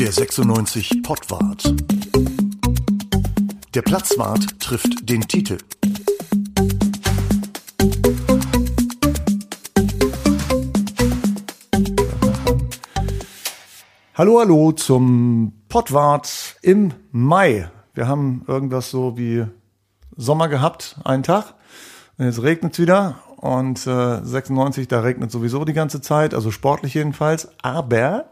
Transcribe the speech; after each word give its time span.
Der 0.00 0.12
96 0.12 1.02
Pottwart. 1.02 1.74
Der 3.74 3.82
Platzwart 3.82 4.58
trifft 4.58 5.06
den 5.06 5.20
Titel. 5.28 5.58
Hallo, 14.14 14.40
hallo 14.40 14.72
zum 14.72 15.52
Pottwart 15.68 16.56
im 16.62 16.94
Mai. 17.12 17.70
Wir 17.92 18.08
haben 18.08 18.42
irgendwas 18.46 18.90
so 18.90 19.18
wie 19.18 19.44
Sommer 20.16 20.48
gehabt, 20.48 20.98
einen 21.04 21.24
Tag. 21.24 21.52
Und 22.16 22.24
jetzt 22.24 22.42
regnet 22.42 22.72
es 22.72 22.78
wieder 22.78 23.16
und 23.36 23.86
äh, 23.86 24.24
96, 24.24 24.88
da 24.88 25.00
regnet 25.00 25.30
sowieso 25.30 25.66
die 25.66 25.74
ganze 25.74 26.00
Zeit, 26.00 26.32
also 26.32 26.50
sportlich 26.50 26.94
jedenfalls. 26.94 27.50
Aber 27.60 28.30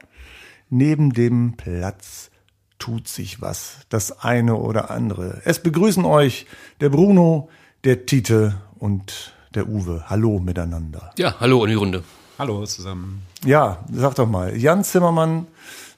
neben 0.71 1.13
dem 1.13 1.55
Platz 1.57 2.31
tut 2.79 3.09
sich 3.09 3.41
was, 3.41 3.79
das 3.89 4.21
eine 4.21 4.57
oder 4.57 4.91
andere. 4.91 5.41
Es 5.45 5.61
begrüßen 5.61 6.05
euch 6.05 6.47
der 6.81 6.91
Bruno, 6.91 7.49
der 7.85 8.07
Tite 8.07 8.55
und 8.79 9.35
der 9.55 9.69
Uwe. 9.69 10.05
Hallo 10.07 10.39
miteinander. 10.39 11.13
Ja, 11.19 11.35
hallo 11.41 11.65
in 11.65 11.71
die 11.71 11.77
Runde. 11.77 12.05
Hallo 12.39 12.65
zusammen. 12.67 13.23
Ja, 13.45 13.85
sag 13.93 14.15
doch 14.15 14.29
mal, 14.29 14.57
Jan 14.57 14.85
Zimmermann 14.85 15.47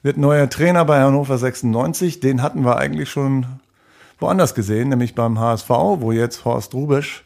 wird 0.02 0.16
neuer 0.16 0.48
Trainer 0.48 0.84
bei 0.86 1.00
Hannover 1.02 1.36
96. 1.36 2.20
Den 2.20 2.40
hatten 2.42 2.64
wir 2.64 2.76
eigentlich 2.76 3.10
schon 3.10 3.46
woanders 4.18 4.54
gesehen, 4.54 4.88
nämlich 4.88 5.14
beim 5.14 5.38
HSV, 5.38 5.68
wo 5.68 6.12
jetzt 6.12 6.44
Horst 6.44 6.72
Rubisch 6.72 7.24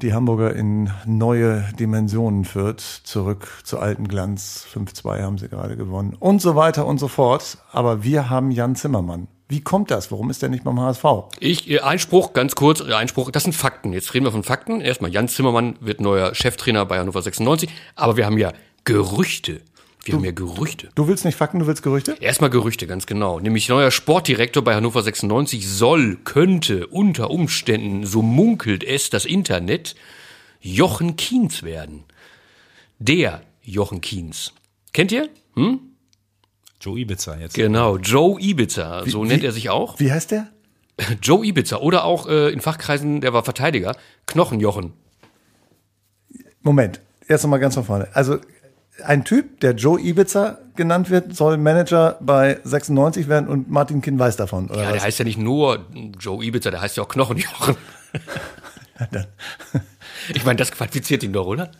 die 0.00 0.14
Hamburger 0.14 0.54
in 0.54 0.90
neue 1.06 1.64
Dimensionen 1.78 2.44
führt, 2.44 2.80
zurück 2.80 3.48
zu 3.64 3.78
alten 3.78 4.06
Glanz. 4.06 4.66
5-2 4.72 5.22
haben 5.22 5.38
sie 5.38 5.48
gerade 5.48 5.76
gewonnen 5.76 6.16
und 6.18 6.40
so 6.40 6.54
weiter 6.54 6.86
und 6.86 6.98
so 6.98 7.08
fort. 7.08 7.58
Aber 7.72 8.04
wir 8.04 8.30
haben 8.30 8.50
Jan 8.50 8.76
Zimmermann. 8.76 9.28
Wie 9.48 9.60
kommt 9.60 9.90
das? 9.90 10.12
Warum 10.12 10.30
ist 10.30 10.42
der 10.42 10.50
nicht 10.50 10.64
beim 10.64 10.78
HSV? 10.78 11.04
Ich, 11.40 11.70
äh, 11.70 11.80
Einspruch, 11.80 12.34
ganz 12.34 12.54
kurz, 12.54 12.80
äh, 12.80 12.92
Einspruch, 12.92 13.30
das 13.30 13.44
sind 13.44 13.54
Fakten. 13.54 13.92
Jetzt 13.92 14.12
reden 14.12 14.26
wir 14.26 14.32
von 14.32 14.44
Fakten. 14.44 14.80
Erstmal, 14.80 15.10
Jan 15.10 15.26
Zimmermann 15.26 15.76
wird 15.80 16.00
neuer 16.00 16.34
Cheftrainer 16.34 16.84
bei 16.84 16.98
Hannover 16.98 17.22
96. 17.22 17.70
Aber 17.96 18.16
wir 18.16 18.26
haben 18.26 18.38
ja 18.38 18.52
Gerüchte. 18.84 19.62
Wir 20.08 20.14
haben 20.16 20.24
ja 20.24 20.30
Gerüchte. 20.32 20.88
Du 20.94 21.06
willst 21.08 21.24
nicht 21.24 21.36
Fakten, 21.36 21.58
du 21.58 21.66
willst 21.66 21.82
Gerüchte? 21.82 22.16
Erstmal 22.20 22.50
Gerüchte, 22.50 22.86
ganz 22.86 23.06
genau. 23.06 23.38
Nämlich 23.40 23.68
neuer 23.68 23.90
Sportdirektor 23.90 24.62
bei 24.64 24.74
Hannover 24.74 25.02
96 25.02 25.68
soll, 25.68 26.16
könnte 26.24 26.86
unter 26.88 27.30
Umständen, 27.30 28.04
so 28.06 28.22
munkelt 28.22 28.82
es 28.84 29.10
das 29.10 29.24
Internet, 29.24 29.94
Jochen 30.60 31.16
Kienz 31.16 31.62
werden. 31.62 32.04
Der 32.98 33.42
Jochen 33.62 34.00
Kienz. 34.00 34.52
Kennt 34.92 35.12
ihr? 35.12 35.28
Hm? 35.54 35.80
Joe 36.80 36.98
Ibiza 36.98 37.36
jetzt. 37.38 37.54
Genau, 37.54 37.96
Joe 37.98 38.40
Ibiza, 38.40 39.04
so 39.06 39.22
wie- 39.24 39.28
nennt 39.28 39.44
er 39.44 39.52
sich 39.52 39.68
auch. 39.70 39.98
Wie 40.00 40.10
heißt 40.12 40.30
der? 40.30 40.48
Joe 41.22 41.44
Ibiza 41.44 41.76
oder 41.78 42.04
auch 42.04 42.26
äh, 42.28 42.48
in 42.50 42.60
Fachkreisen, 42.60 43.20
der 43.20 43.32
war 43.32 43.44
Verteidiger, 43.44 43.96
Knochenjochen. 44.26 44.92
Moment, 46.62 47.00
erst 47.26 47.44
noch 47.44 47.50
mal 47.50 47.58
ganz 47.58 47.74
von 47.74 47.84
vorne. 47.84 48.08
Also 48.14 48.38
ein 49.04 49.24
Typ, 49.24 49.60
der 49.60 49.72
Joe 49.74 50.00
Ibiza 50.00 50.58
genannt 50.76 51.10
wird, 51.10 51.34
soll 51.36 51.56
Manager 51.56 52.16
bei 52.20 52.60
96 52.64 53.28
werden 53.28 53.48
und 53.48 53.70
Martin 53.70 54.00
Kind 54.02 54.18
weiß 54.18 54.36
davon, 54.36 54.68
Ja, 54.68 54.76
der 54.76 54.94
was? 54.96 55.02
heißt 55.04 55.18
ja 55.20 55.24
nicht 55.24 55.38
nur 55.38 55.86
Joe 56.20 56.44
Ibiza, 56.44 56.70
der 56.70 56.80
heißt 56.80 56.96
ja 56.96 57.02
auch 57.04 57.08
Knochenjochen. 57.08 57.76
ich 60.34 60.44
meine, 60.44 60.56
das 60.56 60.72
qualifiziert 60.72 61.22
ihn 61.22 61.32
doch, 61.32 61.46
oder? 61.46 61.70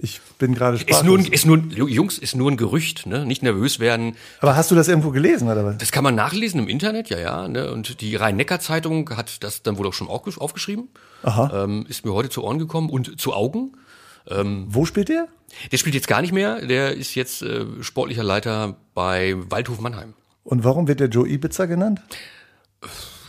Ich 0.00 0.20
bin 0.38 0.54
gerade 0.54 0.76
Ist 0.76 0.86
nur, 1.04 1.18
sprachlos. 1.18 1.26
ein, 1.26 1.32
ist 1.32 1.44
nur, 1.46 1.56
ein, 1.56 1.70
Jungs, 1.72 2.18
ist 2.18 2.36
nur 2.36 2.48
ein 2.48 2.56
Gerücht, 2.56 3.06
ne? 3.06 3.26
Nicht 3.26 3.42
nervös 3.42 3.80
werden. 3.80 4.14
Aber 4.40 4.54
hast 4.54 4.70
du 4.70 4.76
das 4.76 4.86
irgendwo 4.86 5.10
gelesen, 5.10 5.48
oder 5.48 5.64
was? 5.64 5.78
Das 5.78 5.90
kann 5.90 6.04
man 6.04 6.14
nachlesen 6.14 6.60
im 6.60 6.68
Internet, 6.68 7.10
ja, 7.10 7.18
ja. 7.18 7.48
Ne? 7.48 7.72
Und 7.72 8.00
die 8.00 8.14
Rhein-Neckar-Zeitung 8.14 9.10
hat 9.16 9.42
das 9.42 9.62
dann 9.64 9.76
wohl 9.76 9.88
auch 9.88 9.92
schon 9.92 10.06
aufgesch- 10.06 10.38
aufgeschrieben. 10.38 10.88
Aha. 11.24 11.64
Ähm, 11.64 11.84
ist 11.88 12.04
mir 12.04 12.12
heute 12.12 12.28
zu 12.28 12.44
Ohren 12.44 12.60
gekommen 12.60 12.90
und 12.90 13.20
zu 13.20 13.32
Augen. 13.34 13.72
Wo 14.66 14.84
spielt 14.84 15.08
der? 15.08 15.28
Der 15.72 15.78
spielt 15.78 15.94
jetzt 15.94 16.08
gar 16.08 16.20
nicht 16.20 16.32
mehr. 16.32 16.64
Der 16.66 16.94
ist 16.94 17.14
jetzt 17.14 17.42
äh, 17.42 17.64
sportlicher 17.82 18.22
Leiter 18.22 18.76
bei 18.94 19.34
Waldhof 19.50 19.80
Mannheim. 19.80 20.14
Und 20.44 20.64
warum 20.64 20.88
wird 20.88 21.00
der 21.00 21.08
Joe 21.08 21.26
Ibiza 21.28 21.66
genannt? 21.66 22.00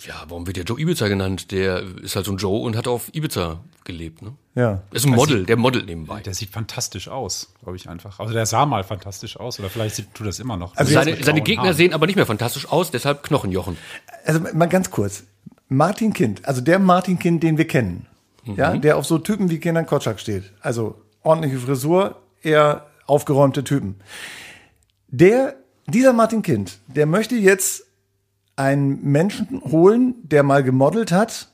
Ja, 0.07 0.23
warum 0.27 0.47
wird 0.47 0.57
der 0.57 0.63
Joe 0.63 0.79
Ibiza 0.79 1.07
genannt? 1.07 1.51
Der 1.51 1.83
ist 2.01 2.15
halt 2.15 2.25
so 2.25 2.31
ein 2.31 2.37
Joe 2.37 2.61
und 2.61 2.75
hat 2.75 2.87
auf 2.87 3.13
Ibiza 3.13 3.59
gelebt. 3.83 4.21
Ne? 4.21 4.33
Ja. 4.55 4.81
Ist 4.91 5.05
ein 5.05 5.11
Model, 5.11 5.45
der 5.45 5.55
modelt 5.57 5.85
nebenbei. 5.85 6.21
Der 6.21 6.33
sieht 6.33 6.49
fantastisch 6.49 7.07
aus, 7.07 7.53
glaube 7.61 7.75
ich 7.77 7.89
einfach. 7.89 8.19
Also 8.19 8.33
der 8.33 8.45
sah 8.45 8.65
mal 8.65 8.83
fantastisch 8.83 9.37
aus 9.37 9.59
oder 9.59 9.69
vielleicht 9.69 9.95
sieht, 9.95 10.13
tut 10.13 10.27
das 10.27 10.39
immer 10.39 10.57
noch. 10.57 10.75
Also 10.75 10.93
Seine, 10.93 11.11
Mit 11.11 11.25
seine 11.25 11.39
grauen 11.39 11.45
Gegner 11.45 11.63
Haaren. 11.65 11.75
sehen 11.75 11.93
aber 11.93 12.07
nicht 12.07 12.15
mehr 12.15 12.25
fantastisch 12.25 12.67
aus, 12.71 12.91
deshalb 12.91 13.23
Knochenjochen. 13.23 13.77
Also 14.25 14.39
mal 14.53 14.67
ganz 14.67 14.89
kurz. 14.91 15.23
Martin 15.67 16.13
Kind, 16.13 16.45
also 16.45 16.61
der 16.61 16.79
Martin 16.79 17.19
Kind, 17.19 17.43
den 17.43 17.57
wir 17.57 17.67
kennen, 17.67 18.07
ja, 18.45 18.77
der 18.77 18.97
auf 18.97 19.05
so 19.05 19.17
Typen 19.17 19.49
wie 19.49 19.59
Kenan 19.59 19.85
Kotschak 19.85 20.19
steht. 20.19 20.51
Also 20.61 20.95
ordentliche 21.23 21.57
Frisur, 21.59 22.15
eher 22.41 22.87
aufgeräumte 23.05 23.63
Typen. 23.63 23.95
Der, 25.07 25.55
dieser 25.87 26.13
Martin 26.13 26.41
Kind, 26.41 26.79
der 26.87 27.05
möchte 27.05 27.35
jetzt 27.35 27.85
einen 28.55 29.01
Menschen 29.03 29.61
holen, 29.63 30.15
der 30.23 30.43
mal 30.43 30.63
gemodelt 30.63 31.11
hat 31.11 31.49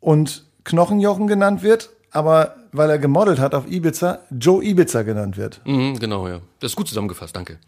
und 0.00 0.44
Knochenjochen 0.64 1.26
genannt 1.26 1.62
wird, 1.62 1.90
aber 2.10 2.56
weil 2.72 2.90
er 2.90 2.98
gemodelt 2.98 3.38
hat 3.38 3.54
auf 3.54 3.70
Ibiza, 3.70 4.20
Joe 4.30 4.62
Ibiza 4.62 5.02
genannt 5.02 5.36
wird. 5.36 5.60
Mhm, 5.64 5.98
genau, 5.98 6.28
ja. 6.28 6.40
Das 6.60 6.72
ist 6.72 6.76
gut 6.76 6.88
zusammengefasst, 6.88 7.34
danke. 7.34 7.58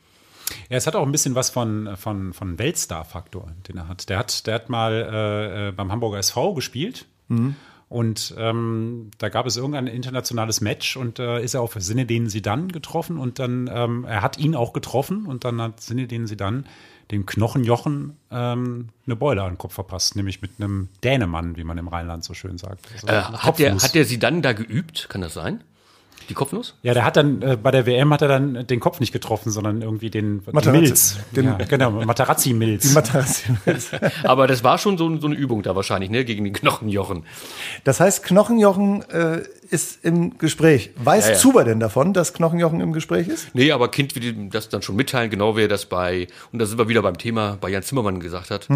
Ja, 0.68 0.76
es 0.76 0.86
hat 0.86 0.96
auch 0.96 1.04
ein 1.04 1.12
bisschen 1.12 1.34
was 1.34 1.50
von, 1.50 1.96
von, 1.96 2.32
von 2.32 2.58
Weltstar-Faktor, 2.58 3.52
den 3.68 3.76
er 3.76 3.88
hat. 3.88 4.08
Der 4.08 4.18
hat, 4.18 4.46
der 4.46 4.54
hat 4.54 4.68
mal 4.68 4.92
äh, 4.92 5.68
äh, 5.68 5.72
beim 5.72 5.92
Hamburger 5.92 6.18
SV 6.18 6.54
gespielt. 6.54 7.06
Und 7.88 8.34
ähm, 8.36 9.10
da 9.16 9.30
gab 9.30 9.46
es 9.46 9.56
irgendein 9.56 9.86
internationales 9.86 10.60
Match 10.60 10.96
und 10.96 11.18
äh, 11.18 11.42
ist 11.42 11.54
er 11.54 11.62
auf 11.62 11.74
Sinedin 11.78 12.28
Sidan 12.28 12.70
getroffen 12.70 13.18
und 13.18 13.38
dann, 13.38 13.70
ähm, 13.72 14.04
er 14.04 14.20
hat 14.20 14.36
ihn 14.38 14.54
auch 14.54 14.74
getroffen 14.74 15.24
und 15.24 15.44
dann 15.44 15.60
hat 15.60 15.80
Sinedin 15.80 16.26
Sidan 16.26 16.66
dem 17.10 17.24
Knochenjochen 17.24 18.16
ähm, 18.30 18.88
eine 19.06 19.16
Beule 19.16 19.42
an 19.42 19.52
den 19.52 19.58
Kopf 19.58 19.72
verpasst, 19.72 20.16
nämlich 20.16 20.42
mit 20.42 20.50
einem 20.58 20.88
Dänemann, 21.02 21.56
wie 21.56 21.64
man 21.64 21.78
im 21.78 21.88
Rheinland 21.88 22.24
so 22.24 22.34
schön 22.34 22.58
sagt. 22.58 22.86
Also 22.92 23.06
Äh, 23.06 23.22
hat, 23.22 23.58
der, 23.58 23.74
hat 23.74 23.94
der 23.94 24.04
sie 24.04 24.18
dann 24.18 24.42
da 24.42 24.52
geübt? 24.52 25.08
Kann 25.08 25.22
das 25.22 25.32
sein? 25.32 25.64
Die 26.28 26.34
Kopfnuss? 26.34 26.74
Ja, 26.82 26.92
der 26.94 27.04
hat 27.04 27.16
dann 27.16 27.40
äh, 27.42 27.56
bei 27.56 27.70
der 27.70 27.86
WM 27.86 28.12
hat 28.12 28.20
er 28.22 28.28
dann 28.28 28.66
den 28.66 28.80
Kopf 28.80 29.00
nicht 29.00 29.12
getroffen, 29.12 29.50
sondern 29.50 29.80
irgendwie 29.80 30.10
den 30.10 30.42
Materazzi. 30.52 30.70
Milz. 30.70 31.16
Den- 31.34 31.44
ja, 31.46 31.56
genau, 31.66 31.90
Materazzi-Milz. 31.90 32.92
Materazzi. 32.92 33.44
Aber 34.24 34.46
das 34.46 34.62
war 34.62 34.76
schon 34.78 34.98
so, 34.98 35.16
so 35.18 35.26
eine 35.26 35.36
Übung 35.36 35.62
da 35.62 35.74
wahrscheinlich, 35.74 36.10
ne? 36.10 36.24
Gegen 36.24 36.44
den 36.44 36.52
Knochenjochen. 36.52 37.24
Das 37.84 38.00
heißt, 38.00 38.22
Knochenjochen 38.24 39.02
äh, 39.10 39.42
ist 39.70 40.04
im 40.04 40.38
Gespräch. 40.38 40.90
Weiß 40.96 41.26
Ja, 41.26 41.32
ja. 41.32 41.38
Zuber 41.38 41.64
denn 41.64 41.80
davon, 41.80 42.12
dass 42.12 42.32
Knochenjochen 42.32 42.80
im 42.80 42.92
Gespräch 42.92 43.28
ist? 43.28 43.54
Nee, 43.54 43.72
aber 43.72 43.90
Kind 43.90 44.14
will 44.14 44.24
ihm 44.24 44.50
das 44.50 44.68
dann 44.68 44.82
schon 44.82 44.96
mitteilen, 44.96 45.30
genau 45.30 45.56
wie 45.56 45.62
er 45.62 45.68
das 45.68 45.86
bei, 45.86 46.26
und 46.52 46.58
da 46.58 46.66
sind 46.66 46.78
wir 46.78 46.88
wieder 46.88 47.02
beim 47.02 47.18
Thema, 47.18 47.58
bei 47.60 47.68
Jan 47.68 47.82
Zimmermann 47.82 48.20
gesagt 48.20 48.50
hat, 48.50 48.68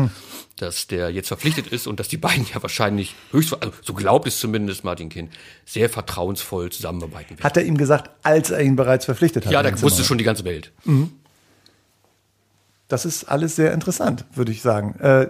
dass 0.56 0.86
der 0.86 1.10
jetzt 1.10 1.28
verpflichtet 1.28 1.68
ist 1.68 1.86
und 1.86 1.98
dass 1.98 2.08
die 2.08 2.16
beiden 2.16 2.46
ja 2.52 2.62
wahrscheinlich 2.62 3.14
höchst, 3.30 3.54
also 3.60 3.72
so 3.82 3.94
glaubt 3.94 4.26
es 4.26 4.38
zumindest 4.38 4.84
Martin 4.84 5.08
Kind, 5.08 5.32
sehr 5.64 5.88
vertrauensvoll 5.88 6.70
zusammenarbeiten 6.70 7.30
werden. 7.30 7.44
Hat 7.44 7.56
er 7.56 7.64
ihm 7.64 7.76
gesagt, 7.76 8.10
als 8.22 8.50
er 8.50 8.60
ihn 8.60 8.76
bereits 8.76 9.04
verpflichtet 9.04 9.46
hat? 9.46 9.52
Ja, 9.52 9.62
da 9.62 9.82
wusste 9.82 10.04
schon 10.04 10.18
die 10.18 10.24
ganze 10.24 10.44
Welt. 10.44 10.72
Das 12.88 13.04
ist 13.04 13.24
alles 13.24 13.56
sehr 13.56 13.72
interessant, 13.72 14.24
würde 14.34 14.52
ich 14.52 14.60
sagen. 14.60 14.98
Äh, 15.00 15.28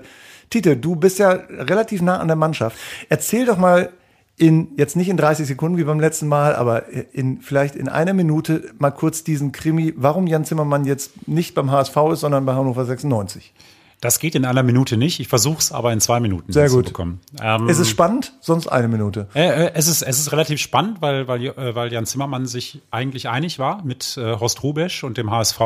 Tite, 0.51 0.77
du 0.77 0.97
bist 0.97 1.19
ja 1.19 1.31
relativ 1.31 2.03
nah 2.03 2.19
an 2.19 2.27
der 2.27 2.37
Mannschaft. 2.37 2.77
Erzähl 3.09 3.47
doch 3.47 3.57
mal 3.57 3.91
in, 4.37 4.69
jetzt 4.77 4.97
nicht 4.97 5.09
in 5.09 5.17
30 5.17 5.47
Sekunden 5.47 5.77
wie 5.79 5.85
beim 5.85 6.01
letzten 6.01 6.27
Mal, 6.27 6.55
aber 6.57 6.89
in, 6.89 7.41
vielleicht 7.41 7.77
in 7.77 7.89
einer 7.89 8.15
Minute 8.15 8.73
mal 8.79 8.91
kurz 8.91 9.25
diesen 9.25 9.53
Krimi, 9.53 9.93
warum 9.97 10.27
Jan 10.27 10.45
Zimmermann 10.45 10.85
jetzt 10.85 11.29
nicht 11.29 11.55
beim 11.55 11.71
HSV 11.71 11.97
ist, 12.13 12.21
sondern 12.21 12.45
bei 12.45 12.55
Hannover 12.55 12.85
96. 12.85 13.53
Das 14.01 14.19
geht 14.19 14.35
in 14.35 14.45
einer 14.45 14.65
Minute 14.65 14.97
nicht. 14.97 15.21
Ich 15.21 15.29
versuche 15.29 15.59
es 15.59 15.71
aber 15.71 15.93
in 15.93 16.01
zwei 16.01 16.19
Minuten 16.19 16.53
Sehr 16.53 16.69
gut. 16.69 16.93
Ähm, 17.41 17.69
Ist 17.69 17.79
es 17.79 17.89
spannend? 17.89 18.33
Sonst 18.41 18.67
eine 18.67 18.89
Minute. 18.89 19.29
äh, 19.33 19.67
äh, 19.67 19.71
es, 19.75 19.87
ist, 19.87 20.03
es 20.03 20.19
ist 20.19 20.33
relativ 20.33 20.59
spannend, 20.61 21.01
weil, 21.01 21.29
weil, 21.29 21.47
äh, 21.47 21.75
weil 21.77 21.93
Jan 21.93 22.05
Zimmermann 22.05 22.47
sich 22.47 22.81
eigentlich 22.91 23.29
einig 23.29 23.61
war 23.61 23.85
mit 23.85 24.17
äh, 24.17 24.41
Horst 24.41 24.65
Rubesch 24.65 25.05
und 25.05 25.19
dem 25.19 25.31
HSV. 25.31 25.61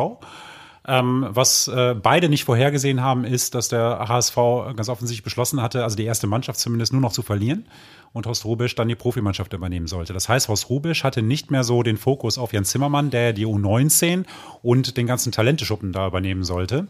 Ähm, 0.86 1.26
was 1.30 1.66
äh, 1.68 1.94
beide 1.94 2.28
nicht 2.28 2.44
vorhergesehen 2.44 3.00
haben, 3.00 3.24
ist, 3.24 3.54
dass 3.54 3.68
der 3.68 4.06
HSV 4.06 4.36
ganz 4.76 4.90
offensichtlich 4.90 5.24
beschlossen 5.24 5.62
hatte, 5.62 5.82
also 5.82 5.96
die 5.96 6.04
erste 6.04 6.26
Mannschaft 6.26 6.60
zumindest 6.60 6.92
nur 6.92 7.00
noch 7.00 7.12
zu 7.12 7.22
verlieren 7.22 7.64
und 8.12 8.26
Horst 8.26 8.44
Rubisch 8.44 8.74
dann 8.74 8.88
die 8.88 8.94
Profimannschaft 8.94 9.52
übernehmen 9.52 9.86
sollte. 9.86 10.12
Das 10.12 10.28
heißt, 10.28 10.48
Horst 10.48 10.70
Rubisch 10.70 11.04
hatte 11.04 11.22
nicht 11.22 11.50
mehr 11.50 11.64
so 11.64 11.82
den 11.82 11.96
Fokus 11.96 12.38
auf 12.38 12.52
Jan 12.52 12.64
Zimmermann, 12.64 13.10
der 13.10 13.32
die 13.32 13.46
U19 13.46 14.24
und 14.62 14.96
den 14.96 15.06
ganzen 15.06 15.32
Talenteschuppen 15.32 15.92
da 15.92 16.06
übernehmen 16.06 16.44
sollte. 16.44 16.88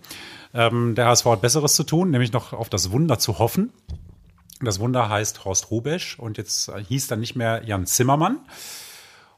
Ähm, 0.55 0.95
der 0.95 1.07
HSV 1.07 1.27
hat 1.27 1.41
Besseres 1.41 1.75
zu 1.75 1.85
tun, 1.85 2.11
nämlich 2.11 2.33
noch 2.33 2.53
auf 2.53 2.69
das 2.69 2.91
Wunder 2.91 3.19
zu 3.19 3.39
hoffen. 3.39 3.73
Das 4.61 4.81
Wunder 4.81 5.09
heißt 5.09 5.45
Horst 5.45 5.71
Rubesch 5.71 6.19
und 6.19 6.39
jetzt 6.39 6.73
hieß 6.89 7.09
dann 7.09 7.21
nicht 7.21 7.37
mehr 7.37 7.63
Jan 7.67 7.87
Zimmermann. 7.87 8.39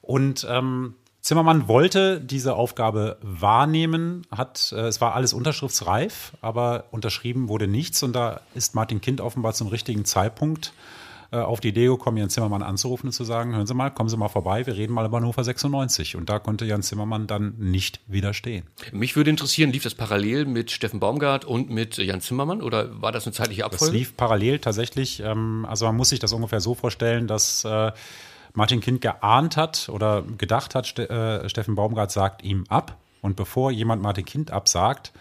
Und 0.01 0.47
ähm, 0.49 0.95
Zimmermann 1.21 1.69
wollte 1.69 2.21
diese 2.21 2.55
Aufgabe 2.55 3.19
wahrnehmen, 3.21 4.27
hat, 4.31 4.73
äh, 4.75 4.87
es 4.87 5.01
war 5.01 5.15
alles 5.15 5.33
unterschriftsreif, 5.33 6.33
aber 6.41 6.85
unterschrieben 6.91 7.49
wurde 7.49 7.67
nichts 7.67 8.03
und 8.03 8.15
da 8.15 8.41
ist 8.55 8.75
Martin 8.75 9.01
Kind 9.01 9.21
offenbar 9.21 9.53
zum 9.53 9.67
richtigen 9.69 10.05
Zeitpunkt 10.05 10.73
auf 11.37 11.61
die 11.61 11.69
Idee 11.69 11.87
gekommen, 11.87 12.17
Jan 12.17 12.31
Zimmermann 12.31 12.63
anzurufen 12.63 13.09
und 13.09 13.13
zu 13.13 13.25
sagen, 13.25 13.55
hören 13.55 13.67
Sie 13.67 13.75
mal, 13.75 13.91
kommen 13.91 14.09
Sie 14.09 14.17
mal 14.17 14.29
vorbei, 14.29 14.67
wir 14.67 14.77
reden 14.77 14.95
mal 14.95 15.05
über 15.05 15.19
Hannover 15.19 15.45
96. 15.45 16.17
Und 16.17 16.31
da 16.31 16.39
konnte 16.39 16.65
Jan 16.65 16.83
Zimmermann 16.83 17.27
dann 17.27 17.55
nicht 17.59 18.01
widerstehen. 18.07 18.65
Mich 18.93 19.15
würde 19.15 19.31
interessieren, 19.31 19.71
lief 19.71 19.83
das 19.83 19.95
parallel 19.95 20.47
mit 20.47 20.71
Steffen 20.71 21.01
Baumgart 21.01 21.45
und 21.45 21.69
mit 21.69 21.99
Jan 21.99 22.21
Zimmermann 22.21 22.63
oder 22.63 23.03
war 23.03 23.13
das 23.13 23.27
eine 23.27 23.35
zeitliche 23.35 23.65
Abfolge? 23.65 23.93
Das 23.93 23.93
lief 23.93 24.17
parallel 24.17 24.59
tatsächlich. 24.59 25.21
Ähm, 25.21 25.67
also 25.69 25.85
man 25.85 25.97
muss 25.97 26.09
sich 26.09 26.19
das 26.19 26.33
ungefähr 26.33 26.61
so 26.61 26.75
vorstellen, 26.75 27.27
dass 27.27 27.65
äh, 27.65 27.93
Martin 28.55 28.81
Kind 28.81 29.01
geahnt 29.03 29.57
hat 29.57 29.89
oder 29.89 30.23
gedacht 30.23 30.75
hat, 30.75 30.99
äh, 30.99 31.49
Steffen 31.49 31.75
Baumgart 31.75 32.11
sagt 32.11 32.43
ihm 32.43 32.65
ab. 32.69 32.97
Und 33.21 33.37
bevor 33.37 33.71
jemand 33.71 34.01
Martin 34.01 34.25
Kind 34.25 34.51
absagt, 34.51 35.13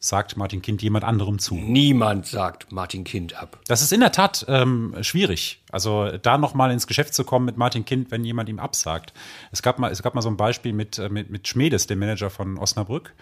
sagt 0.00 0.36
Martin 0.36 0.62
Kind 0.62 0.80
jemand 0.80 1.04
anderem 1.04 1.38
zu. 1.38 1.56
Niemand 1.56 2.26
sagt 2.26 2.70
Martin 2.70 3.02
Kind 3.02 3.34
ab. 3.34 3.58
Das 3.66 3.82
ist 3.82 3.92
in 3.92 4.00
der 4.00 4.12
Tat 4.12 4.46
ähm, 4.48 4.94
schwierig. 5.00 5.60
Also 5.72 6.10
da 6.22 6.38
nochmal 6.38 6.70
ins 6.70 6.86
Geschäft 6.86 7.14
zu 7.14 7.24
kommen 7.24 7.46
mit 7.46 7.56
Martin 7.56 7.84
Kind, 7.84 8.10
wenn 8.10 8.24
jemand 8.24 8.48
ihm 8.48 8.60
absagt. 8.60 9.12
Es 9.50 9.62
gab 9.62 9.78
mal, 9.78 9.90
es 9.90 10.02
gab 10.02 10.14
mal 10.14 10.22
so 10.22 10.28
ein 10.28 10.36
Beispiel 10.36 10.72
mit, 10.72 10.98
äh, 10.98 11.08
mit, 11.08 11.30
mit 11.30 11.48
Schmedes, 11.48 11.88
dem 11.88 11.98
Manager 11.98 12.30
von 12.30 12.58
Osnabrück. 12.58 13.12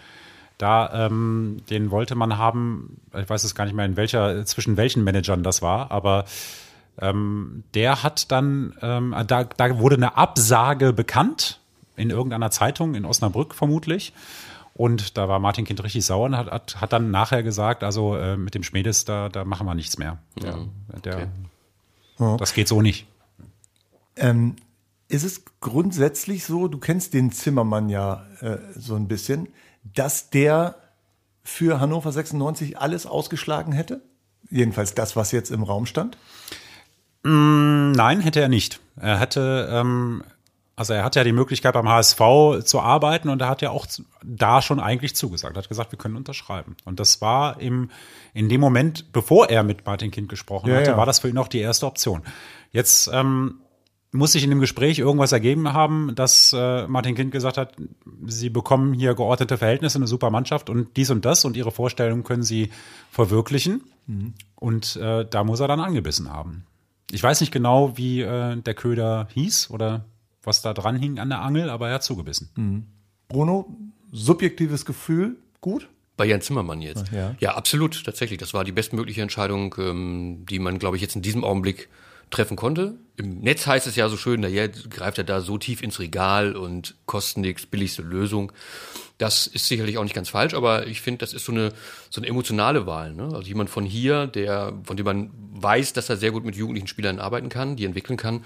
Da, 0.58 1.06
ähm, 1.06 1.58
den 1.68 1.90
wollte 1.90 2.14
man 2.14 2.38
haben, 2.38 3.00
ich 3.18 3.28
weiß 3.28 3.44
es 3.44 3.54
gar 3.54 3.64
nicht 3.64 3.74
mehr, 3.74 3.84
in 3.84 3.96
welcher, 3.96 4.44
zwischen 4.46 4.76
welchen 4.76 5.04
Managern 5.04 5.42
das 5.42 5.60
war, 5.60 5.90
aber 5.90 6.24
ähm, 6.98 7.64
der 7.74 8.02
hat 8.02 8.32
dann, 8.32 8.74
ähm, 8.80 9.14
da, 9.26 9.44
da 9.44 9.78
wurde 9.78 9.96
eine 9.96 10.16
Absage 10.16 10.94
bekannt, 10.94 11.60
in 11.96 12.10
irgendeiner 12.10 12.50
Zeitung, 12.50 12.94
in 12.94 13.04
Osnabrück 13.04 13.54
vermutlich. 13.54 14.12
Und 14.76 15.16
da 15.16 15.26
war 15.26 15.38
Martin 15.38 15.64
Kind 15.64 15.82
richtig 15.82 16.04
sauer 16.04 16.26
und 16.26 16.36
hat, 16.36 16.50
hat, 16.50 16.80
hat 16.82 16.92
dann 16.92 17.10
nachher 17.10 17.42
gesagt, 17.42 17.82
also 17.82 18.14
äh, 18.14 18.36
mit 18.36 18.54
dem 18.54 18.62
Schmedes, 18.62 19.06
da, 19.06 19.30
da 19.30 19.46
machen 19.46 19.66
wir 19.66 19.74
nichts 19.74 19.96
mehr. 19.96 20.18
Der, 20.42 20.58
der, 21.02 21.28
Ja. 22.18 22.36
Das 22.36 22.52
geht 22.52 22.68
so 22.68 22.82
nicht. 22.82 23.06
Ähm, 24.16 24.56
ist 25.08 25.24
es 25.24 25.44
grundsätzlich 25.60 26.44
so, 26.44 26.68
du 26.68 26.76
kennst 26.78 27.14
den 27.14 27.32
Zimmermann 27.32 27.88
ja 27.88 28.26
äh, 28.40 28.58
so 28.74 28.96
ein 28.96 29.08
bisschen, 29.08 29.48
dass 29.82 30.28
der 30.28 30.74
für 31.42 31.80
Hannover 31.80 32.12
96 32.12 32.78
alles 32.78 33.06
ausgeschlagen 33.06 33.72
hätte? 33.72 34.02
Jedenfalls 34.50 34.94
das, 34.94 35.16
was 35.16 35.32
jetzt 35.32 35.50
im 35.50 35.62
Raum 35.62 35.86
stand? 35.86 36.18
Nein, 37.22 38.20
hätte 38.20 38.40
er 38.40 38.48
nicht. 38.48 38.80
Er 38.96 39.18
hätte, 39.18 39.68
ähm, 39.72 40.22
also 40.76 40.92
er 40.92 41.04
hat 41.04 41.16
ja 41.16 41.24
die 41.24 41.32
Möglichkeit 41.32 41.72
beim 41.72 41.88
HSV 41.88 42.20
zu 42.64 42.80
arbeiten 42.80 43.30
und 43.30 43.40
er 43.40 43.48
hat 43.48 43.62
ja 43.62 43.70
auch 43.70 43.86
da 44.22 44.60
schon 44.60 44.78
eigentlich 44.78 45.16
zugesagt. 45.16 45.56
Er 45.56 45.62
hat 45.62 45.68
gesagt, 45.70 45.90
wir 45.90 45.98
können 45.98 46.16
unterschreiben. 46.16 46.76
Und 46.84 47.00
das 47.00 47.22
war 47.22 47.60
im, 47.60 47.90
in 48.34 48.50
dem 48.50 48.60
Moment, 48.60 49.10
bevor 49.12 49.48
er 49.48 49.62
mit 49.62 49.86
Martin 49.86 50.10
Kind 50.10 50.28
gesprochen 50.28 50.68
Ja, 50.68 50.76
hatte, 50.76 50.90
ja. 50.90 50.96
war 50.98 51.06
das 51.06 51.20
für 51.20 51.30
ihn 51.30 51.38
auch 51.38 51.48
die 51.48 51.60
erste 51.60 51.86
Option. 51.86 52.22
Jetzt 52.72 53.08
ähm, 53.10 53.60
muss 54.12 54.32
sich 54.32 54.44
in 54.44 54.50
dem 54.50 54.60
Gespräch 54.60 54.98
irgendwas 54.98 55.32
ergeben 55.32 55.72
haben, 55.72 56.14
dass 56.14 56.52
äh, 56.52 56.86
Martin 56.86 57.14
Kind 57.14 57.32
gesagt 57.32 57.56
hat, 57.56 57.74
sie 58.26 58.50
bekommen 58.50 58.92
hier 58.92 59.14
geordnete 59.14 59.56
Verhältnisse, 59.56 59.96
eine 59.96 60.06
super 60.06 60.28
Mannschaft 60.28 60.68
und 60.68 60.94
dies 60.98 61.10
und 61.10 61.24
das 61.24 61.46
und 61.46 61.56
ihre 61.56 61.70
Vorstellungen 61.70 62.22
können 62.22 62.42
sie 62.42 62.70
verwirklichen. 63.10 63.82
Und 64.54 64.96
äh, 64.96 65.24
da 65.28 65.42
muss 65.42 65.60
er 65.60 65.68
dann 65.68 65.80
angebissen 65.80 66.32
haben. 66.32 66.64
Ich 67.10 67.22
weiß 67.22 67.40
nicht 67.40 67.52
genau, 67.52 67.96
wie 67.96 68.20
äh, 68.20 68.56
der 68.56 68.74
Köder 68.74 69.28
hieß 69.32 69.70
oder 69.70 70.04
was 70.46 70.62
da 70.62 70.72
dran 70.72 70.96
hing 70.96 71.18
an 71.18 71.28
der 71.28 71.40
Angel, 71.40 71.68
aber 71.70 71.88
er 71.88 71.94
hat 71.94 72.04
zugebissen. 72.04 72.86
Bruno, 73.28 73.66
subjektives 74.12 74.84
Gefühl, 74.84 75.36
gut? 75.60 75.88
Bei 76.16 76.24
Jan 76.24 76.40
Zimmermann 76.40 76.80
jetzt. 76.80 77.12
Ja. 77.12 77.34
ja, 77.40 77.54
absolut, 77.56 78.04
tatsächlich. 78.04 78.38
Das 78.38 78.54
war 78.54 78.64
die 78.64 78.72
bestmögliche 78.72 79.20
Entscheidung, 79.20 79.74
ähm, 79.78 80.46
die 80.48 80.58
man, 80.58 80.78
glaube 80.78 80.96
ich, 80.96 81.02
jetzt 81.02 81.14
in 81.14 81.22
diesem 81.22 81.44
Augenblick 81.44 81.90
treffen 82.30 82.56
konnte. 82.56 82.94
Im 83.16 83.40
Netz 83.40 83.66
heißt 83.66 83.86
es 83.86 83.96
ja 83.96 84.08
so 84.08 84.16
schön, 84.16 84.40
naja, 84.40 84.66
greift 84.66 85.18
er 85.18 85.24
da 85.24 85.40
so 85.40 85.58
tief 85.58 85.82
ins 85.82 86.00
Regal 86.00 86.56
und 86.56 86.96
kostet 87.06 87.38
nichts, 87.38 87.66
billigste 87.66 88.02
Lösung. 88.02 88.52
Das 89.18 89.46
ist 89.46 89.68
sicherlich 89.68 89.96
auch 89.96 90.02
nicht 90.02 90.14
ganz 90.14 90.28
falsch, 90.28 90.54
aber 90.54 90.86
ich 90.86 91.00
finde, 91.00 91.18
das 91.18 91.32
ist 91.32 91.44
so 91.44 91.52
eine, 91.52 91.72
so 92.10 92.20
eine 92.20 92.28
emotionale 92.28 92.86
Wahl. 92.86 93.14
Ne? 93.14 93.24
Also 93.24 93.42
jemand 93.42 93.70
von 93.70 93.84
hier, 93.84 94.26
der, 94.26 94.74
von 94.84 94.96
dem 94.96 95.06
man 95.06 95.30
weiß, 95.54 95.92
dass 95.92 96.10
er 96.10 96.16
sehr 96.16 96.32
gut 96.32 96.44
mit 96.44 96.56
jugendlichen 96.56 96.88
Spielern 96.88 97.20
arbeiten 97.20 97.48
kann, 97.48 97.76
die 97.76 97.84
entwickeln 97.84 98.16
kann. 98.16 98.44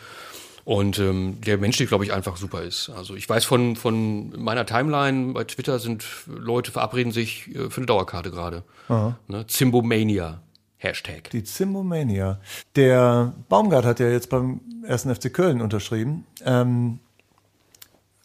Und 0.71 1.01
ähm, 1.01 1.41
der 1.41 1.59
menschlich, 1.59 1.89
glaube 1.89 2.05
ich, 2.05 2.13
einfach 2.13 2.37
super 2.37 2.63
ist. 2.63 2.91
Also 2.91 3.17
ich 3.17 3.29
weiß 3.29 3.45
von, 3.45 3.75
von 3.75 4.41
meiner 4.41 4.65
Timeline 4.65 5.33
bei 5.33 5.43
Twitter 5.43 5.81
sind 5.81 6.05
Leute 6.29 6.71
verabreden 6.71 7.11
sich 7.11 7.53
äh, 7.57 7.71
für 7.71 7.79
eine 7.79 7.87
Dauerkarte 7.87 8.31
gerade. 8.31 8.63
Ne? 9.27 9.49
Zimbomania. 9.49 10.43
Hashtag. 10.77 11.29
Die 11.31 11.43
Zimbomania. 11.43 12.39
Der 12.77 13.35
Baumgart 13.49 13.85
hat 13.85 13.99
ja 13.99 14.11
jetzt 14.11 14.31
beim 14.31 14.61
ersten 14.85 15.13
FC 15.13 15.35
Köln 15.35 15.61
unterschrieben. 15.61 16.25
Ähm, 16.45 17.01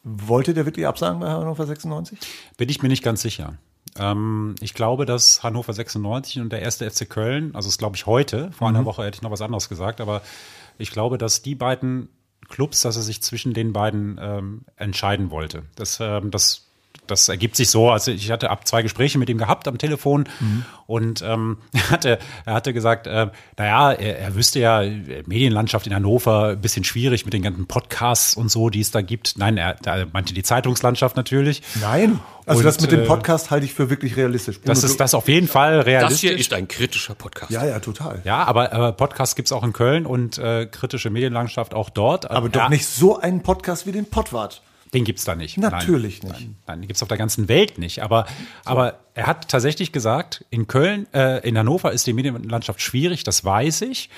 wollte 0.03 0.53
der 0.53 0.67
wirklich 0.67 0.85
absagen 0.85 1.21
bei 1.21 1.29
Hannover 1.29 1.65
96? 1.65 2.19
Bin 2.57 2.69
ich 2.69 2.83
mir 2.83 2.89
nicht 2.89 3.03
ganz 3.03 3.23
sicher. 3.23 3.57
Ähm, 3.97 4.53
ich 4.61 4.75
glaube, 4.75 5.07
dass 5.07 5.41
Hannover 5.41 5.73
96 5.73 6.41
und 6.41 6.51
der 6.51 6.61
erste 6.61 6.87
FC 6.87 7.09
Köln, 7.09 7.55
also 7.55 7.69
das 7.69 7.79
glaube 7.79 7.95
ich 7.95 8.05
heute, 8.05 8.51
vor 8.51 8.69
einer 8.69 8.85
Woche 8.85 9.03
hätte 9.03 9.15
ich 9.15 9.23
noch 9.23 9.31
was 9.31 9.41
anderes 9.41 9.67
gesagt, 9.67 9.99
aber 9.99 10.21
ich 10.77 10.91
glaube, 10.91 11.17
dass 11.17 11.41
die 11.41 11.55
beiden 11.55 12.09
Clubs, 12.49 12.81
dass 12.81 12.95
er 12.95 13.01
sich 13.01 13.21
zwischen 13.21 13.53
den 13.53 13.73
beiden 13.73 14.19
ähm, 14.21 14.61
entscheiden 14.77 15.31
wollte. 15.31 15.63
Das, 15.75 15.99
ähm, 15.99 16.31
das, 16.31 16.67
das 17.07 17.29
ergibt 17.29 17.55
sich 17.55 17.69
so. 17.69 17.89
Also 17.89 18.11
ich 18.11 18.31
hatte 18.31 18.49
ab 18.49 18.67
zwei 18.67 18.81
Gespräche 18.81 19.17
mit 19.17 19.29
ihm 19.29 19.37
gehabt 19.37 19.67
am 19.67 19.77
Telefon 19.77 20.25
und 20.87 21.21
ähm, 21.21 21.57
er 21.73 21.89
hatte, 21.89 22.19
er 22.45 22.53
hatte 22.53 22.73
gesagt, 22.73 23.07
äh, 23.07 23.27
naja, 23.57 23.91
er, 23.91 24.19
er 24.19 24.35
wüsste 24.35 24.59
ja, 24.59 24.81
äh, 24.83 25.23
Medienlandschaft 25.25 25.87
in 25.87 25.95
Hannover 25.95 26.49
ein 26.49 26.61
bisschen 26.61 26.83
schwierig 26.83 27.25
mit 27.25 27.33
den 27.33 27.41
ganzen 27.41 27.65
Podcasts 27.67 28.35
und 28.35 28.49
so, 28.49 28.69
die 28.69 28.81
es 28.81 28.91
da 28.91 29.01
gibt. 29.01 29.37
Nein, 29.37 29.57
er, 29.57 29.75
er 29.85 30.07
meinte 30.13 30.33
die 30.33 30.43
Zeitungslandschaft 30.43 31.15
natürlich. 31.15 31.61
Nein. 31.81 32.19
Also 32.45 32.59
Und, 32.59 32.65
das 32.65 32.79
mit 32.79 32.91
dem 32.91 33.01
äh, 33.01 33.05
Podcast 33.05 33.49
halte 33.49 33.65
ich 33.65 33.73
für 33.73 33.89
wirklich 33.89 34.17
realistisch. 34.17 34.59
Das 34.63 34.83
ist 34.83 34.99
das 34.99 35.15
auf 35.15 35.27
jeden 35.27 35.47
Fall 35.47 35.77
Das 35.77 35.85
realistisch. 35.87 36.29
hier 36.29 36.37
ist 36.37 36.53
ein 36.53 36.67
kritischer 36.67 37.15
Podcast. 37.15 37.51
ja, 37.51 37.65
ja, 37.65 37.79
total. 37.79 38.21
ja, 38.23 38.43
aber, 38.43 38.71
aber 38.71 38.91
Podcasts 38.91 39.35
gibt's 39.35 39.51
auch 39.51 39.63
in 39.63 39.73
Köln 39.73 40.05
und 40.05 40.37
äh, 40.37 40.67
kritische 40.67 41.09
Medienlandschaft 41.09 41.73
auch 41.73 41.89
dort. 41.89 42.29
Aber 42.29 42.49
doch 42.49 42.61
ja, 42.61 42.69
nicht 42.69 42.85
so 42.85 43.17
einen 43.19 43.41
Podcast 43.41 43.87
wie 43.87 43.91
den 43.91 44.05
Pottwart. 44.05 44.61
Den 44.95 45.03
gibt's 45.03 45.25
da 45.25 45.35
nicht. 45.35 45.57
Natürlich 45.57 46.23
nein, 46.23 46.31
nicht. 46.31 46.41
Nein, 46.41 46.55
nein, 46.67 46.81
den 46.81 46.87
gibt's 46.87 47.03
auf 47.03 47.09
der 47.09 47.17
ganzen 47.17 47.49
Welt 47.49 47.77
nicht. 47.77 48.01
Aber, 48.01 48.25
aber 48.63 48.99
er 49.13 49.27
hat 49.27 49.49
tatsächlich 49.49 49.91
gesagt, 49.91 50.45
in 50.49 50.67
Köln, 50.67 51.05
äh, 51.13 51.47
in 51.47 51.57
Hannover 51.57 51.91
ist 51.91 52.07
die 52.07 52.13
Medienlandschaft 52.13 52.81
schwierig, 52.81 53.23
das 53.23 53.43
weiß 53.43 53.81
ich. 53.81 54.09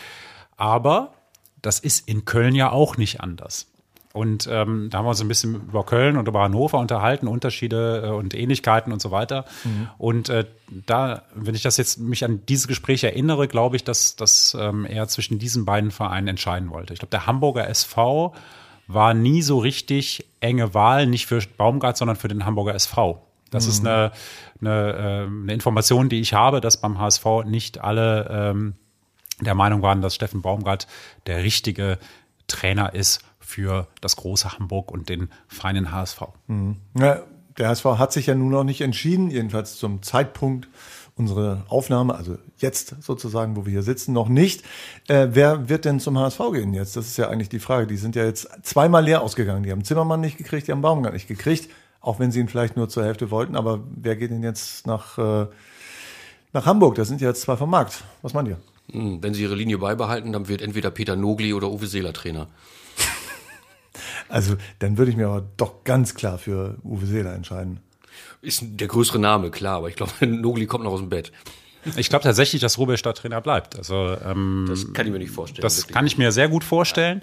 Aber 0.56 1.14
das 1.62 1.80
ist 1.80 2.08
in 2.08 2.26
Köln 2.26 2.56
ja 2.56 2.72
auch 2.72 2.98
nicht 2.98 3.22
anders. 3.22 3.68
Und 4.14 4.48
ähm, 4.52 4.90
da 4.90 4.98
haben 4.98 5.06
wir 5.06 5.10
uns 5.10 5.22
ein 5.22 5.28
bisschen 5.28 5.56
über 5.56 5.86
Köln 5.86 6.18
und 6.18 6.28
über 6.28 6.42
Hannover 6.42 6.80
unterhalten, 6.80 7.28
Unterschiede 7.28 8.04
äh, 8.06 8.10
und 8.10 8.34
Ähnlichkeiten 8.34 8.92
und 8.92 9.00
so 9.02 9.12
weiter. 9.12 9.46
Und 10.00 10.30
äh, 10.30 10.46
da, 10.88 11.24
wenn 11.36 11.54
ich 11.54 11.62
das 11.62 11.78
jetzt 11.78 12.00
mich 12.00 12.26
an 12.26 12.42
dieses 12.48 12.68
Gespräch 12.68 13.04
erinnere, 13.04 13.48
glaube 13.48 13.76
ich, 13.76 13.84
dass, 13.84 14.16
dass 14.16 14.58
ähm, 14.60 14.86
er 14.86 15.08
zwischen 15.08 15.38
diesen 15.38 15.66
beiden 15.66 15.92
Vereinen 15.92 16.30
entscheiden 16.30 16.72
wollte. 16.72 16.94
Ich 16.94 17.00
glaube, 17.00 17.12
der 17.12 17.28
Hamburger 17.28 17.68
SV 17.68 18.34
war 18.88 19.14
nie 19.14 19.42
so 19.42 19.60
richtig 19.60 20.26
enge 20.40 20.74
Wahl, 20.74 21.08
nicht 21.08 21.28
für 21.28 21.42
Baumgart, 21.58 21.98
sondern 21.98 22.16
für 22.16 22.28
den 22.28 22.46
Hamburger 22.46 22.74
SV. 22.74 23.22
Das 23.50 23.66
ist 23.66 23.86
eine, 23.86 24.12
eine, 24.60 24.96
ähm, 25.00 25.44
eine 25.44 25.54
Information, 25.54 26.10
die 26.10 26.20
ich 26.20 26.34
habe, 26.34 26.60
dass 26.60 26.78
beim 26.82 27.00
HSV 27.00 27.26
nicht 27.46 27.80
alle 27.80 28.28
ähm, 28.30 28.76
der 29.40 29.56
Meinung 29.56 29.82
waren, 29.82 30.02
dass 30.02 30.16
Steffen 30.16 30.42
Baumgart 30.42 30.88
der 31.28 31.44
richtige 31.44 31.98
Trainer 32.48 32.94
ist 32.94 33.22
für 33.40 33.88
das 34.02 34.16
große 34.18 34.54
Hamburg 34.54 34.92
und 34.92 35.10
den 35.10 35.30
feinen 35.48 35.92
HSV. 35.92 36.24
Ja, 36.98 37.22
der 37.58 37.70
HSV 37.70 37.86
hat 37.86 38.12
sich 38.12 38.28
ja 38.28 38.36
nun 38.36 38.50
noch 38.50 38.64
nicht 38.64 38.82
entschieden, 38.82 39.30
jedenfalls 39.30 39.78
zum 39.78 40.04
Zeitpunkt 40.04 40.68
unserer 41.18 41.66
Aufnahme, 41.68 42.16
also 42.16 42.38
jetzt 42.58 42.96
sozusagen, 43.02 43.56
wo 43.56 43.66
wir 43.66 43.72
hier 43.72 43.84
sitzen, 43.84 44.14
noch 44.14 44.30
nicht. 44.30 44.64
Äh, 45.08 45.30
wer 45.32 45.68
wird 45.70 45.86
denn 45.86 46.00
zum 46.00 46.18
HSV 46.18 46.40
gehen 46.54 46.74
jetzt? 46.74 46.96
Das 46.96 47.08
ist 47.08 47.18
ja 47.18 47.30
eigentlich 47.30 47.50
die 47.50 47.60
Frage. 47.60 47.88
Die 47.88 47.98
sind 47.98 48.16
ja 48.16 48.24
jetzt 48.24 48.48
zweimal 48.64 49.04
leer 49.04 49.22
ausgegangen. 49.22 49.64
Die 49.64 49.72
haben 49.72 49.84
Zimmermann 49.84 50.22
nicht 50.22 50.38
gekriegt, 50.38 50.68
die 50.68 50.72
haben 50.72 50.82
Baumgart 50.82 51.14
nicht 51.14 51.28
gekriegt, 51.28 51.70
auch 52.02 52.20
wenn 52.20 52.32
sie 52.32 52.40
ihn 52.40 52.48
vielleicht 52.50 52.78
nur 52.78 52.88
zur 52.90 53.04
Hälfte 53.04 53.32
wollten. 53.32 53.56
Aber 53.56 53.82
wer 53.96 54.16
geht 54.16 54.32
denn 54.32 54.44
jetzt 54.44 54.86
nach, 54.86 55.18
äh, 55.18 55.48
nach 56.54 56.66
Hamburg? 56.66 56.96
Da 56.96 57.06
sind 57.06 57.22
ja 57.22 57.30
jetzt 57.30 57.42
zwei 57.42 57.58
vom 57.58 57.70
Markt. 57.70 58.04
Was 58.22 58.34
meint 58.34 58.48
ihr? 58.48 58.58
Hm, 58.92 59.22
Wenn 59.22 59.34
sie 59.34 59.42
ihre 59.44 59.56
Linie 59.56 59.80
beibehalten, 59.80 60.32
dann 60.32 60.48
wird 60.48 60.62
entweder 60.62 60.92
Peter 60.92 61.16
Nogli 61.16 61.54
oder 61.54 61.70
Uwe 61.72 61.88
Seeler 61.88 62.14
Trainer. 62.14 62.48
Also 64.30 64.56
dann 64.80 64.98
würde 64.98 65.10
ich 65.10 65.18
mir 65.18 65.28
aber 65.28 65.46
doch 65.56 65.86
ganz 65.86 66.14
klar 66.14 66.38
für 66.38 66.76
Uwe 66.84 67.06
Seeler 67.06 67.34
entscheiden. 67.34 67.80
Ist 68.42 68.62
der 68.64 68.88
größere 68.88 69.20
Name, 69.20 69.52
klar, 69.52 69.78
aber 69.78 69.90
ich 69.90 69.96
glaube, 69.96 70.12
Nogli 70.26 70.66
kommt 70.66 70.84
noch 70.84 70.92
aus 70.92 71.00
dem 71.00 71.10
Bett. 71.10 71.32
Ich 71.96 72.10
glaube 72.10 72.24
tatsächlich, 72.24 72.62
dass 72.62 72.78
Rubisch 72.78 73.02
da 73.02 73.14
Trainer 73.14 73.40
bleibt. 73.40 73.78
Also 73.78 74.18
ähm, 74.26 74.66
Das 74.68 74.92
kann 74.94 75.06
ich 75.06 75.12
mir 75.12 75.20
nicht 75.20 75.32
vorstellen. 75.32 75.62
das 75.62 75.78
wirklich. 75.78 75.94
kann 75.96 76.06
ich 76.08 76.18
mir 76.18 76.32
sehr 76.32 76.50
gut 76.50 76.64
vorstellen, 76.66 77.22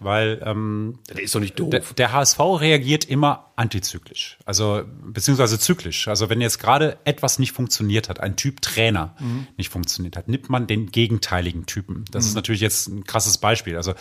weil 0.00 0.42
ähm, 0.44 0.98
Der 1.08 1.22
ist 1.22 1.34
doch 1.34 1.40
nicht 1.40 1.58
doof. 1.58 1.70
der, 1.70 1.80
der 1.96 2.12
HSV 2.12 2.38
reagiert 2.40 3.04
immer 3.04 3.52
antizyklisch, 3.56 4.38
also 4.44 4.82
beziehungsweise 5.04 5.58
zyklisch. 5.58 6.08
Also 6.08 6.28
wenn 6.28 6.40
jetzt 6.40 6.58
gerade 6.58 6.98
etwas 7.04 7.38
nicht 7.38 7.52
funktioniert 7.52 8.08
hat, 8.08 8.18
ein 8.20 8.34
Typ 8.36 8.60
Trainer 8.62 9.14
nicht 9.56 9.70
funktioniert 9.70 10.16
hat, 10.16 10.26
nimmt 10.28 10.50
man 10.50 10.66
den 10.66 10.90
gegenteiligen 10.90 11.66
Typen. 11.66 12.04
Das 12.10 12.26
ist 12.26 12.34
natürlich 12.34 12.60
jetzt 12.60 12.88
ein 12.88 13.04
krasses 13.04 13.38
Beispiel. 13.38 13.76
Also 13.76 13.94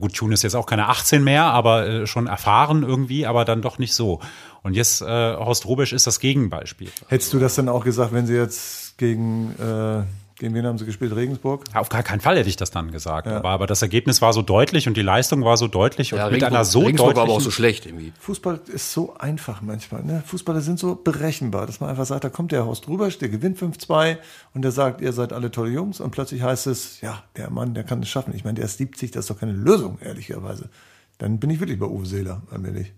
gut, 0.00 0.14
Tune 0.14 0.34
ist 0.34 0.42
jetzt 0.42 0.56
auch 0.56 0.66
keine 0.66 0.88
18 0.88 1.22
mehr, 1.22 1.44
aber 1.44 1.86
äh, 1.86 2.06
schon 2.06 2.26
erfahren 2.26 2.82
irgendwie, 2.82 3.24
aber 3.26 3.44
dann 3.44 3.62
doch 3.62 3.78
nicht 3.78 3.94
so. 3.94 4.20
Und 4.62 4.74
jetzt 4.74 5.00
äh, 5.00 5.06
Horst 5.06 5.66
Rubisch 5.66 5.92
ist 5.92 6.06
das 6.08 6.18
Gegenbeispiel. 6.18 6.90
Hättest 7.06 7.32
du 7.32 7.38
das 7.38 7.54
dann 7.54 7.68
auch 7.68 7.84
gesagt, 7.84 8.12
wenn 8.12 8.26
sie 8.26 8.34
jetzt 8.34 8.98
gegen, 8.98 9.52
äh, 9.60 10.02
gegen 10.38 10.54
wen 10.54 10.64
haben 10.66 10.78
sie 10.78 10.84
gespielt? 10.84 11.14
Regensburg? 11.14 11.64
Auf 11.74 11.88
gar 11.88 12.02
keinen 12.02 12.20
Fall 12.20 12.36
hätte 12.38 12.48
ich 12.48 12.56
das 12.56 12.70
dann 12.70 12.92
gesagt. 12.92 13.26
Aber, 13.26 13.48
aber 13.48 13.66
das 13.66 13.82
Ergebnis 13.82 14.22
war 14.22 14.32
so 14.32 14.42
deutlich 14.42 14.86
und 14.86 14.96
die 14.96 15.02
Leistung 15.02 15.44
war 15.44 15.56
so 15.56 15.66
deutlich 15.66 16.12
und 16.12 16.20
ja, 16.20 16.30
mit 16.30 16.44
einer 16.44 16.64
so 16.64 16.80
Regensburg 16.80 17.16
war 17.16 17.24
aber 17.24 17.32
auch 17.32 17.40
so 17.40 17.50
schlecht 17.50 17.86
irgendwie. 17.86 18.12
Fußball 18.20 18.60
ist 18.72 18.92
so 18.92 19.14
einfach 19.16 19.62
manchmal. 19.62 20.04
Ne? 20.04 20.22
Fußballer 20.24 20.60
sind 20.60 20.78
so 20.78 20.94
berechenbar, 20.94 21.66
dass 21.66 21.80
man 21.80 21.90
einfach 21.90 22.06
sagt, 22.06 22.22
da 22.22 22.28
kommt 22.28 22.52
der 22.52 22.64
Horst 22.64 22.86
Rubesch, 22.86 23.18
der 23.18 23.30
gewinnt 23.30 23.58
5-2 23.58 24.18
und 24.54 24.62
der 24.62 24.70
sagt, 24.70 25.00
ihr 25.00 25.12
seid 25.12 25.32
alle 25.32 25.50
tolle 25.50 25.70
Jungs 25.70 26.00
und 26.00 26.12
plötzlich 26.12 26.42
heißt 26.42 26.68
es, 26.68 27.00
ja, 27.00 27.24
der 27.36 27.50
Mann, 27.50 27.74
der 27.74 27.82
kann 27.82 28.00
es 28.02 28.08
schaffen. 28.08 28.32
Ich 28.34 28.44
meine, 28.44 28.54
der 28.54 28.66
ist 28.66 28.78
70, 28.78 29.10
das 29.10 29.24
ist 29.24 29.30
doch 29.30 29.40
keine 29.40 29.52
Lösung, 29.52 29.98
ehrlicherweise. 30.00 30.70
Dann 31.18 31.40
bin 31.40 31.50
ich 31.50 31.58
wirklich 31.58 31.80
bei 31.80 31.86
Uwe 31.86 32.06
Seeler, 32.06 32.42
allmählich. 32.52 32.92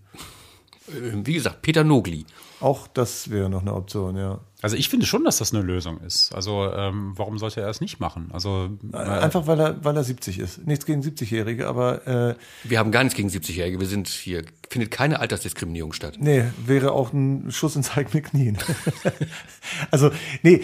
Äh, 0.89 1.11
Wie 1.23 1.33
gesagt, 1.33 1.63
Peter 1.63 1.83
Nogli. 1.83 2.25
Auch 2.61 2.87
das 2.87 3.29
wäre 3.29 3.49
noch 3.49 3.61
eine 3.61 3.73
Option, 3.73 4.15
ja. 4.15 4.39
Also 4.61 4.75
ich 4.75 4.89
finde 4.89 5.07
schon, 5.07 5.23
dass 5.23 5.37
das 5.37 5.53
eine 5.53 5.63
Lösung 5.63 5.99
ist. 6.01 6.33
Also 6.35 6.71
ähm, 6.71 7.13
warum 7.15 7.39
sollte 7.39 7.61
er 7.61 7.69
es 7.69 7.81
nicht 7.81 7.99
machen? 7.99 8.29
Also 8.31 8.69
äh, 8.93 8.97
Einfach 8.97 9.47
weil 9.47 9.59
er, 9.59 9.83
weil 9.83 9.97
er 9.97 10.03
70 10.03 10.37
ist. 10.37 10.67
Nichts 10.67 10.85
gegen 10.85 11.01
70-Jährige, 11.01 11.67
aber 11.67 12.07
äh, 12.07 12.35
Wir 12.63 12.77
haben 12.77 12.91
gar 12.91 13.03
nichts 13.03 13.17
gegen 13.17 13.29
70-Jährige. 13.29 13.79
Wir 13.79 13.87
sind 13.87 14.07
hier, 14.07 14.43
findet 14.69 14.91
keine 14.91 15.19
Altersdiskriminierung 15.19 15.93
statt. 15.93 16.17
Nee, 16.19 16.43
wäre 16.63 16.91
auch 16.91 17.11
ein 17.11 17.51
Schuss 17.51 17.75
ins 17.75 17.97
eigene 17.97 18.21
Knien. 18.21 18.59
also, 19.91 20.11
nee, 20.43 20.61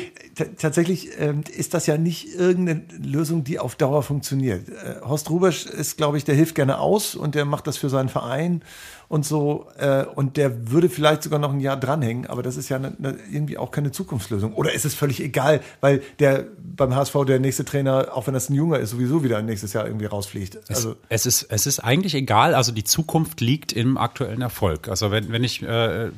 tatsächlich 0.57 1.09
ähm, 1.17 1.43
ist 1.51 1.73
das 1.73 1.87
ja 1.87 1.97
nicht 1.97 2.35
irgendeine 2.35 2.83
Lösung, 3.01 3.43
die 3.43 3.57
auf 3.57 3.75
Dauer 3.75 4.03
funktioniert. 4.03 4.69
Äh, 4.69 5.01
Horst 5.01 5.31
Rubesch 5.31 5.65
ist, 5.65 5.97
glaube 5.97 6.19
ich, 6.19 6.23
der 6.23 6.35
hilft 6.35 6.53
gerne 6.53 6.77
aus 6.77 7.15
und 7.15 7.33
der 7.33 7.45
macht 7.45 7.65
das 7.65 7.77
für 7.77 7.89
seinen 7.89 8.09
Verein 8.09 8.61
und 9.07 9.25
so. 9.25 9.67
Äh, 9.77 10.05
und 10.05 10.37
der 10.37 10.71
würde 10.71 10.89
vielleicht 10.89 11.23
sogar 11.23 11.39
noch 11.39 11.51
ein 11.51 11.59
Jahr 11.59 11.77
dranhängen, 11.87 12.27
aber 12.27 12.43
das 12.43 12.57
ist 12.57 12.69
ja 12.69 12.79
ne, 12.79 12.93
ne, 12.97 13.17
irgendwie 13.31 13.57
auch 13.57 13.71
keine 13.71 13.91
Zukunftslösung. 13.91 14.53
Oder 14.53 14.73
ist 14.73 14.85
es 14.85 14.93
völlig 14.93 15.21
egal, 15.21 15.61
weil 15.81 16.01
der 16.19 16.45
beim 16.75 16.95
HSV 16.95 17.15
der 17.25 17.39
nächste 17.39 17.65
Trainer, 17.65 18.09
auch 18.13 18.27
wenn 18.27 18.33
das 18.33 18.49
ein 18.49 18.55
Junger 18.55 18.79
ist, 18.79 18.91
sowieso 18.91 19.23
wieder 19.23 19.41
nächstes 19.41 19.73
Jahr 19.73 19.85
irgendwie 19.85 20.05
rausfliegt. 20.05 20.59
Also, 20.69 20.95
es 21.09 21.25
ist, 21.25 21.43
es 21.43 21.65
ist 21.65 21.79
eigentlich 21.79 22.13
egal, 22.15 22.53
also 22.53 22.71
die 22.71 22.83
Zukunft 22.83 23.41
liegt 23.41 23.73
im 23.73 23.97
aktuellen 23.97 24.41
Erfolg. 24.41 24.87
Also 24.87 25.11
wenn, 25.11 25.31
wenn 25.31 25.43
ich 25.43 25.63
äh, 25.63 26.09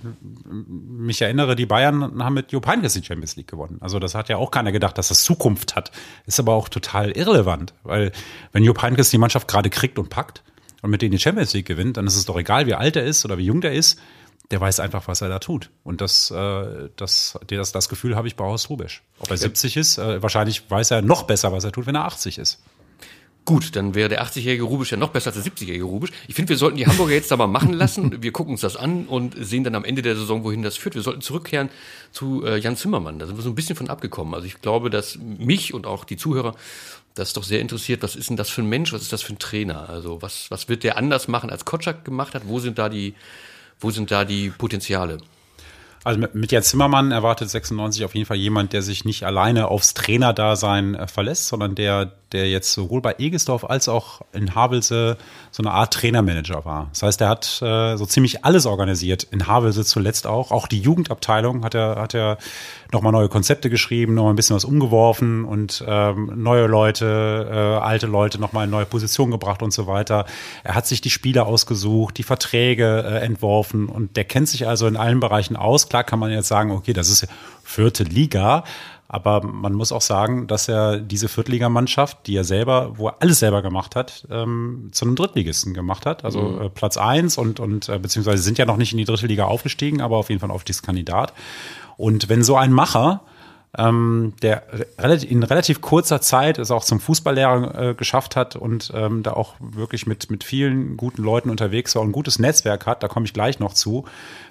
mich 0.49 1.21
erinnere, 1.21 1.55
die 1.55 1.65
Bayern 1.65 2.23
haben 2.23 2.33
mit 2.33 2.51
Jupp 2.51 2.67
Heynckes 2.67 2.93
die 2.93 3.03
Champions 3.03 3.35
League 3.35 3.47
gewonnen. 3.47 3.77
Also 3.81 3.99
das 3.99 4.15
hat 4.15 4.29
ja 4.29 4.38
auch 4.38 4.51
keiner 4.51 4.71
gedacht, 4.71 4.97
dass 4.97 5.09
das 5.09 5.23
Zukunft 5.23 5.75
hat. 5.75 5.91
Ist 6.25 6.39
aber 6.39 6.53
auch 6.53 6.69
total 6.69 7.11
irrelevant, 7.11 7.73
weil 7.83 8.11
wenn 8.51 8.63
Jupp 8.63 8.81
Heynckes 8.81 9.09
die 9.09 9.17
Mannschaft 9.17 9.47
gerade 9.47 9.69
kriegt 9.69 9.99
und 9.99 10.09
packt 10.09 10.43
und 10.81 10.89
mit 10.89 11.01
denen 11.01 11.11
die 11.11 11.19
Champions 11.19 11.53
League 11.53 11.67
gewinnt, 11.67 11.97
dann 11.97 12.07
ist 12.07 12.15
es 12.15 12.25
doch 12.25 12.38
egal, 12.38 12.65
wie 12.67 12.73
alt 12.73 12.95
er 12.95 13.03
ist 13.03 13.25
oder 13.25 13.38
wie 13.38 13.45
jung 13.45 13.61
der 13.61 13.73
ist. 13.73 13.99
Der 14.51 14.59
weiß 14.59 14.79
einfach, 14.79 15.07
was 15.07 15.21
er 15.21 15.29
da 15.29 15.39
tut. 15.39 15.69
Und 15.83 16.01
das, 16.01 16.31
äh, 16.31 16.89
das, 16.95 17.37
das, 17.45 17.71
das 17.71 17.89
Gefühl 17.89 18.15
habe 18.15 18.27
ich 18.27 18.35
bei 18.35 18.45
Horst 18.45 18.69
Rubisch. 18.69 19.03
Ob 19.19 19.29
er 19.29 19.37
70 19.37 19.77
ist, 19.77 19.97
äh, 19.97 20.23
wahrscheinlich 20.23 20.69
weiß 20.69 20.91
er 20.91 21.01
noch 21.01 21.23
besser, 21.23 21.51
was 21.51 21.63
er 21.63 21.71
tut, 21.71 21.85
wenn 21.85 21.95
er 21.95 22.05
80 22.05 22.39
ist. 22.39 22.59
Gut, 23.49 23.75
dann 23.75 23.95
wäre 23.95 24.09
der 24.09 24.23
80-jährige 24.23 24.61
Rubisch 24.61 24.91
ja 24.91 24.97
noch 24.97 25.09
besser 25.09 25.31
als 25.33 25.41
der 25.41 25.51
70-jährige 25.51 25.83
Rubisch. 25.83 26.11
Ich 26.27 26.35
finde, 26.35 26.49
wir 26.49 26.57
sollten 26.57 26.77
die 26.77 26.85
Hamburger 26.85 27.13
jetzt 27.13 27.31
da 27.31 27.37
mal 27.37 27.47
machen 27.47 27.73
lassen. 27.73 28.21
Wir 28.21 28.31
gucken 28.31 28.51
uns 28.51 28.61
das 28.61 28.75
an 28.75 29.07
und 29.07 29.33
sehen 29.43 29.63
dann 29.63 29.73
am 29.73 29.83
Ende 29.83 30.03
der 30.03 30.15
Saison, 30.15 30.43
wohin 30.43 30.61
das 30.61 30.77
führt. 30.77 30.93
Wir 30.93 31.01
sollten 31.01 31.21
zurückkehren 31.21 31.69
zu 32.11 32.45
äh, 32.45 32.59
Jan 32.59 32.75
Zimmermann. 32.75 33.17
Da 33.17 33.25
sind 33.25 33.37
wir 33.37 33.41
so 33.41 33.49
ein 33.49 33.55
bisschen 33.55 33.75
von 33.75 33.89
abgekommen. 33.89 34.35
Also 34.35 34.45
ich 34.45 34.61
glaube, 34.61 34.91
dass 34.91 35.17
mich 35.17 35.73
und 35.73 35.87
auch 35.87 36.05
die 36.05 36.15
Zuhörer 36.15 36.53
das 37.15 37.33
doch 37.33 37.43
sehr 37.43 37.59
interessiert. 37.59 38.03
Was 38.03 38.15
ist 38.15 38.29
denn 38.29 38.37
das 38.37 38.49
für 38.49 38.61
ein 38.61 38.69
Mensch? 38.69 38.93
Was 38.93 39.01
ist 39.01 39.13
das 39.13 39.23
für 39.23 39.33
ein 39.33 39.39
Trainer? 39.39 39.89
Also 39.89 40.21
was, 40.21 40.51
was 40.51 40.69
wird 40.69 40.83
der 40.83 40.97
anders 40.97 41.27
machen, 41.27 41.49
als 41.49 41.65
Kotschak 41.65 42.05
gemacht 42.05 42.35
hat? 42.35 42.43
Wo 42.47 42.59
sind 42.59 42.77
da 42.77 42.87
die, 42.87 43.15
wo 43.79 43.91
sind 43.91 44.12
da 44.12 44.25
die 44.25 44.50
Potenziale? 44.50 45.19
Also 46.03 46.19
mit, 46.33 46.51
Jan 46.51 46.63
Zimmermann 46.63 47.12
erwartet 47.12 47.50
96 47.50 48.05
auf 48.05 48.15
jeden 48.15 48.25
Fall 48.25 48.38
jemand, 48.38 48.74
der 48.74 48.81
sich 48.81 49.03
nicht 49.03 49.24
alleine 49.24 49.67
aufs 49.67 49.93
Trainerdasein 49.93 50.95
äh, 50.95 51.07
verlässt, 51.07 51.48
sondern 51.48 51.75
der, 51.75 52.12
der 52.31 52.50
jetzt 52.50 52.74
sowohl 52.74 53.01
bei 53.01 53.15
Egesdorf 53.17 53.63
als 53.63 53.89
auch 53.89 54.21
in 54.33 54.55
Havelse 54.55 55.17
so 55.51 55.63
eine 55.63 55.71
Art 55.71 55.93
Trainermanager 55.93 56.65
war. 56.65 56.89
Das 56.91 57.03
heißt, 57.03 57.21
er 57.21 57.29
hat 57.29 57.62
äh, 57.62 57.98
so 57.98 58.05
ziemlich 58.05 58.45
alles 58.45 58.65
organisiert. 58.65 59.24
In 59.24 59.48
Havelse 59.48 59.83
zuletzt 59.83 60.27
auch. 60.27 60.51
Auch 60.51 60.67
die 60.67 60.79
Jugendabteilung 60.79 61.63
hat 61.63 61.75
er, 61.75 61.95
hat 61.95 62.13
er 62.13 62.38
nochmal 62.91 63.12
neue 63.12 63.29
Konzepte 63.29 63.69
geschrieben, 63.69 64.13
nochmal 64.13 64.33
ein 64.33 64.36
bisschen 64.36 64.55
was 64.55 64.65
umgeworfen 64.65 65.45
und 65.45 65.83
ähm, 65.88 66.31
neue 66.36 66.67
Leute, 66.67 67.48
äh, 67.51 67.83
alte 67.83 68.07
Leute 68.07 68.39
nochmal 68.39 68.65
in 68.65 68.71
neue 68.71 68.86
Positionen 68.86 69.31
gebracht 69.31 69.62
und 69.62 69.71
so 69.71 69.88
weiter. 69.88 70.25
Er 70.63 70.75
hat 70.75 70.88
sich 70.88 71.01
die 71.01 71.09
Spieler 71.09 71.45
ausgesucht, 71.45 72.17
die 72.17 72.24
Verträge 72.24 73.03
äh, 73.05 73.25
entworfen 73.25 73.88
und 73.88 74.17
der 74.17 74.25
kennt 74.25 74.48
sich 74.50 74.67
also 74.67 74.88
in 74.88 74.98
allen 74.98 75.19
Bereichen 75.19 75.55
aus. 75.55 75.89
Klar 75.89 76.03
kann 76.03 76.19
man 76.19 76.31
jetzt 76.31 76.48
sagen, 76.48 76.71
okay, 76.71 76.93
das 76.93 77.09
ist 77.09 77.27
vierte 77.63 78.03
Liga, 78.03 78.63
aber 79.11 79.43
man 79.43 79.73
muss 79.73 79.91
auch 79.91 80.01
sagen, 80.01 80.45
dass 80.45 80.67
er 80.67 80.99
diese 80.99 81.27
Viertligamannschaft, 81.27 82.27
die 82.27 82.35
er 82.35 82.43
selber, 82.43 82.97
wo 82.97 83.07
er 83.07 83.15
alles 83.19 83.39
selber 83.39 83.63
gemacht 83.63 83.95
hat, 83.95 84.27
ähm, 84.29 84.89
zu 84.91 85.03
einem 85.05 85.15
Drittligisten 85.15 85.73
gemacht 85.73 86.05
hat. 86.05 86.23
Also 86.23 86.41
Mhm. 86.41 86.61
äh, 86.61 86.69
Platz 86.69 86.95
eins 86.95 87.37
und, 87.37 87.59
und 87.59 87.89
äh, 87.89 87.97
beziehungsweise 87.97 88.43
sind 88.43 88.59
ja 88.59 88.65
noch 88.65 88.77
nicht 88.77 88.91
in 88.91 88.99
die 88.99 89.05
dritte 89.05 89.25
Liga 89.25 89.45
aufgestiegen, 89.45 89.99
aber 90.01 90.17
auf 90.17 90.29
jeden 90.29 90.39
Fall 90.39 90.49
ein 90.49 90.53
Aufstiegskandidat. 90.53 91.33
Und 91.97 92.29
wenn 92.29 92.43
so 92.43 92.55
ein 92.55 92.71
Macher, 92.71 93.21
ähm, 93.77 94.33
der 94.41 94.63
in 94.97 95.43
relativ 95.43 95.79
kurzer 95.79 96.21
Zeit 96.21 96.57
es 96.57 96.71
auch 96.71 96.83
zum 96.83 96.99
Fußballlehrer 96.99 97.89
äh, 97.89 97.93
geschafft 97.93 98.35
hat 98.35 98.55
und 98.55 98.91
ähm, 98.95 99.21
da 99.21 99.33
auch 99.33 99.53
wirklich 99.59 100.07
mit, 100.07 100.31
mit 100.31 100.43
vielen 100.43 100.97
guten 100.97 101.21
Leuten 101.21 101.51
unterwegs 101.51 101.93
war 101.93 102.01
und 102.01 102.09
ein 102.09 102.13
gutes 102.13 102.39
Netzwerk 102.39 102.88
hat, 102.88 103.03
da 103.03 103.07
komme 103.07 103.27
ich 103.27 103.33
gleich 103.33 103.59
noch 103.59 103.73
zu. 103.73 104.05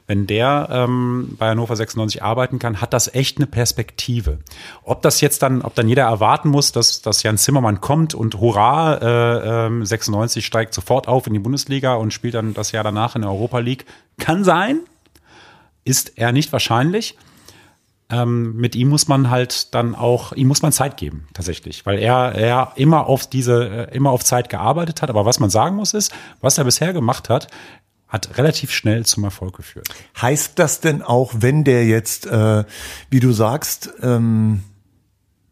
Wenn 0.07 0.29
der 0.29 0.69
ähm, 0.71 1.35
bei 1.37 1.51
Hannover 1.51 1.75
96 1.75 2.23
arbeiten 2.23 2.61
kann, 2.61 2.81
hat 2.81 2.93
das 2.93 3.13
echt 3.13 3.39
eine 3.39 3.49
Perspektive. 3.49 4.39
Ob 4.85 5.03
das 5.03 5.21
jetzt 5.21 5.43
dann, 5.43 5.63
ob 5.63 5.75
dann 5.75 5.89
jeder 5.89 6.05
erwarten 6.05 6.49
muss, 6.49 6.71
dass, 6.71 7.03
dass 7.03 7.25
Jan 7.25 7.39
Zimmermann 7.39 7.81
kommt 7.81 8.15
und 8.15 8.37
hurra, 8.37 8.95
äh, 8.95 9.67
ähm, 9.67 9.85
96 9.85 10.47
steigt 10.47 10.75
sofort 10.75 11.09
auf 11.09 11.27
in 11.27 11.33
die 11.33 11.41
Bundesliga 11.41 11.95
und 11.95 12.13
spielt 12.13 12.35
dann 12.35 12.55
das 12.55 12.71
Jahr 12.71 12.85
danach 12.85 13.17
in 13.17 13.23
der 13.23 13.33
Europa 13.33 13.59
League, 13.59 13.85
kann 14.17 14.45
sein, 14.45 14.79
ist 15.85 16.17
eher 16.17 16.33
nicht 16.33 16.53
wahrscheinlich 16.53 17.17
ähm, 18.11 18.57
mit 18.57 18.75
ihm 18.75 18.89
muss 18.89 19.07
man 19.07 19.31
halt 19.31 19.75
dann 19.75 19.95
auch, 19.95 20.33
ihm 20.33 20.49
muss 20.49 20.63
man 20.63 20.73
Zeit 20.73 20.97
geben, 20.97 21.29
tatsächlich, 21.35 21.85
weil 21.85 21.99
er, 21.99 22.35
er 22.35 22.73
immer 22.77 23.07
auf 23.07 23.27
diese, 23.27 23.89
äh, 23.91 23.95
immer 23.95 24.11
auf 24.11 24.25
Zeit 24.25 24.49
gearbeitet 24.49 25.03
hat. 25.03 25.11
Aber 25.11 25.27
was 25.27 25.41
man 25.41 25.51
sagen 25.51 25.77
muss 25.77 25.93
ist, 25.93 26.13
was 26.41 26.57
er 26.57 26.65
bisher 26.65 26.93
gemacht 26.93 27.29
hat, 27.29 27.49
hat 28.09 28.39
relativ 28.39 28.73
schnell 28.73 29.05
zum 29.05 29.25
Erfolg 29.25 29.57
geführt. 29.57 29.89
Heißt 30.21 30.59
das 30.59 30.81
denn 30.81 31.03
auch, 31.03 31.35
wenn 31.39 31.65
der 31.65 31.85
jetzt, 31.85 32.27
äh, 32.27 32.65
wie 33.11 33.21
du 33.21 33.33
sagst, 33.33 33.91
ähm, 34.03 34.63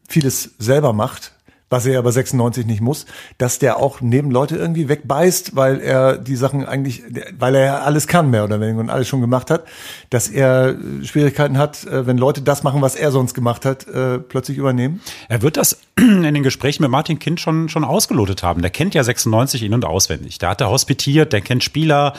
vieles 0.08 0.54
selber 0.58 0.94
macht, 0.94 1.35
was 1.68 1.84
er 1.84 1.98
aber 1.98 2.12
96 2.12 2.64
nicht 2.64 2.80
muss, 2.80 3.06
dass 3.38 3.58
der 3.58 3.78
auch 3.78 4.00
neben 4.00 4.30
Leute 4.30 4.56
irgendwie 4.56 4.88
wegbeißt, 4.88 5.56
weil 5.56 5.80
er 5.80 6.16
die 6.16 6.36
Sachen 6.36 6.64
eigentlich, 6.64 7.02
weil 7.38 7.56
er 7.56 7.64
ja 7.64 7.78
alles 7.80 8.06
kann 8.06 8.30
mehr 8.30 8.44
oder 8.44 8.60
weniger 8.60 8.78
und 8.78 8.90
alles 8.90 9.08
schon 9.08 9.20
gemacht 9.20 9.50
hat, 9.50 9.64
dass 10.10 10.28
er 10.28 10.76
Schwierigkeiten 11.02 11.58
hat, 11.58 11.84
äh, 11.84 12.06
wenn 12.06 12.18
Leute 12.18 12.42
das 12.42 12.62
machen, 12.62 12.82
was 12.82 12.94
er 12.94 13.10
sonst 13.10 13.34
gemacht 13.34 13.64
hat, 13.64 13.86
äh, 13.88 14.18
plötzlich 14.18 14.58
übernehmen? 14.58 15.00
Er 15.28 15.42
wird 15.42 15.56
das 15.56 15.80
in 15.98 16.22
den 16.22 16.44
Gesprächen 16.44 16.82
mit 16.82 16.90
Martin 16.90 17.18
Kind 17.18 17.40
schon, 17.40 17.68
schon 17.68 17.82
ausgelotet 17.82 18.44
haben. 18.44 18.62
Der 18.62 18.70
kennt 18.70 18.94
ja 18.94 19.02
96 19.02 19.64
in- 19.64 19.74
und 19.74 19.84
auswendig. 19.84 20.38
Der 20.38 20.50
hat 20.50 20.60
da 20.60 20.68
hospitiert, 20.68 21.32
der 21.32 21.40
kennt 21.40 21.64
Spieler, 21.64 22.12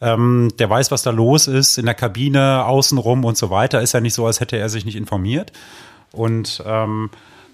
ähm, 0.00 0.52
der 0.60 0.70
weiß, 0.70 0.92
was 0.92 1.02
da 1.02 1.10
los 1.10 1.48
ist 1.48 1.78
in 1.78 1.86
der 1.86 1.94
Kabine, 1.94 2.64
außenrum 2.64 3.24
und 3.24 3.36
so 3.36 3.50
weiter. 3.50 3.82
Ist 3.82 3.92
ja 3.92 4.00
nicht 4.00 4.14
so, 4.14 4.24
als 4.24 4.38
hätte 4.38 4.56
er 4.56 4.68
sich 4.68 4.84
nicht 4.84 4.96
informiert. 4.96 5.50
Und 6.12 6.62
ähm, 6.64 7.10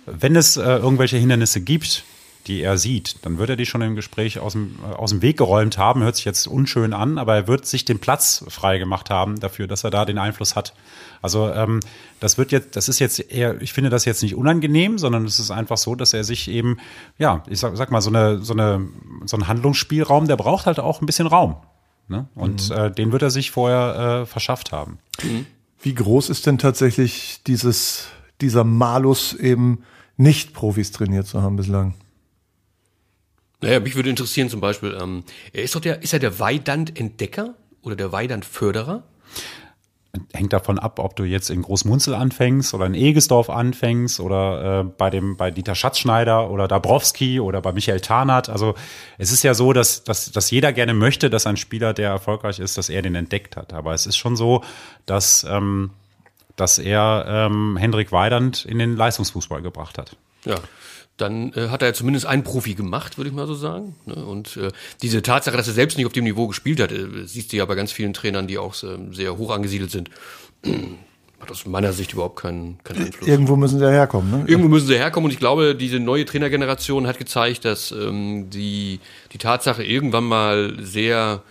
wenn 0.07 0.37
es 0.37 0.57
äh, 0.57 0.62
irgendwelche 0.62 1.16
Hindernisse 1.16 1.61
gibt, 1.61 2.04
die 2.47 2.62
er 2.62 2.78
sieht, 2.78 3.25
dann 3.25 3.38
wird 3.38 3.50
er 3.50 3.57
die 3.57 3.66
schon 3.66 3.83
im 3.83 3.95
Gespräch 3.95 4.38
aus 4.38 4.52
dem, 4.52 4.78
äh, 4.83 4.95
aus 4.95 5.11
dem 5.11 5.23
Weg 5.23 5.37
geräumt 5.37 5.78
haben. 5.78 6.02
Hört 6.02 6.16
sich 6.16 6.25
jetzt 6.25 6.47
unschön 6.47 6.92
an, 6.92 7.19
aber 7.19 7.35
er 7.35 7.49
wird 7.49 7.66
sich 7.66 7.85
den 7.85 7.99
Platz 7.99 8.45
frei 8.49 8.78
gemacht 8.78 9.11
haben 9.11 9.38
dafür, 9.38 9.66
dass 9.66 9.85
er 9.85 9.90
da 9.90 10.04
den 10.04 10.19
Einfluss 10.19 10.57
hat. 10.57 10.75
Also 11.23 11.50
ähm, 11.52 11.80
das 12.19 12.38
wird 12.38 12.50
jetzt, 12.50 12.76
das 12.76 12.88
ist 12.88 12.99
jetzt 12.99 13.30
eher, 13.30 13.61
ich 13.61 13.73
finde 13.73 13.90
das 13.90 14.04
jetzt 14.04 14.23
nicht 14.23 14.35
unangenehm, 14.35 14.99
sondern 14.99 15.26
es 15.26 15.38
ist 15.38 15.50
einfach 15.50 15.76
so, 15.76 15.95
dass 15.95 16.14
er 16.14 16.25
sich 16.25 16.49
eben, 16.49 16.78
ja, 17.19 17.42
ich 17.49 17.61
sag, 17.61 17.76
sag 17.76 17.90
mal, 17.90 18.00
so 18.00 18.11
eine, 18.11 18.42
so 18.42 18.54
eine, 18.54 18.88
so 19.26 19.37
ein 19.37 19.47
Handlungsspielraum, 19.47 20.26
der 20.26 20.37
braucht 20.37 20.66
halt 20.66 20.80
auch 20.80 21.02
ein 21.02 21.07
bisschen 21.07 21.26
Raum. 21.26 21.57
Ne? 22.09 22.26
Und 22.35 22.71
äh, 22.71 22.90
den 22.90 23.12
wird 23.12 23.23
er 23.23 23.30
sich 23.30 23.50
vorher 23.50 24.23
äh, 24.23 24.26
verschafft 24.26 24.73
haben. 24.73 24.99
Wie 25.83 25.95
groß 25.95 26.30
ist 26.30 26.47
denn 26.47 26.59
tatsächlich 26.59 27.42
dieses 27.47 28.09
dieser 28.42 28.64
Malus 28.64 29.32
eben 29.35 29.85
nicht 30.16 30.52
Profis 30.52 30.92
trainiert 30.92 31.26
zu 31.26 31.42
haben 31.42 31.56
bislang. 31.56 31.94
Naja, 33.62 33.80
mich 33.80 33.94
würde 33.94 34.11
interessieren 34.11 34.49
zum 34.49 34.61
Beispiel, 34.61 34.97
ähm, 35.00 35.25
er 35.52 35.62
ist 35.62 35.75
doch 35.75 35.80
der, 35.80 36.02
ist 36.02 36.12
er 36.12 36.18
der 36.18 36.38
Weidand-Entdecker 36.38 37.54
oder 37.82 37.97
der 37.97 38.12
Weidand-Förderer? 38.12 39.04
hängt 40.32 40.52
davon 40.52 40.78
ab, 40.78 40.99
ob 40.99 41.14
du 41.16 41.25
jetzt 41.25 41.50
in 41.50 41.62
Großmunzel 41.62 42.14
anfängst 42.14 42.75
oder 42.75 42.87
in 42.87 42.94
Egesdorf 42.94 43.49
anfängst 43.49 44.20
oder 44.20 44.80
äh, 44.80 44.85
bei 44.85 45.11
dem 45.11 45.37
bei 45.37 45.50
Dieter 45.50 45.75
Schatzschneider 45.75 46.50
oder 46.50 46.66
Dabrowski 46.66 47.40
oder 47.40 47.61
bei 47.61 47.73
Michael 47.73 48.00
Tarnath. 48.00 48.49
Also 48.49 48.75
es 49.18 49.30
ist 49.30 49.42
ja 49.42 49.54
so, 49.54 49.73
dass, 49.73 50.02
dass, 50.02 50.32
dass 50.32 50.50
jeder 50.50 50.73
gerne 50.73 50.94
möchte, 50.94 51.30
dass 51.30 51.47
ein 51.47 51.56
Spieler, 51.56 51.94
der 51.94 52.11
erfolgreich 52.11 52.59
ist, 52.59 52.76
dass 52.76 52.88
er 52.88 53.02
den 53.02 53.14
entdeckt 53.14 53.56
hat. 53.56 53.73
Aber 53.73 53.94
es 53.94 54.06
ist 54.06 54.16
schon 54.16 54.37
so, 54.37 54.64
dass, 55.06 55.47
ähm, 55.49 55.90
dass 56.57 56.78
er 56.78 57.25
ähm, 57.28 57.76
Hendrik 57.76 58.12
Weidand 58.12 58.64
in 58.64 58.78
den 58.78 58.97
Leistungsfußball 58.97 59.62
gebracht 59.62 59.99
hat. 59.99 60.16
Ja 60.45 60.57
dann 61.21 61.52
äh, 61.52 61.69
hat 61.69 61.83
er 61.83 61.95
zumindest 61.95 62.26
einen 62.26 62.45
Profi 62.45 62.75
gemacht, 62.75 63.19
würde 63.19 63.28
ich 63.28 63.35
mal 63.35 63.47
so 63.47 63.54
sagen. 63.54 63.95
Ne? 64.07 64.14
Und 64.14 64.57
äh, 64.57 64.71
diese 65.02 65.23
Tatsache, 65.23 65.57
dass 65.57 65.69
er 65.69 65.75
selbst 65.75 65.97
nicht 65.99 66.07
auf 66.07 66.12
dem 66.12 66.25
Niveau 66.25 66.47
gespielt 66.47 66.80
hat, 66.80 66.92
äh, 66.92 67.26
siehst 67.26 67.52
du 67.52 67.57
ja 67.57 67.64
bei 67.64 67.75
ganz 67.75 67.92
vielen 67.92 68.12
Trainern, 68.12 68.47
die 68.47 68.59
auch 68.59 68.75
äh, 68.83 68.99
sehr 69.12 69.37
hoch 69.37 69.50
angesiedelt 69.50 69.90
sind, 69.90 70.11
hat 71.40 71.50
aus 71.50 71.66
meiner 71.66 71.92
Sicht 71.92 72.12
überhaupt 72.12 72.40
keinen, 72.40 72.78
keinen 72.85 73.07
Einfluss. 73.07 73.28
Irgendwo 73.28 73.57
müssen 73.57 73.78
sie 73.78 73.90
herkommen. 73.90 74.30
Ne? 74.30 74.45
Irgendwo 74.47 74.69
müssen 74.69 74.87
sie 74.87 74.97
herkommen 74.97 75.26
und 75.26 75.33
ich 75.33 75.38
glaube, 75.38 75.75
diese 75.75 76.00
neue 76.00 76.25
Trainergeneration 76.25 77.07
hat 77.07 77.19
gezeigt, 77.19 77.64
dass 77.64 77.92
ähm, 77.92 78.50
die, 78.50 79.00
die 79.33 79.38
Tatsache 79.38 79.83
irgendwann 79.83 80.25
mal 80.25 80.76
sehr 80.80 81.42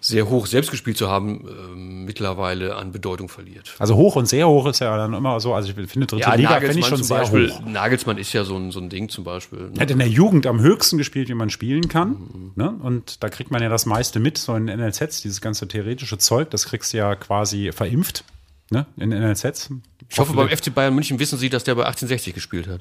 sehr 0.00 0.28
hoch 0.28 0.46
selbst 0.46 0.70
gespielt 0.70 0.96
zu 0.96 1.08
haben, 1.08 1.46
äh, 1.46 1.76
mittlerweile 1.76 2.76
an 2.76 2.90
Bedeutung 2.90 3.28
verliert. 3.28 3.74
Also 3.78 3.96
hoch 3.96 4.16
und 4.16 4.26
sehr 4.26 4.48
hoch 4.48 4.66
ist 4.66 4.80
ja 4.80 4.96
dann 4.96 5.12
immer 5.12 5.38
so. 5.40 5.54
Also 5.54 5.68
ich 5.68 5.74
finde 5.90 6.06
dritte 6.06 6.22
Ja, 6.22 6.34
Liga 6.34 6.58
finde 6.60 6.78
ich 6.78 6.86
schon 6.86 6.98
zum 6.98 7.06
sehr 7.06 7.18
Beispiel, 7.18 7.50
hoch. 7.50 7.60
Nagelsmann 7.66 8.18
ist 8.18 8.32
ja 8.32 8.44
so 8.44 8.56
ein, 8.56 8.70
so 8.70 8.80
ein 8.80 8.88
Ding 8.88 9.08
zum 9.10 9.24
Beispiel. 9.24 9.70
Ne? 9.70 9.80
Hat 9.80 9.90
in 9.90 9.98
der 9.98 10.08
Jugend 10.08 10.46
am 10.46 10.60
höchsten 10.60 10.96
gespielt, 10.96 11.28
wie 11.28 11.34
man 11.34 11.50
spielen 11.50 11.88
kann. 11.88 12.52
Ne? 12.56 12.70
Und 12.82 13.22
da 13.22 13.28
kriegt 13.28 13.50
man 13.50 13.62
ja 13.62 13.68
das 13.68 13.84
meiste 13.84 14.20
mit, 14.20 14.38
so 14.38 14.54
in 14.54 14.64
NLZs, 14.64 15.20
dieses 15.20 15.40
ganze 15.40 15.68
theoretische 15.68 16.18
Zeug, 16.18 16.50
das 16.50 16.64
kriegst 16.64 16.92
du 16.92 16.96
ja 16.96 17.14
quasi 17.14 17.70
verimpft 17.72 18.24
ne? 18.70 18.86
in 18.96 19.10
NLZs. 19.10 19.70
Ich 20.08 20.18
hoffe, 20.18 20.32
beim 20.32 20.48
FC 20.48 20.74
Bayern 20.74 20.94
München 20.94 21.18
wissen 21.18 21.38
Sie, 21.38 21.50
dass 21.50 21.64
der 21.64 21.74
bei 21.74 21.82
1860 21.82 22.34
gespielt 22.34 22.68
hat. 22.68 22.80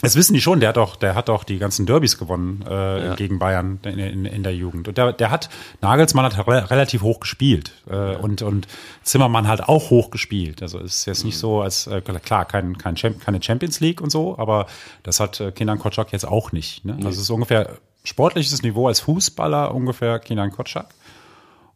Das 0.00 0.16
wissen 0.16 0.34
die 0.34 0.40
schon, 0.40 0.58
der 0.58 0.70
hat 0.70 0.76
doch, 0.78 0.96
der 0.96 1.14
hat 1.14 1.28
doch 1.28 1.44
die 1.44 1.58
ganzen 1.58 1.86
Derbys 1.86 2.18
gewonnen 2.18 2.64
äh, 2.68 3.14
gegen 3.16 3.38
Bayern 3.38 3.78
in, 3.84 4.00
in, 4.00 4.24
in 4.24 4.42
der 4.42 4.52
Jugend. 4.52 4.88
Und 4.88 4.98
der, 4.98 5.12
der 5.12 5.30
hat, 5.30 5.48
Nagelsmann 5.80 6.24
hat 6.24 6.48
re 6.48 6.70
relativ 6.70 7.02
hoch 7.02 7.20
gespielt 7.20 7.70
äh, 7.88 8.16
und, 8.16 8.42
und 8.42 8.66
Zimmermann 9.04 9.46
hat 9.46 9.68
auch 9.68 9.90
hoch 9.90 10.10
gespielt. 10.10 10.60
Also 10.60 10.80
es 10.80 10.96
ist 10.96 11.04
jetzt 11.04 11.24
nicht 11.24 11.38
so, 11.38 11.62
als 11.62 11.86
äh, 11.86 12.00
klar, 12.00 12.46
kein, 12.46 12.78
kein 12.78 12.96
Champ, 12.96 13.20
keine 13.24 13.40
Champions 13.40 13.78
League 13.78 14.00
und 14.00 14.10
so, 14.10 14.36
aber 14.38 14.66
das 15.04 15.20
hat 15.20 15.38
äh, 15.38 15.52
Kenan 15.52 15.78
Kotschak 15.78 16.10
jetzt 16.10 16.26
auch 16.26 16.50
nicht. 16.50 16.84
Ne? 16.84 16.94
Also 16.96 17.10
es 17.10 17.18
ist 17.18 17.30
ungefähr 17.30 17.78
sportliches 18.02 18.60
Niveau 18.62 18.88
als 18.88 18.98
Fußballer, 18.98 19.72
ungefähr 19.72 20.18
Kenan 20.18 20.50
Kotschak. 20.50 20.88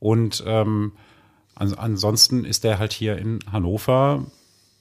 Und 0.00 0.42
ähm, 0.48 0.92
an, 1.54 1.74
ansonsten 1.74 2.44
ist 2.44 2.64
der 2.64 2.80
halt 2.80 2.92
hier 2.92 3.18
in 3.18 3.38
Hannover 3.52 4.24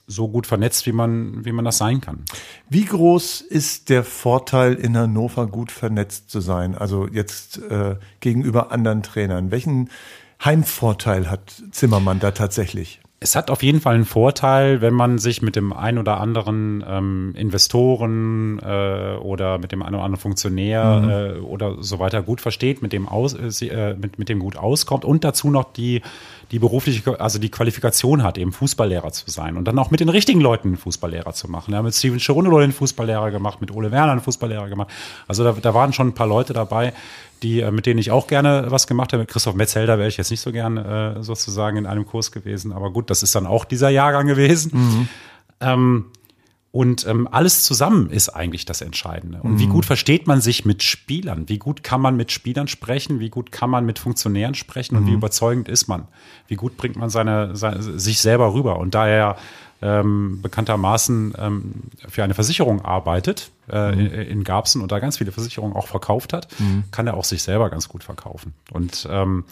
so 0.07 0.27
gut 0.27 0.47
vernetzt, 0.47 0.85
wie 0.85 0.91
man, 0.91 1.45
wie 1.45 1.51
man 1.51 1.65
das 1.65 1.77
sein 1.77 2.01
kann. 2.01 2.25
Wie 2.69 2.85
groß 2.85 3.41
ist 3.41 3.89
der 3.89 4.03
Vorteil 4.03 4.73
in 4.75 4.97
Hannover 4.97 5.47
gut 5.47 5.71
vernetzt 5.71 6.29
zu 6.29 6.41
sein? 6.41 6.75
Also 6.75 7.07
jetzt 7.07 7.61
äh, 7.69 7.95
gegenüber 8.19 8.71
anderen 8.71 9.03
Trainern. 9.03 9.51
Welchen 9.51 9.89
Heimvorteil 10.43 11.29
hat 11.29 11.63
Zimmermann 11.71 12.19
da 12.19 12.31
tatsächlich? 12.31 13.01
Es 13.21 13.35
hat 13.35 13.49
auf 13.49 13.63
jeden 13.63 13.79
Fall 13.79 13.95
einen 13.95 14.05
Vorteil, 14.05 14.81
wenn 14.81 14.93
man 14.93 15.17
sich 15.17 15.41
mit 15.41 15.55
dem 15.55 15.73
ein 15.73 15.97
oder 15.97 16.19
anderen 16.19 16.83
ähm, 16.87 17.33
Investoren 17.35 18.59
äh, 18.59 19.15
oder 19.15 19.57
mit 19.57 19.71
dem 19.71 19.81
einen 19.81 19.95
oder 19.95 20.03
anderen 20.03 20.21
Funktionär 20.21 21.35
äh, 21.37 21.39
oder 21.39 21.81
so 21.81 21.97
weiter 21.97 22.21
gut 22.21 22.41
versteht, 22.41 22.81
mit 22.81 22.93
dem 22.93 23.07
aus, 23.07 23.33
äh, 23.33 23.65
äh, 23.67 23.95
mit, 23.95 24.19
mit 24.19 24.27
dem 24.29 24.39
gut 24.39 24.57
auskommt 24.57 25.05
und 25.05 25.23
dazu 25.23 25.49
noch 25.49 25.71
die 25.73 26.01
die 26.51 26.59
berufliche, 26.59 27.19
also 27.19 27.39
die 27.39 27.49
Qualifikation 27.49 28.23
hat, 28.23 28.37
eben 28.37 28.51
Fußballlehrer 28.51 29.11
zu 29.11 29.29
sein 29.29 29.57
und 29.57 29.65
dann 29.65 29.77
auch 29.79 29.91
mit 29.91 29.99
den 29.99 30.09
richtigen 30.09 30.41
Leuten 30.41 30.77
Fußballlehrer 30.77 31.33
zu 31.33 31.49
machen. 31.49 31.73
Er 31.73 31.77
hat 31.77 31.85
mit 31.85 31.95
Steven 31.95 32.19
Cherundolo 32.19 32.59
den 32.59 32.71
Fußballlehrer 32.71 33.31
gemacht, 33.31 33.61
mit 33.61 33.71
Ole 33.71 33.91
Werner 33.91 34.11
einen 34.11 34.21
Fußballlehrer 34.21 34.69
gemacht. 34.69 34.89
Also 35.27 35.43
da, 35.43 35.53
da 35.53 35.73
waren 35.73 35.93
schon 35.93 36.09
ein 36.09 36.13
paar 36.13 36.27
Leute 36.27 36.53
dabei, 36.53 36.93
die, 37.43 37.61
äh, 37.61 37.71
mit 37.71 37.85
denen 37.85 37.99
ich 37.99 38.11
auch 38.11 38.27
gerne 38.27 38.65
was 38.69 38.87
gemacht 38.87 39.13
habe. 39.13 39.21
Mit 39.21 39.29
Christoph 39.29 39.55
Metzelder 39.55 39.97
wäre 39.97 40.07
ich 40.07 40.17
jetzt 40.17 40.31
nicht 40.31 40.41
so 40.41 40.51
gern 40.51 40.77
äh, 40.77 41.23
sozusagen 41.23 41.77
in 41.77 41.85
einem 41.85 42.05
Kurs 42.05 42.31
gewesen, 42.31 42.71
aber 42.71 42.91
gut, 42.91 43.09
das 43.09 43.23
ist 43.23 43.35
dann 43.35 43.47
auch 43.47 43.65
dieser 43.65 43.89
Jahrgang 43.89 44.27
gewesen. 44.27 44.71
Ähm, 45.61 46.05
und 46.75 47.07
ähm, 47.07 47.29
alles 47.31 47.63
zusammen 47.63 48.09
ist 48.09 48.27
eigentlich 48.27 48.65
das 48.65 48.81
Entscheidende. 48.81 49.39
Und 49.41 49.59
wie 49.59 49.67
gut 49.67 49.85
versteht 49.85 50.27
man 50.27 50.41
sich 50.41 50.65
mit 50.65 50.83
Spielern? 50.83 51.47
Wie 51.47 51.57
gut 51.57 51.83
kann 51.83 52.01
man 52.01 52.17
mit 52.17 52.33
Spielern 52.33 52.67
sprechen? 52.67 53.21
Wie 53.21 53.29
gut 53.29 53.53
kann 53.53 53.69
man 53.69 53.85
mit 53.85 53.97
Funktionären 53.97 54.55
sprechen? 54.55 54.97
Und 54.97 55.07
wie 55.07 55.13
überzeugend 55.13 55.69
ist 55.69 55.87
man? 55.87 56.09
Wie 56.49 56.55
gut 56.55 56.75
bringt 56.75 56.97
man 56.97 57.09
seine, 57.09 57.55
seine 57.55 57.81
sich 57.81 58.19
selber 58.19 58.53
rüber? 58.53 58.77
Und 58.77 58.93
da 58.93 59.07
er 59.07 59.37
ähm, 59.81 60.41
bekanntermaßen 60.41 61.35
ähm, 61.37 61.73
für 62.09 62.25
eine 62.25 62.33
Versicherung 62.33 62.83
arbeitet 62.83 63.51
äh, 63.71 63.93
in, 63.93 64.07
in 64.07 64.43
Garbsen 64.43 64.81
und 64.81 64.91
da 64.91 64.99
ganz 64.99 65.19
viele 65.19 65.31
Versicherungen 65.31 65.77
auch 65.77 65.87
verkauft 65.87 66.33
hat, 66.33 66.49
kann 66.91 67.07
er 67.07 67.15
auch 67.15 67.23
sich 67.23 67.41
selber 67.41 67.69
ganz 67.69 67.87
gut 67.87 68.03
verkaufen. 68.03 68.53
Und 68.73 69.07
ähm, 69.09 69.45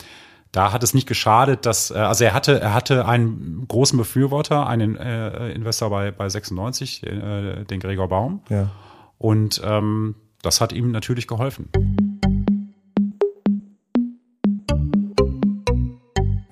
da 0.54 0.72
hat 0.72 0.84
es 0.84 0.94
nicht 0.94 1.08
geschadet, 1.08 1.66
dass 1.66 1.92
äh, 1.92 1.96
also 1.96 2.24
er 2.24 2.34
hatte 2.34 2.62
er 2.62 2.74
hatte 2.74 3.06
einen 3.06 3.66
großen 3.68 3.98
Befürworter, 3.98 4.68
einen 4.68 4.96
äh, 4.96 5.50
Investor 5.52 5.90
bei 5.90 6.12
bei 6.12 6.30
96, 6.30 7.04
äh, 7.04 7.66
den 7.66 7.80
Gregor 7.80 8.08
Baum. 8.08 8.42
Ja. 8.50 8.70
Und 9.18 9.62
ähm, 9.66 10.16
das 10.42 10.62
hat 10.62 10.72
ihm 10.72 10.92
natürlich 10.92 11.28
geholfen. 11.28 11.70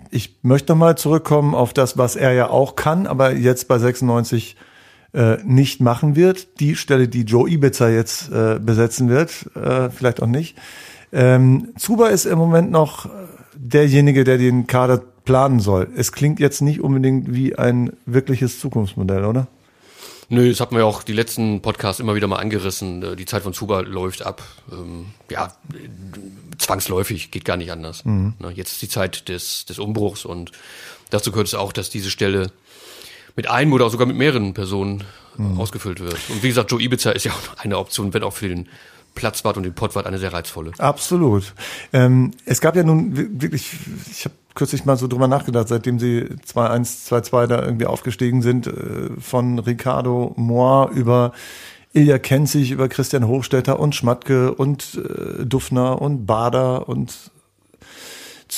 Ich 0.09 0.39
möchte 0.41 0.73
noch 0.73 0.79
mal 0.79 0.97
zurückkommen 0.97 1.53
auf 1.53 1.71
das, 1.71 1.97
was 1.97 2.15
er 2.15 2.33
ja 2.33 2.49
auch 2.49 2.75
kann, 2.75 3.05
aber 3.05 3.33
jetzt 3.33 3.67
bei 3.67 3.77
96 3.77 4.57
äh, 5.13 5.37
nicht 5.43 5.79
machen 5.79 6.15
wird. 6.15 6.59
Die 6.59 6.75
Stelle, 6.75 7.07
die 7.07 7.21
Joe 7.21 7.47
Ibiza 7.47 7.89
jetzt 7.89 8.31
äh, 8.31 8.59
besetzen 8.59 9.09
wird, 9.09 9.47
äh, 9.55 9.89
vielleicht 9.91 10.23
auch 10.23 10.27
nicht. 10.27 10.57
Ähm, 11.13 11.73
Zuba 11.77 12.07
ist 12.07 12.25
im 12.25 12.39
Moment 12.39 12.71
noch 12.71 13.09
derjenige, 13.63 14.23
der 14.23 14.37
den 14.37 14.67
Kader 14.67 14.97
planen 15.23 15.59
soll. 15.59 15.87
Es 15.95 16.11
klingt 16.11 16.39
jetzt 16.39 16.61
nicht 16.61 16.81
unbedingt 16.81 17.33
wie 17.33 17.55
ein 17.55 17.93
wirkliches 18.05 18.59
Zukunftsmodell, 18.59 19.23
oder? 19.25 19.47
Nö, 20.29 20.49
das 20.49 20.59
hatten 20.61 20.75
wir 20.75 20.79
ja 20.79 20.85
auch 20.85 21.03
die 21.03 21.13
letzten 21.13 21.61
Podcasts 21.61 21.99
immer 21.99 22.15
wieder 22.15 22.27
mal 22.27 22.37
angerissen. 22.37 23.03
Äh, 23.03 23.15
Die 23.17 23.25
Zeit 23.25 23.43
von 23.43 23.53
Zuba 23.53 23.81
läuft 23.81 24.25
ab. 24.25 24.41
Ähm, 24.71 25.07
ja, 25.29 25.51
zwangsläufig, 26.57 27.31
geht 27.31 27.45
gar 27.45 27.57
nicht 27.57 27.71
anders. 27.71 28.05
Mhm. 28.05 28.33
Na, 28.39 28.49
Jetzt 28.49 28.73
ist 28.73 28.81
die 28.81 28.89
Zeit 28.89 29.27
des, 29.29 29.65
des 29.65 29.79
Umbruchs 29.79 30.25
und 30.25 30.51
dazu 31.09 31.31
gehört 31.31 31.47
es 31.47 31.53
auch, 31.53 31.73
dass 31.73 31.89
diese 31.89 32.09
Stelle 32.09 32.51
mit 33.35 33.49
einem 33.49 33.73
oder 33.73 33.89
sogar 33.89 34.07
mit 34.07 34.15
mehreren 34.17 34.53
Personen 34.53 35.01
äh, 35.01 35.03
Mhm. 35.41 35.61
ausgefüllt 35.61 36.01
wird. 36.01 36.17
Und 36.29 36.43
wie 36.43 36.49
gesagt, 36.49 36.71
Joe 36.71 36.81
Ibiza 36.81 37.11
ist 37.11 37.23
ja 37.23 37.31
auch 37.31 37.57
eine 37.63 37.77
Option, 37.77 38.13
wenn 38.13 38.21
auch 38.21 38.33
für 38.33 38.49
den 38.49 38.67
Platzwart 39.15 39.57
und 39.57 39.63
den 39.63 39.73
Pottwart 39.73 40.05
eine 40.07 40.17
sehr 40.17 40.33
reizvolle. 40.33 40.71
Absolut. 40.77 41.53
Ähm, 41.93 42.31
es 42.45 42.61
gab 42.61 42.75
ja 42.75 42.83
nun 42.83 43.17
wi- 43.17 43.29
wirklich, 43.41 43.71
ich 44.09 44.25
habe 44.25 44.35
kürzlich 44.55 44.85
mal 44.85 44.97
so 44.97 45.07
drüber 45.07 45.27
nachgedacht, 45.27 45.67
seitdem 45.67 45.99
sie 45.99 46.23
2-1, 46.45 47.07
2-2 47.09 47.47
da 47.47 47.61
irgendwie 47.63 47.85
aufgestiegen 47.85 48.41
sind, 48.41 48.67
äh, 48.67 49.09
von 49.19 49.59
Ricardo 49.59 50.33
Mohr 50.37 50.89
über 50.91 51.31
Ilja 51.93 52.19
Kenzig, 52.19 52.71
über 52.71 52.87
Christian 52.87 53.27
Hochstetter 53.27 53.79
und 53.79 53.95
Schmatke 53.95 54.53
und 54.53 54.97
äh, 54.97 55.45
Duffner 55.45 56.01
und 56.01 56.25
Bader 56.25 56.87
und 56.87 57.31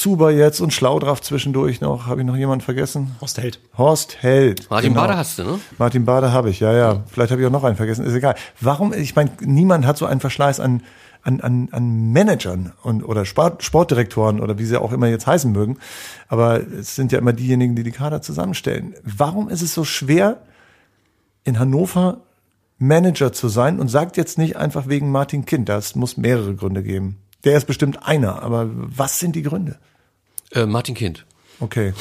Zuber 0.04 0.32
jetzt 0.32 0.60
und 0.60 0.74
Schlaudraff 0.74 1.22
zwischendurch 1.22 1.80
noch. 1.80 2.08
Habe 2.08 2.20
ich 2.20 2.28
noch 2.28 2.36
jemanden 2.36 2.66
vergessen? 2.66 3.16
Horst 3.22 3.38
Held. 3.38 3.62
Horst 3.78 4.18
Held. 4.22 4.70
Martin 4.70 4.90
genau. 4.90 5.02
Bader 5.02 5.18
hast 5.18 5.40
du, 5.40 5.44
ne? 5.46 5.60
Martin 5.78 6.04
Bader 6.04 6.34
habe 6.34 6.50
ich, 6.50 6.60
ja, 6.60 6.74
ja. 6.74 7.04
Vielleicht 7.10 7.32
habe 7.32 7.40
ich 7.42 7.48
auch 7.48 7.52
noch 7.52 7.64
einen 7.64 7.78
vergessen, 7.78 8.06
ist 8.06 8.14
egal. 8.14 8.36
Warum, 8.60 8.92
ich 8.92 9.16
meine, 9.16 9.32
niemand 9.40 9.86
hat 9.86 9.98
so 9.98 10.06
einen 10.06 10.20
Verschleiß 10.20 10.60
an, 10.60 10.84
an, 11.22 11.40
an, 11.40 11.70
an 11.72 12.12
Managern 12.12 12.74
und, 12.84 13.04
oder 13.04 13.24
Sport, 13.24 13.64
Sportdirektoren 13.64 14.42
oder 14.42 14.60
wie 14.60 14.66
sie 14.66 14.76
auch 14.76 14.92
immer 14.92 15.08
jetzt 15.08 15.26
heißen 15.26 15.54
mögen. 15.54 15.78
Aber 16.28 16.60
es 16.60 16.98
sind 16.98 17.14
ja 17.14 17.18
immer 17.18 17.32
diejenigen, 17.32 17.78
die 17.78 17.84
die 17.84 17.92
Kader 17.92 18.22
zusammenstellen. 18.22 18.96
Warum 19.06 19.48
ist 19.48 19.62
es 19.62 19.74
so 19.74 19.86
schwer, 19.86 20.42
in 21.46 21.60
Hannover 21.60 22.18
Manager 22.78 23.32
zu 23.32 23.48
sein 23.48 23.80
und 23.80 23.88
sagt 23.88 24.18
jetzt 24.18 24.38
nicht 24.38 24.58
einfach 24.58 24.90
wegen 24.90 25.12
Martin 25.12 25.46
Kind, 25.46 25.70
das 25.70 25.96
muss 25.96 26.18
mehrere 26.18 26.56
Gründe 26.56 26.84
geben. 26.84 27.20
Der 27.46 27.56
ist 27.56 27.68
bestimmt 27.68 28.06
einer, 28.06 28.44
aber 28.44 28.70
was 28.74 29.20
sind 29.20 29.38
die 29.38 29.44
Gründe? 29.44 29.78
Äh, 30.54 30.66
Martin 30.66 30.96
Kind. 30.96 31.26
Okay. 31.60 31.94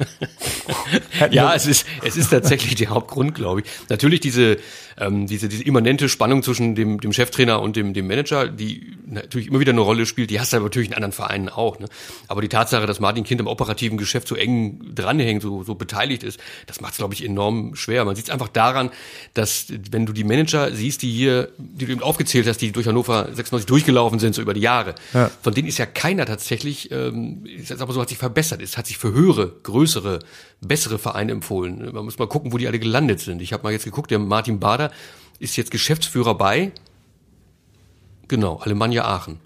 ja, 1.30 1.54
es 1.54 1.66
ist, 1.66 1.86
es 2.02 2.16
ist 2.16 2.30
tatsächlich 2.30 2.74
der 2.74 2.88
Hauptgrund, 2.88 3.34
glaube 3.34 3.60
ich. 3.60 3.66
Natürlich 3.88 4.20
diese, 4.20 4.56
ähm, 5.00 5.26
diese, 5.26 5.48
diese 5.48 5.64
immanente 5.64 6.08
Spannung 6.08 6.42
zwischen 6.42 6.74
dem, 6.74 7.00
dem 7.00 7.12
Cheftrainer 7.12 7.60
und 7.60 7.74
dem, 7.74 7.94
dem 7.94 8.06
Manager, 8.06 8.48
die 8.48 8.96
natürlich 9.06 9.48
immer 9.48 9.58
wieder 9.58 9.72
eine 9.72 9.80
Rolle 9.80 10.06
spielt, 10.06 10.30
die 10.30 10.38
hast 10.38 10.52
du 10.52 10.58
aber 10.58 10.66
natürlich 10.66 10.88
in 10.88 10.94
anderen 10.94 11.12
Vereinen 11.12 11.48
auch. 11.48 11.78
Ne? 11.78 11.86
Aber 12.28 12.42
die 12.42 12.48
Tatsache, 12.48 12.86
dass 12.86 13.00
Martin 13.00 13.24
Kind 13.24 13.40
am 13.40 13.46
operativen 13.46 13.98
Geschäft 13.98 14.28
so 14.28 14.36
eng 14.36 14.94
dranhängt, 14.94 15.42
so, 15.42 15.64
so 15.64 15.74
beteiligt 15.74 16.22
ist, 16.22 16.38
das 16.66 16.80
macht 16.80 16.92
es, 16.92 16.98
glaube 16.98 17.14
ich, 17.14 17.24
enorm 17.24 17.74
schwer. 17.74 18.04
Man 18.04 18.14
sieht 18.14 18.26
es 18.26 18.30
einfach 18.30 18.48
daran, 18.48 18.90
dass 19.34 19.66
wenn 19.90 20.06
du 20.06 20.12
die 20.12 20.24
Manager 20.24 20.70
siehst, 20.72 21.02
die 21.02 21.10
hier, 21.10 21.48
die 21.58 21.86
du 21.86 21.92
eben 21.92 22.02
aufgezählt 22.02 22.46
hast, 22.46 22.58
die 22.58 22.70
durch 22.70 22.86
Hannover 22.86 23.24
96 23.32 23.66
durchgelaufen 23.66 24.18
sind, 24.18 24.34
so 24.34 24.42
über 24.42 24.54
die 24.54 24.60
Jahre, 24.60 24.94
ja. 25.14 25.30
von 25.42 25.54
denen 25.54 25.68
ist 25.68 25.78
ja 25.78 25.86
keiner 25.86 26.26
tatsächlich, 26.26 26.90
ähm, 26.90 27.44
ich 27.44 27.68
sag 27.68 27.80
mal 27.80 27.92
so, 27.92 28.02
hat 28.02 28.10
sich 28.10 28.18
verbessert. 28.18 28.60
Es 28.60 28.76
hat 28.76 28.86
sich 28.86 28.98
für 28.98 29.12
höhere, 29.12 29.52
größere, 29.62 30.20
bessere 30.60 30.98
Vereine 30.98 31.32
empfohlen. 31.32 31.90
Man 31.92 32.04
muss 32.04 32.18
mal 32.18 32.28
gucken, 32.28 32.52
wo 32.52 32.58
die 32.58 32.66
alle 32.68 32.78
gelandet 32.78 33.20
sind. 33.20 33.40
Ich 33.42 33.52
habe 33.52 33.62
mal 33.62 33.72
jetzt 33.72 33.84
geguckt, 33.84 34.10
der 34.10 34.18
Martin 34.18 34.60
Bader 34.60 34.90
ist 35.38 35.56
jetzt 35.56 35.70
Geschäftsführer 35.70 36.34
bei, 36.34 36.72
genau, 38.28 38.56
Alemannia 38.58 39.04
Aachen. 39.04 39.40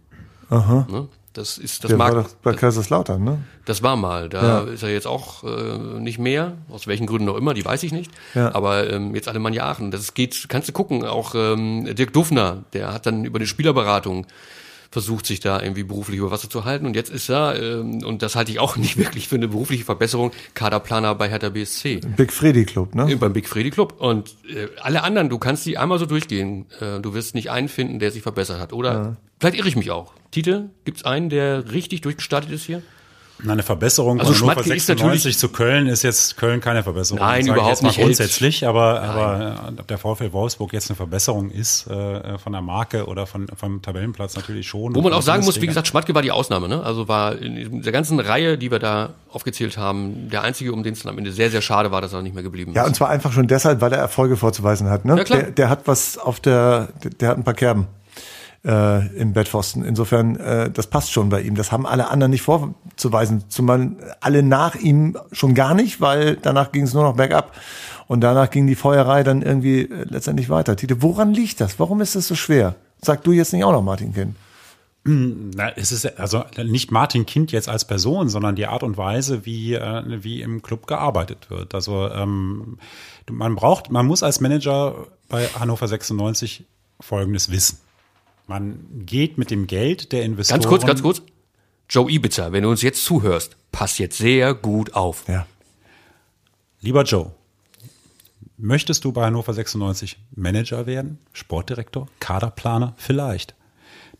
Aha. 0.51 0.87
Ne? 0.91 1.09
Das 1.33 1.59
ist 1.59 1.83
das 1.83 1.89
Der 1.89 1.99
mag, 1.99 2.15
war 2.15 2.23
doch 2.23 2.31
bei 2.43 2.53
Kaiserslautern, 2.53 3.23
ne? 3.25 3.39
das 3.65 3.83
war 3.83 3.97
mal. 3.97 4.29
Da 4.29 4.43
Ja. 4.43 4.71
ist 4.73 4.85
er 4.85 4.91
jetzt 4.91 5.07
auch 5.09 5.43
äh, 5.43 5.79
nicht 5.99 6.21
mehr. 6.21 6.53
Aus 6.69 6.87
welchen 6.87 7.07
Gründen 7.07 7.29
auch 7.29 7.37
immer, 7.37 7.55
die 7.55 7.65
weiß 7.65 7.83
ich 7.83 7.91
nicht. 7.91 8.13
Ja. 8.35 8.55
Aber 8.55 8.89
ähm, 8.89 9.17
jetzt 9.17 9.27
Alemannia 9.27 9.65
Aachen. 9.69 9.91
Das 9.91 10.15
geht, 10.15 10.47
kannst 10.49 10.69
du 10.69 10.73
gucken. 10.73 11.05
Auch 11.05 11.35
ähm, 11.35 11.93
Dirk 11.97 12.13
Dufner, 12.13 12.63
der 12.73 12.93
hat 12.93 13.07
dann 13.07 13.25
über 13.25 13.41
die 13.41 13.49
Spielerberatung 13.49 14.27
versucht, 14.95 15.27
sich 15.27 15.41
da 15.41 15.61
irgendwie 15.61 15.83
beruflich 15.83 16.19
über 16.19 16.31
Wasser 16.31 16.49
zu 16.49 16.65
halten. 16.65 16.87
Und 16.87 16.95
jetzt 16.95 17.11
ist 17.11 17.29
er, 17.29 17.61
ähm, 17.61 18.05
und 18.05 18.23
das 18.23 18.37
halte 18.37 18.53
ich 18.53 18.61
auch 18.61 18.77
nicht 18.85 18.97
wirklich 18.97 19.29
für 19.29 19.35
eine 19.35 19.49
berufliche 19.49 19.85
Verbesserung, 19.85 20.31
Kaderplaner 20.55 21.17
bei 21.17 21.29
Hertha 21.29 21.51
BSC. 21.51 22.01
Big 22.17 22.33
Freddy 22.33 22.65
Club, 22.65 22.95
ne? 22.95 23.17
Beim 23.17 23.33
Big 23.33 23.49
Freddy 23.49 23.71
Club. 23.71 23.97
Und 23.99 24.37
äh, 24.49 24.69
alle 24.81 25.03
anderen, 25.03 25.29
du 25.29 25.39
kannst 25.39 25.67
die 25.67 25.77
einmal 25.77 25.99
so 25.99 26.07
durchgehen. 26.07 26.67
Äh, 26.81 27.01
du 27.01 27.13
wirst 27.13 27.35
nicht 27.35 27.51
einen 27.51 27.69
finden, 27.69 27.99
der 27.99 28.13
sich 28.13 28.23
verbessert 28.23 28.61
hat. 28.61 28.73
Oder 28.73 29.17
vielleicht 29.41 29.59
irre 29.59 29.69
ich 29.69 29.77
mich 29.77 29.91
auch. 29.91 30.15
Tite, 30.31 30.71
gibt's 30.85 31.05
einen, 31.05 31.29
der 31.29 31.73
richtig 31.73 32.01
durchgestartet 32.01 32.53
ist 32.53 32.65
hier? 32.65 32.81
Eine 33.47 33.63
Verbesserung 33.63 34.21
Also 34.21 34.33
von 34.33 34.43
Hannover 34.49 34.63
Schmatke 34.63 34.77
ist 34.77 34.87
96 34.87 35.39
zu 35.39 35.49
Köln 35.49 35.87
ist 35.89 36.03
jetzt 36.03 36.37
Köln 36.37 36.61
keine 36.61 36.83
Verbesserung. 36.83 37.21
Nein, 37.21 37.47
überhaupt 37.47 37.83
nicht. 37.83 37.99
Grundsätzlich, 37.99 38.67
aber, 38.67 39.03
aber 39.03 39.57
äh, 39.77 39.81
ob 39.81 39.89
der 39.89 39.99
VfL 39.99 40.33
Wolfsburg 40.33 40.73
jetzt 40.73 40.89
eine 40.89 40.97
Verbesserung 40.97 41.51
ist 41.51 41.87
äh, 41.89 42.39
von 42.39 42.53
der 42.53 42.63
Marke 42.63 43.07
oder 43.07 43.27
von, 43.27 43.47
vom 43.57 43.83
Tabellenplatz 43.83 44.37
natürlich 44.37 44.69
schon. 44.69 44.95
Wo 44.95 45.01
man 45.03 45.13
auch 45.13 45.21
sagen 45.23 45.45
muss, 45.45 45.61
wie 45.61 45.67
gesagt, 45.67 45.89
Schmatke 45.89 46.15
war 46.15 46.23
die 46.23 46.31
Ausnahme. 46.31 46.69
Ne? 46.69 46.83
Also 46.83 47.09
war 47.09 47.37
in 47.37 47.83
der 47.83 47.93
ganzen 47.93 48.21
Reihe, 48.21 48.57
die 48.57 48.71
wir 48.71 48.79
da 48.79 49.11
aufgezählt 49.31 49.77
haben, 49.77 50.29
der 50.31 50.43
einzige, 50.43 50.73
um 50.73 50.83
den 50.83 50.93
es 50.95 51.03
dann 51.03 51.11
am 51.13 51.19
Ende 51.19 51.33
sehr, 51.33 51.51
sehr 51.51 51.61
schade 51.63 51.91
war, 51.91 52.01
dass 52.01 52.13
er 52.13 52.23
nicht 52.23 52.35
mehr 52.35 52.45
geblieben 52.45 52.71
ist. 52.71 52.77
Ja, 52.77 52.87
und 52.87 52.95
zwar 52.95 53.11
einfach 53.11 53.33
schon 53.33 53.49
deshalb, 53.49 53.81
weil 53.81 53.93
er 53.93 53.99
Erfolge 53.99 54.37
vorzuweisen 54.37 54.89
hat. 54.89 55.05
Ne? 55.05 55.17
Ja, 55.19 55.25
klar. 55.25 55.39
Der, 55.41 55.51
der 55.51 55.69
hat 55.69 55.87
was 55.87 56.19
auf 56.19 56.39
der, 56.41 56.89
der- 57.03 57.11
der 57.11 57.29
hat 57.31 57.37
ein 57.39 57.45
paar 57.45 57.55
Kerben 57.55 57.89
äh, 58.65 59.07
im 59.17 59.33
Bettpfosten. 59.33 59.85
Insofern, 59.85 60.37
äh, 60.37 60.71
das 60.71 60.87
passt 60.87 61.13
schon 61.13 61.29
bei 61.29 61.43
ihm. 61.43 61.55
Das 61.55 61.71
haben 61.73 61.87
alle 61.87 62.11
anderen 62.11 62.31
nicht 62.31 62.43
vorzuweisen. 62.43 63.45
Zumal 63.49 63.93
alle 64.21 64.43
nach 64.43 64.75
ihm 64.75 65.17
schon 65.33 65.55
gar 65.55 65.75
nicht, 65.75 66.01
weil 66.01 66.37
danach 66.37 66.73
ging 66.73 66.85
es 66.85 66.95
nur 66.95 67.03
noch 67.03 67.17
bergab. 67.17 67.55
Und 68.07 68.21
danach 68.21 68.51
ging 68.51 68.67
die 68.67 68.75
Feuerei 68.75 69.23
dann 69.23 69.43
irgendwie 69.43 69.83
äh, 69.83 70.05
letztendlich 70.09 70.49
weiter. 70.49 70.77
Tite, 70.77 71.03
woran 71.03 71.35
liegt 71.35 71.61
das? 71.61 71.79
Warum 71.79 72.01
ist 72.01 72.17
das 72.17 72.27
so 72.27 72.35
schwer? 72.35 72.75
Sag 73.03 73.23
du 73.25 73.33
jetzt 73.33 73.53
nicht 73.53 73.65
auch 73.65 73.73
noch, 73.73 73.83
Martin 73.83 74.15
Kind. 74.15 74.37
Na, 75.07 75.71
es 75.77 75.93
ist 75.93 76.19
also 76.19 76.45
nicht 76.65 76.91
Martin 76.91 77.27
Kind 77.27 77.53
jetzt 77.53 77.69
als 77.69 77.85
Person, 77.85 78.31
sondern 78.31 78.57
die 78.57 78.67
Art 78.67 78.83
und 78.83 78.97
Weise, 78.97 79.45
wie, 79.45 79.75
äh, 79.75 80.03
wie 80.25 80.41
im 80.41 80.63
Club 80.63 80.87
gearbeitet 80.87 81.51
wird. 81.51 81.75
Also 81.75 82.11
ähm, 82.11 82.79
man 83.31 83.55
braucht, 83.55 83.91
man 83.91 84.07
muss 84.07 84.23
als 84.23 84.41
Manager 84.41 85.07
bei 85.29 85.47
Hannover 85.49 85.89
96 85.89 86.65
Folgendes 87.01 87.51
wissen. 87.51 87.84
Man 88.47 89.05
geht 89.07 89.39
mit 89.39 89.51
dem 89.51 89.67
Geld 89.67 90.13
der 90.13 90.23
Investoren. 90.25 90.61
Ganz 90.61 90.69
kurz, 90.69 90.87
ganz 90.87 91.03
kurz. 91.03 91.23
Joe 91.89 92.11
Ibiza, 92.11 92.53
wenn 92.53 92.63
du 92.63 92.71
uns 92.71 92.83
jetzt 92.83 93.05
zuhörst, 93.05 93.57
pass 93.73 93.99
jetzt 93.99 94.19
sehr 94.19 94.55
gut 94.55 94.95
auf. 94.95 95.29
Ja. 95.29 95.47
Lieber 96.81 97.05
Joe, 97.05 97.33
möchtest 98.57 99.05
du 99.05 99.13
bei 99.13 99.25
Hannover 99.25 99.55
96 99.55 100.19
Manager 100.35 100.87
werden, 100.87 101.19
Sportdirektor, 101.33 102.09
Kaderplaner? 102.21 102.95
Vielleicht. 102.97 103.55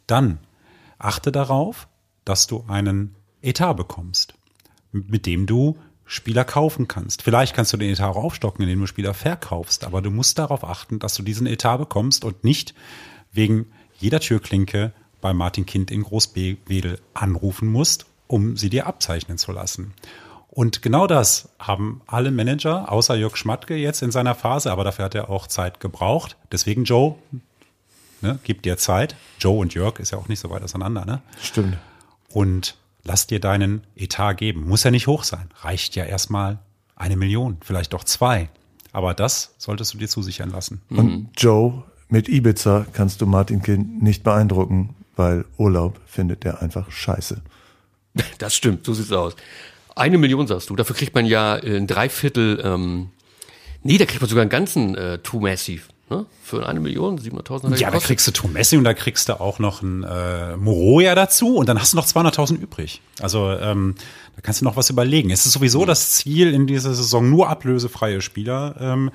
Dann 0.07 0.39
achte 0.99 1.33
darauf, 1.33 1.89
dass 2.25 2.47
du 2.47 2.65
einen 2.69 3.15
Etat 3.43 3.75
bekommst, 3.75 4.35
mit 4.93 5.27
dem 5.27 5.47
du 5.47 5.77
Spieler 6.07 6.45
kaufen 6.45 6.87
kannst. 6.89 7.23
Vielleicht 7.23 7.55
kannst 7.55 7.73
du 7.73 7.77
den 7.77 7.91
Etat 7.91 8.11
auch 8.11 8.17
aufstocken, 8.17 8.63
indem 8.63 8.81
du 8.81 8.87
Spieler 8.87 9.15
verkaufst, 9.15 9.85
aber 9.85 10.03
du 10.03 10.11
musst 10.11 10.39
darauf 10.39 10.65
achten, 10.65 10.99
dass 10.99 11.15
du 11.15 11.23
diesen 11.23 11.47
Etat 11.47 11.79
bekommst 11.79 12.25
und 12.25 12.45
nicht 12.45 12.75
wegen 13.33 13.67
jeder 13.99 14.21
Türklinke 14.21 14.93
bei 15.21 15.33
Martin 15.33 15.67
Kind 15.67 15.91
in 15.91 16.03
Großwedel 16.03 17.01
anrufen 17.15 17.69
musst, 17.69 18.07
um 18.27 18.57
sie 18.57 18.71
dir 18.71 18.87
abzeichnen 18.87 19.39
zu 19.39 19.53
lassen. 19.53 19.95
Und 20.51 20.83
genau 20.83 21.07
das 21.07 21.49
haben 21.59 22.03
alle 22.07 22.31
Manager, 22.31 22.93
außer 22.93 23.17
Jörg 23.17 23.37
Schmatke 23.37 23.75
jetzt 23.75 24.03
in 24.03 24.13
seiner 24.13 24.37
Phase, 24.37 24.71
aber 24.71 24.85
dafür 24.85 25.07
hat 25.07 25.15
er 25.15 25.29
auch 25.29 25.49
Zeit 25.49 25.81
gebraucht. 25.81 26.37
Deswegen 26.53 26.85
Joe, 26.85 27.17
ne, 28.21 28.39
gib 28.45 28.63
dir 28.63 28.77
Zeit. 28.77 29.17
Joe 29.41 29.59
und 29.59 29.75
Jörg 29.75 29.99
ist 29.99 30.13
ja 30.13 30.19
auch 30.19 30.29
nicht 30.29 30.39
so 30.39 30.51
weit 30.51 30.63
auseinander, 30.63 31.05
ne? 31.05 31.23
Stimmt. 31.41 31.77
Und 32.29 32.77
lass 33.03 33.27
dir 33.27 33.41
deinen 33.41 33.83
Etat 33.97 34.35
geben. 34.35 34.69
Muss 34.69 34.85
ja 34.85 34.93
nicht 34.93 35.07
hoch 35.07 35.25
sein. 35.25 35.51
Reicht 35.63 35.97
ja 35.97 36.05
erstmal 36.05 36.59
eine 36.95 37.17
Million, 37.17 37.57
vielleicht 37.61 37.93
doch 37.93 38.05
zwei. 38.05 38.49
Aber 38.93 39.13
das 39.13 39.55
solltest 39.59 39.95
du 39.95 39.99
dir 39.99 40.09
zusichern 40.09 40.51
lassen. 40.51 40.83
Und 40.89 41.31
Joe, 41.37 41.83
mit 42.09 42.29
Ibiza 42.29 42.87
kannst 42.93 43.21
du 43.21 43.27
Martin 43.27 43.63
Kind 43.63 44.03
nicht 44.03 44.23
beeindrucken, 44.23 44.95
weil 45.17 45.45
Urlaub 45.59 46.01
findet 46.07 46.45
er 46.45 46.63
einfach 46.63 46.91
scheiße. 46.91 47.41
Das 48.39 48.55
stimmt, 48.55 48.87
so 48.87 48.95
sieht's 48.95 49.11
aus. 49.11 49.35
Eine 49.97 50.19
Million 50.19 50.47
sagst 50.47 50.71
du, 50.71 50.77
dafür 50.77 50.95
kriegt 50.95 51.15
man 51.15 51.27
ja 51.27 51.57
äh, 51.57 51.77
ein 51.77 51.87
Dreiviertel, 51.87 52.61
ähm, 52.65 53.11
nee, 53.83 53.99
da 53.99 54.07
kriegt 54.07 54.21
man 54.21 54.29
sogar 54.29 54.43
einen 54.43 54.51
ganzen 54.51 54.95
äh, 54.95 55.19
Too 55.19 55.41
Massive. 55.41 55.83
Ne? 56.11 56.27
Für 56.43 56.67
eine 56.69 56.81
Million, 56.81 57.19
700.000 57.19 57.65
hat 57.65 57.73
er 57.73 57.79
Ja, 57.79 57.91
da 57.91 57.99
kriegst 57.99 58.27
du 58.27 58.31
Tomessi 58.31 58.77
und 58.77 58.85
da 58.85 58.93
kriegst 58.93 59.29
du 59.29 59.41
auch 59.41 59.59
noch 59.59 59.83
ein 59.83 60.05
äh, 60.05 60.57
Moroja 60.57 61.15
dazu 61.15 61.57
und 61.57 61.69
dann 61.69 61.81
hast 61.81 61.93
du 61.93 61.97
noch 61.97 62.07
200.000 62.07 62.59
übrig. 62.61 63.01
Also 63.21 63.51
ähm, 63.51 63.95
da 64.37 64.43
kannst 64.43 64.61
du 64.61 64.65
noch 64.65 64.77
was 64.77 64.91
überlegen. 64.91 65.31
Es 65.31 65.47
ist 65.47 65.53
sowieso 65.53 65.87
das 65.87 66.11
Ziel 66.11 66.53
in 66.53 66.67
dieser 66.67 66.93
Saison 66.95 67.31
nur 67.31 67.49
ablösefreie 67.49 68.21
Spieler 68.21 68.77
ähm, 68.81 69.11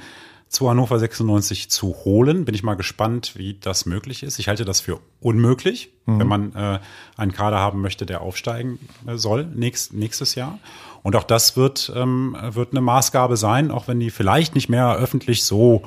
zu 0.50 0.70
Hannover 0.70 1.00
96 1.00 1.70
zu 1.70 1.96
holen. 2.04 2.44
Bin 2.44 2.56
ich 2.56 2.64
mal 2.64 2.76
gespannt, 2.76 3.34
wie 3.36 3.54
das 3.54 3.86
möglich 3.86 4.24
ist. 4.24 4.40
Ich 4.40 4.48
halte 4.48 4.66
das 4.66 4.82
für 4.82 5.00
unmöglich, 5.22 5.94
wenn 6.06 6.28
man 6.28 6.56
äh, 6.56 6.80
einen 7.18 7.32
Kader 7.32 7.60
haben 7.60 7.82
möchte, 7.82 8.06
der 8.08 8.22
aufsteigen 8.22 8.80
äh, 9.06 9.16
soll 9.16 9.46
nächst, 9.46 9.94
nächstes 9.94 10.36
Jahr. 10.36 10.58
Und 11.04 11.16
auch 11.16 11.24
das 11.24 11.56
wird, 11.56 11.94
ähm, 11.96 12.36
wird 12.42 12.72
eine 12.72 12.82
Maßgabe 12.82 13.38
sein, 13.38 13.70
auch 13.70 13.88
wenn 13.88 14.00
die 14.00 14.10
vielleicht 14.10 14.56
nicht 14.56 14.70
mehr 14.70 14.96
öffentlich 14.96 15.44
so 15.44 15.84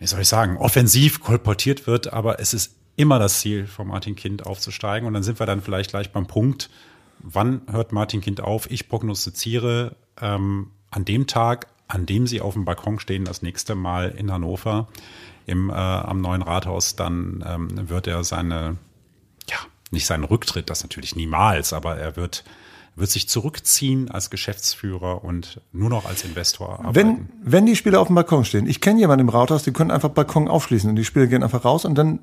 wie 0.00 0.06
soll 0.06 0.22
ich 0.22 0.28
sagen, 0.28 0.56
offensiv 0.56 1.20
kolportiert 1.20 1.86
wird, 1.86 2.12
aber 2.12 2.40
es 2.40 2.54
ist 2.54 2.74
immer 2.96 3.18
das 3.18 3.40
Ziel 3.40 3.66
von 3.66 3.86
Martin 3.86 4.16
Kind 4.16 4.46
aufzusteigen. 4.46 5.06
Und 5.06 5.14
dann 5.14 5.22
sind 5.22 5.38
wir 5.38 5.46
dann 5.46 5.60
vielleicht 5.60 5.90
gleich 5.90 6.10
beim 6.10 6.26
Punkt, 6.26 6.70
wann 7.18 7.62
hört 7.70 7.92
Martin 7.92 8.22
Kind 8.22 8.40
auf? 8.40 8.70
Ich 8.70 8.88
prognostiziere 8.88 9.96
ähm, 10.20 10.70
an 10.90 11.04
dem 11.04 11.26
Tag, 11.26 11.66
an 11.90 12.06
dem 12.06 12.26
sie 12.26 12.40
auf 12.40 12.54
dem 12.54 12.64
Balkon 12.64 12.98
stehen, 13.00 13.24
das 13.24 13.42
nächste 13.42 13.74
Mal 13.74 14.10
in 14.10 14.30
Hannover 14.32 14.88
im, 15.46 15.70
äh, 15.70 15.72
am 15.72 16.20
neuen 16.20 16.42
Rathaus, 16.42 16.94
dann 16.94 17.44
ähm, 17.46 17.88
wird 17.88 18.06
er 18.06 18.22
seine, 18.22 18.76
ja, 19.48 19.56
nicht 19.90 20.06
seinen 20.06 20.24
Rücktritt, 20.24 20.70
das 20.70 20.82
natürlich 20.82 21.16
niemals, 21.16 21.72
aber 21.72 21.96
er 21.96 22.16
wird, 22.16 22.44
wird 22.94 23.10
sich 23.10 23.28
zurückziehen 23.28 24.10
als 24.10 24.30
Geschäftsführer 24.30 25.24
und 25.24 25.60
nur 25.72 25.90
noch 25.90 26.04
als 26.04 26.24
Investor 26.24 26.78
arbeiten. 26.78 26.94
Wenn, 26.94 27.28
wenn 27.42 27.66
die 27.66 27.74
Spieler 27.76 28.00
auf 28.00 28.06
dem 28.06 28.14
Balkon 28.14 28.44
stehen, 28.44 28.68
ich 28.68 28.80
kenne 28.80 29.00
jemanden 29.00 29.26
im 29.26 29.28
Rathaus, 29.28 29.64
die 29.64 29.72
können 29.72 29.90
einfach 29.90 30.10
Balkon 30.10 30.46
aufschließen 30.46 30.90
und 30.90 30.96
die 30.96 31.04
Spieler 31.04 31.26
gehen 31.26 31.42
einfach 31.42 31.64
raus 31.64 31.84
und 31.84 31.96
dann, 31.96 32.20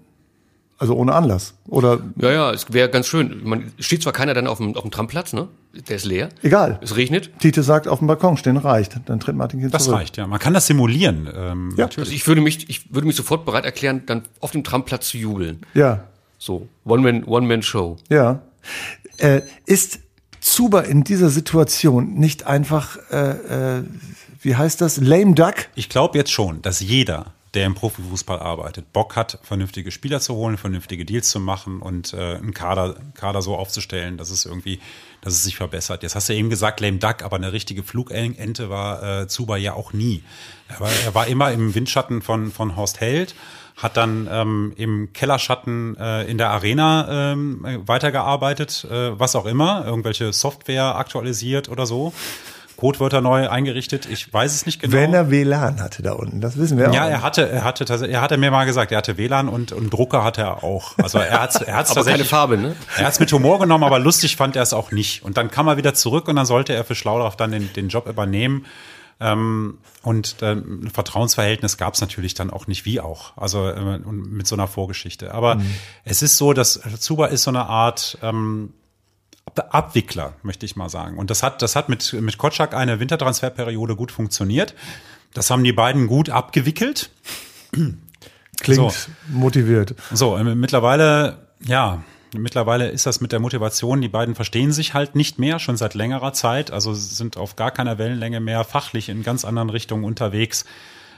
also 0.79 0.95
ohne 0.95 1.13
Anlass. 1.13 1.53
Oder 1.67 1.99
Ja, 2.17 2.31
ja, 2.31 2.51
es 2.51 2.71
wäre 2.71 2.89
ganz 2.89 3.07
schön. 3.07 3.41
Man 3.43 3.71
steht 3.79 4.03
zwar 4.03 4.13
keiner 4.13 4.33
dann 4.33 4.47
auf 4.47 4.57
dem, 4.59 4.75
auf 4.75 4.83
dem 4.83 4.91
Trammplatz, 4.91 5.33
ne? 5.33 5.47
Der 5.89 5.95
ist 5.97 6.05
leer. 6.05 6.29
egal. 6.43 6.79
Es 6.81 6.95
regnet. 6.95 7.31
Tite 7.39 7.61
sagt, 7.63 7.87
auf 7.87 7.99
dem 7.99 8.07
Balkon 8.07 8.37
stehen 8.37 8.57
reicht. 8.57 8.97
Dann 9.05 9.19
tritt 9.19 9.35
Martin 9.35 9.59
Kind 9.59 9.73
Das 9.73 9.83
zurück. 9.85 9.99
reicht, 9.99 10.17
ja. 10.17 10.25
Man 10.27 10.39
kann 10.39 10.53
das 10.53 10.67
simulieren. 10.67 11.29
Ähm, 11.35 11.73
Ja. 11.77 11.85
Also 11.97 12.11
ich 12.11 12.27
würde 12.27 12.41
mich, 12.41 12.69
ich 12.69 12.93
würde 12.93 13.05
mich 13.07 13.15
sofort 13.15 13.45
bereit 13.45 13.65
erklären, 13.65 14.03
dann 14.05 14.23
auf 14.39 14.51
dem 14.51 14.63
Trampplatz 14.63 15.09
zu 15.09 15.17
jubeln. 15.17 15.61
Ja, 15.73 16.03
So, 16.39 16.67
One-Man, 16.85 17.23
One-Man-Show. 17.25 17.97
ja. 18.09 18.41
Äh, 19.19 19.41
ist 19.65 19.99
Zuber 20.41 20.85
in 20.85 21.03
dieser 21.03 21.29
Situation 21.29 22.13
nicht 22.15 22.45
einfach, 22.45 22.97
äh, 23.11 23.77
äh, 23.79 23.83
wie 24.41 24.55
heißt 24.55 24.79
das, 24.81 24.97
lame 24.97 25.33
duck? 25.33 25.55
Ich 25.75 25.89
glaube 25.89 26.17
jetzt 26.17 26.31
schon, 26.31 26.61
dass 26.61 26.79
jeder 26.79 27.33
der 27.53 27.65
im 27.65 27.75
Profifußball 27.75 28.39
arbeitet, 28.39 28.91
Bock 28.93 29.15
hat, 29.15 29.39
vernünftige 29.41 29.91
Spieler 29.91 30.19
zu 30.19 30.35
holen, 30.35 30.57
vernünftige 30.57 31.05
Deals 31.05 31.29
zu 31.29 31.39
machen 31.39 31.81
und 31.81 32.13
äh, 32.13 32.35
einen 32.35 32.53
Kader, 32.53 32.95
Kader 33.15 33.41
so 33.41 33.55
aufzustellen, 33.55 34.17
dass 34.17 34.29
es 34.29 34.45
irgendwie, 34.45 34.79
dass 35.21 35.33
es 35.33 35.43
sich 35.43 35.55
verbessert. 35.55 36.03
Jetzt 36.03 36.15
hast 36.15 36.29
du 36.29 36.33
eben 36.33 36.49
gesagt, 36.49 36.79
lame 36.79 36.97
duck, 36.97 37.23
aber 37.23 37.37
eine 37.37 37.53
richtige 37.53 37.83
Flugente 37.83 38.69
war 38.69 39.21
äh, 39.21 39.27
Zuba 39.27 39.57
ja 39.57 39.73
auch 39.73 39.93
nie. 39.93 40.23
Er 40.67 40.79
war, 40.79 40.89
er 41.05 41.15
war 41.15 41.27
immer 41.27 41.51
im 41.51 41.73
Windschatten 41.73 42.21
von, 42.21 42.51
von 42.51 42.75
Horst 42.75 42.99
Held, 42.99 43.33
hat 43.77 43.95
dann 43.95 44.27
ähm, 44.29 44.73
im 44.75 45.13
Kellerschatten 45.13 45.95
äh, 45.97 46.23
in 46.23 46.37
der 46.37 46.49
Arena 46.49 47.31
ähm, 47.31 47.65
weitergearbeitet, 47.85 48.85
äh, 48.89 49.17
was 49.17 49.35
auch 49.35 49.45
immer, 49.45 49.85
irgendwelche 49.85 50.33
Software 50.33 50.95
aktualisiert 50.95 51.69
oder 51.69 51.85
so. 51.85 52.11
Codewörter 52.77 53.21
neu 53.21 53.49
eingerichtet. 53.49 54.07
Ich 54.09 54.31
weiß 54.31 54.53
es 54.53 54.65
nicht 54.65 54.79
genau. 54.79 54.93
Wenn 54.93 55.13
er 55.13 55.29
WLAN 55.29 55.81
hatte 55.81 56.03
da 56.03 56.13
unten, 56.13 56.39
das 56.39 56.57
wissen 56.57 56.77
wir 56.77 56.89
auch. 56.89 56.93
Ja, 56.93 57.07
er 57.07 57.23
hatte, 57.23 57.49
er 57.49 57.63
hatte, 57.63 58.07
er 58.07 58.21
hatte 58.21 58.37
mir 58.37 58.51
mal 58.51 58.65
gesagt, 58.65 58.91
er 58.91 58.99
hatte 58.99 59.17
WLAN 59.17 59.49
und, 59.49 59.71
und 59.71 59.91
Drucker 59.91 60.23
hatte 60.23 60.41
er 60.41 60.63
auch. 60.63 60.97
Also 60.99 61.17
er 61.17 61.41
hat, 61.41 61.61
er 61.61 61.75
hat's 61.75 61.91
Aber 61.91 62.05
keine 62.05 62.23
Farbe, 62.23 62.57
ne? 62.57 62.75
er 62.97 63.05
hat 63.05 63.13
es 63.13 63.19
mit 63.19 63.31
Humor 63.33 63.59
genommen, 63.59 63.83
aber 63.83 63.99
lustig 63.99 64.37
fand 64.37 64.55
er 64.55 64.61
es 64.61 64.73
auch 64.73 64.91
nicht. 64.91 65.23
Und 65.23 65.37
dann 65.37 65.51
kam 65.51 65.67
er 65.67 65.77
wieder 65.77 65.93
zurück 65.93 66.27
und 66.27 66.35
dann 66.35 66.45
sollte 66.45 66.73
er 66.73 66.83
für 66.83 66.95
Schlaudraff 66.95 67.35
dann 67.35 67.51
den, 67.51 67.73
den 67.73 67.89
Job 67.89 68.07
übernehmen. 68.07 68.65
Ähm, 69.19 69.79
und 70.03 70.41
äh, 70.43 70.53
ein 70.53 70.91
Vertrauensverhältnis 70.93 71.77
gab 71.77 71.95
es 71.95 72.01
natürlich 72.01 72.35
dann 72.35 72.51
auch 72.51 72.67
nicht, 72.67 72.85
wie 72.85 73.01
auch. 73.01 73.35
Also 73.35 73.67
äh, 73.67 73.97
mit 73.99 74.45
so 74.45 74.55
einer 74.55 74.67
Vorgeschichte. 74.67 75.33
Aber 75.33 75.59
es 76.03 76.21
ist 76.21 76.37
so, 76.37 76.53
dass 76.53 76.79
Zuba 76.99 77.25
ist 77.25 77.43
so 77.43 77.51
eine 77.51 77.65
Art 77.65 78.19
ähm, 78.21 78.73
Abwickler, 79.55 80.33
möchte 80.43 80.65
ich 80.65 80.75
mal 80.75 80.89
sagen. 80.89 81.17
Und 81.17 81.29
das 81.29 81.43
hat, 81.43 81.61
das 81.61 81.75
hat 81.75 81.89
mit, 81.89 82.13
mit 82.13 82.37
Kotschak 82.37 82.73
eine 82.73 82.99
Wintertransferperiode 82.99 83.95
gut 83.95 84.11
funktioniert. 84.11 84.73
Das 85.33 85.49
haben 85.49 85.63
die 85.63 85.73
beiden 85.73 86.07
gut 86.07 86.29
abgewickelt. 86.29 87.09
Klingt 88.59 88.91
So. 88.91 89.11
motiviert. 89.27 89.95
So, 90.11 90.35
äh, 90.35 90.43
mittlerweile, 90.43 91.47
ja, 91.65 92.03
mittlerweile 92.35 92.89
ist 92.89 93.05
das 93.05 93.21
mit 93.21 93.31
der 93.31 93.39
Motivation, 93.39 94.01
die 94.01 94.09
beiden 94.09 94.35
verstehen 94.35 94.71
sich 94.71 94.93
halt 94.93 95.15
nicht 95.15 95.39
mehr, 95.39 95.59
schon 95.59 95.77
seit 95.77 95.93
längerer 95.93 96.33
Zeit, 96.33 96.71
also 96.71 96.93
sind 96.93 97.37
auf 97.37 97.55
gar 97.55 97.71
keiner 97.71 97.97
Wellenlänge 97.97 98.39
mehr, 98.39 98.63
fachlich 98.63 99.09
in 99.09 99.23
ganz 99.23 99.45
anderen 99.45 99.69
Richtungen 99.69 100.03
unterwegs. 100.03 100.65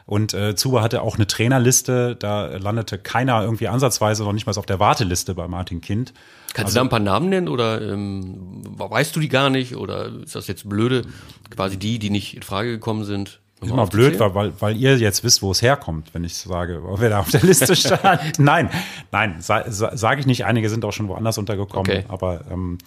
Und 0.10 0.34
äh, 0.34 0.56
Zuba 0.56 0.82
hatte 0.82 1.04
auch 1.04 1.18
eine 1.18 1.28
Trainerliste, 1.28 2.16
da 2.16 2.48
landete 2.58 2.98
keiner 2.98 3.44
irgendwie 3.44 3.68
ansatzweise 3.68 4.24
noch 4.24 4.34
nicht 4.34 4.48
mal 4.48 4.58
auf 4.58 4.66
der 4.66 4.80
Warteliste 4.80 5.36
bei 5.36 5.48
Martin 5.48 5.82
Kind. 5.82 6.16
Kannst 6.56 6.74
du 6.74 6.80
da 6.80 6.82
ein 6.82 6.90
paar 6.90 7.00
Namen 7.00 7.30
nennen 7.30 7.48
oder 7.48 7.80
ähm, 7.80 8.64
weißt 8.76 9.16
du 9.16 9.20
die 9.20 9.30
gar 9.30 9.52
nicht 9.52 9.76
oder 9.76 10.12
ist 10.24 10.34
das 10.34 10.48
jetzt 10.48 10.68
blöde? 10.68 11.04
Quasi 11.52 11.78
die, 11.78 12.00
die 12.00 12.10
nicht 12.10 12.36
in 12.36 12.42
Frage 12.42 12.72
gekommen 12.72 13.04
sind. 13.04 13.40
Ist 13.62 13.72
mal 13.72 13.86
blöd, 13.86 14.20
weil, 14.20 14.34
weil, 14.34 14.54
weil 14.60 14.78
ihr 14.78 14.98
jetzt 14.98 15.24
wisst, 15.24 15.44
wo 15.44 15.52
es 15.52 15.62
herkommt, 15.62 16.12
wenn 16.16 16.24
ich 16.24 16.36
sage, 16.36 16.82
wer 16.84 17.10
da 17.12 17.20
auf 17.20 17.30
der 17.30 17.44
Liste 17.44 17.76
stand. 17.76 18.40
nein, 18.40 18.72
nein, 19.12 19.36
sa, 19.42 19.64
sage 19.70 20.22
ich 20.22 20.26
nicht. 20.26 20.44
Einige 20.44 20.72
sind 20.72 20.84
auch 20.86 20.92
schon 20.92 21.08
woanders 21.08 21.38
untergekommen. 21.38 21.88
Okay. 21.88 22.06
Aber 22.08 22.46
ähm, 22.50 22.80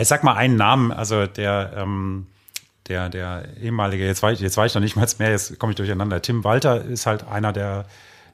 ich 0.00 0.08
sag 0.08 0.24
mal 0.24 0.36
einen 0.36 0.56
Namen, 0.56 0.90
also 0.90 1.26
der, 1.26 1.74
ähm, 1.76 2.28
der, 2.88 3.08
der 3.08 3.56
ehemalige, 3.60 4.04
jetzt 4.06 4.22
weiß 4.22 4.38
ich, 4.38 4.42
jetzt 4.42 4.56
weiß 4.56 4.72
ich 4.72 4.74
noch 4.74 4.82
nicht 4.82 4.96
mal 4.96 5.06
mehr, 5.18 5.30
jetzt 5.30 5.58
komme 5.58 5.72
ich 5.72 5.76
durcheinander. 5.76 6.20
Tim 6.22 6.44
Walter 6.44 6.82
ist 6.82 7.06
halt 7.06 7.26
einer, 7.26 7.52
der, 7.52 7.86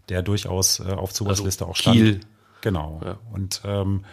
der 0.08 0.22
durchaus 0.22 0.80
äh, 0.80 0.92
auf 0.92 1.12
Zubas 1.12 1.40
Also 1.40 1.66
auch 1.66 1.76
stand. 1.76 1.96
Kiel. 1.96 2.20
Genau. 2.61 3.00
Und 3.32 3.61
ähm, 3.64 4.04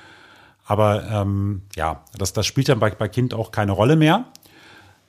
aber 0.65 1.07
ähm, 1.09 1.61
ja, 1.75 2.03
das, 2.17 2.33
das 2.33 2.45
spielt 2.45 2.69
dann 2.69 2.79
bei, 2.79 2.89
bei 2.89 3.07
Kind 3.07 3.33
auch 3.33 3.51
keine 3.51 3.71
Rolle 3.71 3.95
mehr. 3.95 4.25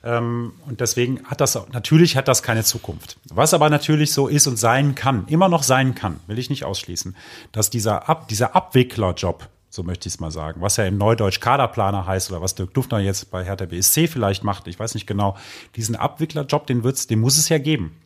Ähm, 0.05 0.53
und 0.67 0.81
deswegen 0.81 1.25
hat 1.25 1.41
das, 1.41 1.59
natürlich 1.73 2.17
hat 2.17 2.29
das 2.29 2.43
keine 2.43 2.63
Zukunft. 2.63 3.19
Was 3.31 3.55
aber 3.55 3.71
natürlich 3.71 4.13
so 4.13 4.29
ist 4.29 4.47
und 4.47 4.57
sein 4.57 4.95
kann, 4.95 5.27
immer 5.29 5.49
noch 5.49 5.63
sein 5.63 5.95
kann, 5.95 6.21
will 6.27 6.39
ich 6.39 6.51
nicht 6.51 6.65
ausschließen, 6.65 7.17
dass 7.53 7.71
dieser, 7.71 8.09
Ab, 8.09 8.29
dieser 8.29 8.55
Abwicklerjob, 8.55 9.49
so 9.77 9.85
möchte 9.85 10.09
ich 10.09 10.15
es 10.15 10.21
mal 10.21 10.33
sagen, 10.33 10.61
was 10.61 10.77
ja 10.77 10.85
im 10.85 10.99
Neudeutsch 10.99 11.41
Kaderplaner 11.41 12.07
heißt 12.07 12.31
oder 12.31 12.43
was 12.43 12.55
Dirk 12.55 12.75
Dufner 12.75 12.99
jetzt 12.99 13.31
bei 13.31 13.45
Hertha 13.45 13.67
BSC 13.67 14.09
vielleicht 14.09 14.43
macht, 14.43 14.67
ich 14.67 14.81
weiß 14.81 14.95
nicht 14.95 15.07
genau, 15.07 15.37
diesen 15.77 15.95
Abwicklerjob, 15.95 16.67
den 16.67 16.83
wird's, 16.83 17.07
den 17.07 17.21
muss 17.21 17.39
es 17.39 17.49
ja 17.49 17.59
geben. 17.59 17.97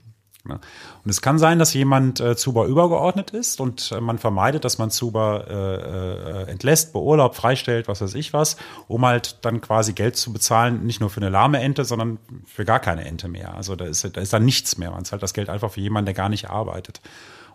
Ne? 0.45 0.59
Und 1.05 1.11
es 1.11 1.21
kann 1.21 1.39
sein, 1.39 1.59
dass 1.59 1.75
jemand 1.75 2.19
äh, 2.19 2.35
Zuber 2.35 2.65
übergeordnet 2.65 3.31
ist 3.31 3.61
und 3.61 3.93
äh, 3.93 4.01
man 4.01 4.19
vermeidet, 4.19 4.65
dass 4.65 4.79
man 4.79 4.91
Zuber 4.91 5.47
äh, 5.49 6.45
äh, 6.49 6.51
entlässt, 6.51 6.93
beurlaubt, 6.93 7.37
freistellt, 7.37 7.89
was 7.89 8.01
weiß 8.01 8.15
ich 8.15 8.33
was, 8.33 8.57
um 8.89 9.05
halt 9.05 9.45
dann 9.45 9.61
quasi 9.61 9.93
Geld 9.93 10.17
zu 10.17 10.33
bezahlen, 10.33 10.85
nicht 10.87 11.01
nur 11.01 11.11
für 11.11 11.21
eine 11.21 11.29
lahme 11.29 11.61
Ente, 11.61 11.85
sondern 11.85 12.19
für 12.47 12.65
gar 12.65 12.81
keine 12.81 13.05
Ente 13.05 13.29
mehr. 13.29 13.55
Also 13.55 13.77
da 13.77 13.85
ist, 13.85 14.17
da 14.17 14.21
ist 14.21 14.33
dann 14.33 14.45
nichts 14.45 14.79
mehr. 14.79 14.91
Man 14.91 15.05
zahlt 15.05 15.23
das 15.23 15.35
Geld 15.35 15.51
einfach 15.51 15.73
für 15.73 15.81
jemanden, 15.81 16.07
der 16.07 16.15
gar 16.15 16.31
nicht 16.31 16.49
arbeitet. 16.49 17.01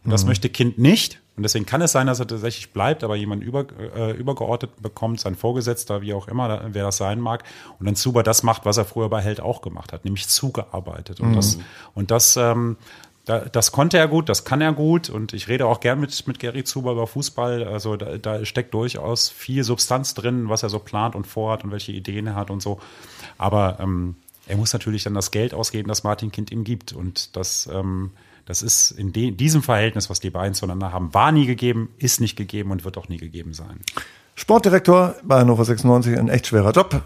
Und 0.06 0.12
das 0.12 0.26
möchte 0.26 0.50
Kind 0.50 0.78
nicht. 0.78 1.20
Und 1.36 1.44
deswegen 1.44 1.66
kann 1.66 1.82
es 1.82 1.92
sein, 1.92 2.08
dass 2.08 2.20
er 2.20 2.28
tatsächlich 2.28 2.72
bleibt, 2.72 3.04
aber 3.04 3.16
jemand 3.16 3.44
über, 3.44 3.66
äh, 3.96 4.12
übergeordnet 4.12 4.82
bekommt, 4.82 5.20
sein 5.20 5.36
Vorgesetzter, 5.36 6.02
wie 6.02 6.14
auch 6.14 6.28
immer, 6.30 6.62
wer 6.72 6.84
das 6.84 6.98
sein 6.98 7.20
mag, 7.20 7.44
und 7.78 7.86
dann 7.86 7.96
Zuber 7.96 8.24
das 8.24 8.44
macht, 8.44 8.66
was 8.66 8.78
er 8.78 8.86
früher 8.86 9.10
bei 9.10 9.22
Held 9.22 9.42
auch 9.42 9.62
gemacht 9.62 9.92
hat, 9.92 10.06
nämlich 10.06 10.30
zugearbeitet. 10.30 11.20
Und 11.20 11.36
das, 11.36 11.58
und 11.94 12.12
das, 12.12 12.38
ähm, 12.38 12.78
da, 13.26 13.40
das 13.40 13.72
konnte 13.72 13.98
er 13.98 14.08
gut, 14.08 14.30
das 14.30 14.46
kann 14.46 14.62
er 14.62 14.72
gut. 14.72 15.10
Und 15.10 15.34
ich 15.34 15.48
rede 15.48 15.66
auch 15.66 15.80
gern 15.80 16.00
mit, 16.00 16.28
mit 16.28 16.40
Gary 16.40 16.64
Zuber 16.64 16.92
über 16.92 17.08
Fußball. 17.08 17.64
Also 17.64 17.98
da, 17.98 18.18
da 18.18 18.46
steckt 18.46 18.74
durchaus 18.74 19.30
viel 19.30 19.64
Substanz 19.64 20.14
drin, 20.14 20.48
was 20.48 20.64
er 20.64 20.70
so 20.70 20.80
plant 20.80 21.16
und 21.16 21.26
vorhat 21.26 21.64
und 21.64 21.72
welche 21.72 21.92
Ideen 21.92 22.28
er 22.28 22.36
hat 22.36 22.52
und 22.52 22.62
so. 22.62 22.80
Aber 23.38 23.80
ähm, 23.82 24.16
er 24.48 24.58
muss 24.58 24.72
natürlich 24.74 25.04
dann 25.04 25.16
das 25.16 25.32
Geld 25.32 25.54
ausgeben, 25.54 25.90
das 25.90 26.04
Martin 26.04 26.32
Kind 26.32 26.52
ihm 26.52 26.64
gibt. 26.64 26.94
Und 26.94 27.36
das, 27.36 27.68
ähm, 27.74 28.12
das 28.46 28.62
ist 28.62 28.92
in 28.92 29.12
de 29.12 29.32
diesem 29.32 29.64
Verhältnis, 29.64 30.10
was 30.10 30.20
die 30.20 30.30
beiden 30.30 30.54
zueinander 30.54 30.92
haben, 30.92 31.14
war 31.14 31.32
nie 31.32 31.48
gegeben, 31.48 31.90
ist 31.98 32.22
nicht 32.22 32.36
gegeben 32.36 32.72
und 32.72 32.86
wird 32.86 32.98
auch 32.98 33.10
nie 33.10 33.18
gegeben 33.18 33.54
sein. 33.54 33.80
Sportdirektor 34.36 35.16
bei 35.24 35.40
Hannover 35.40 35.66
96, 35.66 36.18
ein 36.18 36.30
echt 36.30 36.48
schwerer 36.48 36.72
Job. 36.72 37.02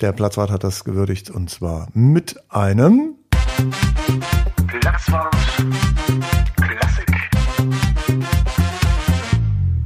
Der 0.00 0.12
Platzwart 0.12 0.50
hat 0.50 0.64
das 0.64 0.84
gewürdigt 0.84 1.30
und 1.30 1.48
zwar 1.48 1.88
mit 1.94 2.38
einem 2.50 3.14
Platzwart 4.66 5.34
Klassik. 6.56 7.16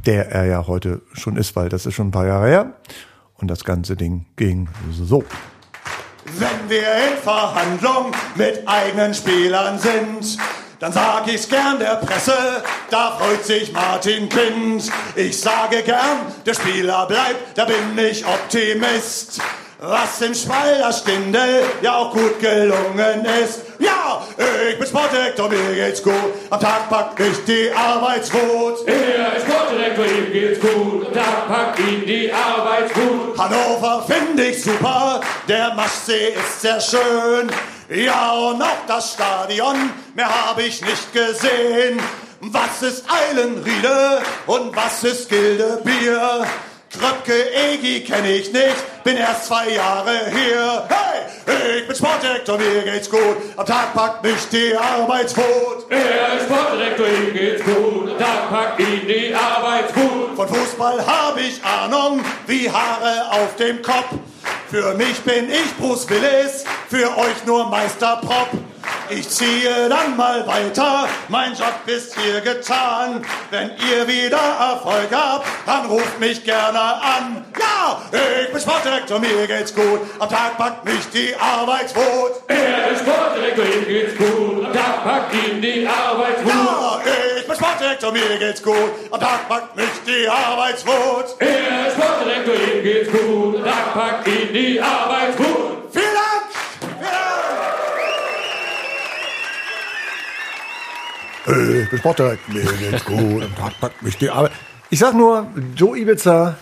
der 0.07 0.31
er 0.33 0.47
ja 0.47 0.67
heute 0.67 1.03
schon 1.13 1.37
ist, 1.37 1.55
weil 1.55 1.69
das 1.69 1.87
ist 1.87 1.95
schon 1.95 2.09
ein 2.09 2.13
paar 2.13 2.27
Jahre 2.27 2.49
her. 2.49 2.73
Und 3.35 3.49
das 3.49 3.65
ganze 3.65 3.97
Ding 3.97 4.27
ging 4.37 4.69
so. 4.93 5.23
Wenn 6.39 6.69
wir 6.71 6.81
in 6.81 7.17
Verhandlung 7.23 8.13
mit 8.35 8.67
eigenen 8.67 9.15
Spielern 9.15 9.79
sind, 9.79 10.39
dann 10.79 10.93
sag 10.93 11.27
ich's 11.29 11.49
gern 11.49 11.79
der 11.79 11.97
Presse, 11.97 12.63
da 12.91 13.17
freut 13.19 13.45
sich 13.45 13.73
Martin 13.73 14.29
Kind. 14.29 14.91
Ich 15.15 15.41
sage 15.41 15.83
gern, 15.83 16.33
der 16.45 16.55
Spieler 16.55 17.07
bleibt, 17.07 17.57
da 17.57 17.65
bin 17.65 17.99
ich 17.99 18.25
Optimist. 18.27 19.41
Was 19.79 20.23
im 20.23 20.35
Schweiler 20.35 20.91
Stindel 20.91 21.63
ja 21.83 21.97
auch 21.97 22.11
gut 22.11 22.41
gelungen 22.41 23.27
ist. 23.45 23.61
Ja, 23.79 24.23
ich 24.71 24.79
bin 24.79 24.89
Sportdirektor, 24.89 25.51
mir 25.51 25.75
geht's 25.75 26.03
gut. 26.03 26.15
Am 26.49 26.59
Tag 26.59 26.89
packt 26.89 27.19
mich 27.19 27.45
die 27.47 27.71
Arbeitswut. 27.71 28.89
Er 28.89 29.37
ist 29.37 29.47
Sportdirektor, 29.47 30.07
ihm 30.07 30.33
geht's 30.33 30.61
gut. 30.61 31.15
Da 31.15 31.45
packt 31.47 31.79
ihn 31.81 32.07
die 32.07 32.33
Arbeitswut. 32.33 33.39
Hannover 33.39 34.07
finde 34.09 34.47
ich 34.47 34.63
super, 34.63 35.21
der 35.47 35.75
Maschsee 35.75 36.31
ist 36.31 36.63
sehr 36.63 36.81
schön. 36.81 37.51
Ja, 37.89 38.33
und 38.33 38.61
auch 38.61 38.85
das 38.89 39.13
Stadion, 39.13 39.77
mehr 40.15 40.49
habe 40.49 40.63
ich 40.65 40.81
nicht 40.81 41.13
gesehen. 41.13 42.01
Was 42.41 42.83
ist 42.83 43.05
Eilenriede 43.09 44.23
und 44.47 44.75
was 44.75 45.05
ist 45.05 45.29
Gildebier? 45.29 46.45
Tröpke 46.91 47.53
Egi 47.55 48.01
kenne 48.01 48.33
ich 48.33 48.53
nicht, 48.53 49.05
bin 49.05 49.17
erst 49.17 49.47
zwei 49.47 49.71
Jahre 49.71 50.19
hier. 50.31 50.89
Hey, 50.89 51.79
ich 51.79 51.87
bin 51.87 51.95
Sportdirektor, 51.95 52.59
mir 52.59 52.83
geht's 52.83 53.09
gut, 53.09 53.37
am 53.57 53.67
Tag 53.67 53.95
packt 53.95 54.25
mich 54.25 54.49
die 54.51 54.75
Arbeitswut. 54.77 55.87
Er 55.89 56.39
ist 56.39 56.47
Sportdirektor, 56.47 57.07
ihm 57.07 57.33
geht's 57.33 57.65
gut. 57.65 58.19
Da 58.19 58.47
packt 58.51 58.81
ihn 58.81 59.07
die 59.07 59.33
Arbeitswut. 59.33 60.35
Von 60.35 60.49
Fußball 60.49 61.07
habe 61.07 61.41
ich 61.41 61.63
Ahnung, 61.65 62.21
wie 62.49 62.69
Haare 62.69 63.31
auf 63.31 63.55
dem 63.57 63.81
Kopf. 63.83 64.15
Für 64.71 64.95
mich 64.95 65.21
bin 65.21 65.49
ich 65.49 65.77
Bruce 65.79 66.09
Willis, 66.11 66.65
für 66.89 67.17
euch 67.17 67.47
nur 67.47 67.69
Meister 67.69 68.17
Prop. 68.17 68.49
Ich 69.09 69.29
ziehe 69.29 69.89
dann 69.89 70.17
mal 70.17 70.45
weiter, 70.47 71.09
mein 71.29 71.53
Job 71.55 71.75
ist 71.87 72.19
hier 72.19 72.41
getan. 72.41 73.25
Wenn 73.51 73.71
ihr 73.91 74.07
wieder 74.09 74.37
Erfolg 74.37 75.09
habt, 75.13 75.47
dann 75.65 75.87
ruft 75.87 76.19
mich 76.19 76.43
gerne 76.43 76.79
an. 76.81 77.45
Ja, 77.59 78.01
ich 78.43 78.51
bin 78.51 78.61
Sportdirektor, 78.61 79.21
mir 79.21 79.47
geht's 79.47 79.73
gut, 79.75 80.01
am 80.19 80.29
Tag 80.29 80.59
packt 80.59 80.85
mich 80.85 81.09
die 81.13 81.35
Arbeitswut. 81.37 82.43
Er 82.49 82.91
ist 82.91 83.03
Sportdirektor, 83.03 83.65
ihm 83.65 83.87
geht's 83.87 84.17
gut. 84.17 84.75
Da 84.75 85.01
packt 85.05 85.35
ihn 85.35 85.63
die 85.63 85.87
Arbeitswut. 85.87 86.49
Ja, 86.49 87.01
ich 87.39 87.47
bin 87.47 87.57
Sportdirektor, 87.57 88.13
mir 88.13 88.39
geht's 88.39 88.63
gut, 88.63 88.91
am 89.11 89.21
Tag 89.21 89.49
packt 89.49 89.77
mich 89.77 89.87
die 90.07 90.29
Arbeitswut. 90.29 91.37
Er 91.39 91.89
ist 91.89 91.97
Sportdirektor, 91.97 92.55
ihm 92.55 92.83
geht's 92.83 93.13
gut. 93.13 93.65
Da 93.65 93.77
packt 93.95 94.27
ihn 94.27 94.53
die 94.53 94.81
Arbeitswut. 94.81 95.93
Vielen 95.93 96.15
Dank! 96.15 96.51
Vielen 96.81 97.05
Dank! 97.05 97.37
Ich 101.49 101.91
bin 101.91 101.99
Sportdirektor, 102.01 102.55
mir 102.55 102.91
geht's 102.91 103.05
gut, 103.05 103.21
im 103.45 103.55
Tag 103.55 103.79
packt 103.81 104.03
mich 104.03 104.19
die 104.19 104.31
Arbeit. 104.31 104.51
Ich 104.91 104.99
sag 104.99 105.15
nur, 105.15 105.47
Joe 105.77 105.97
Ibiza, 105.97 106.57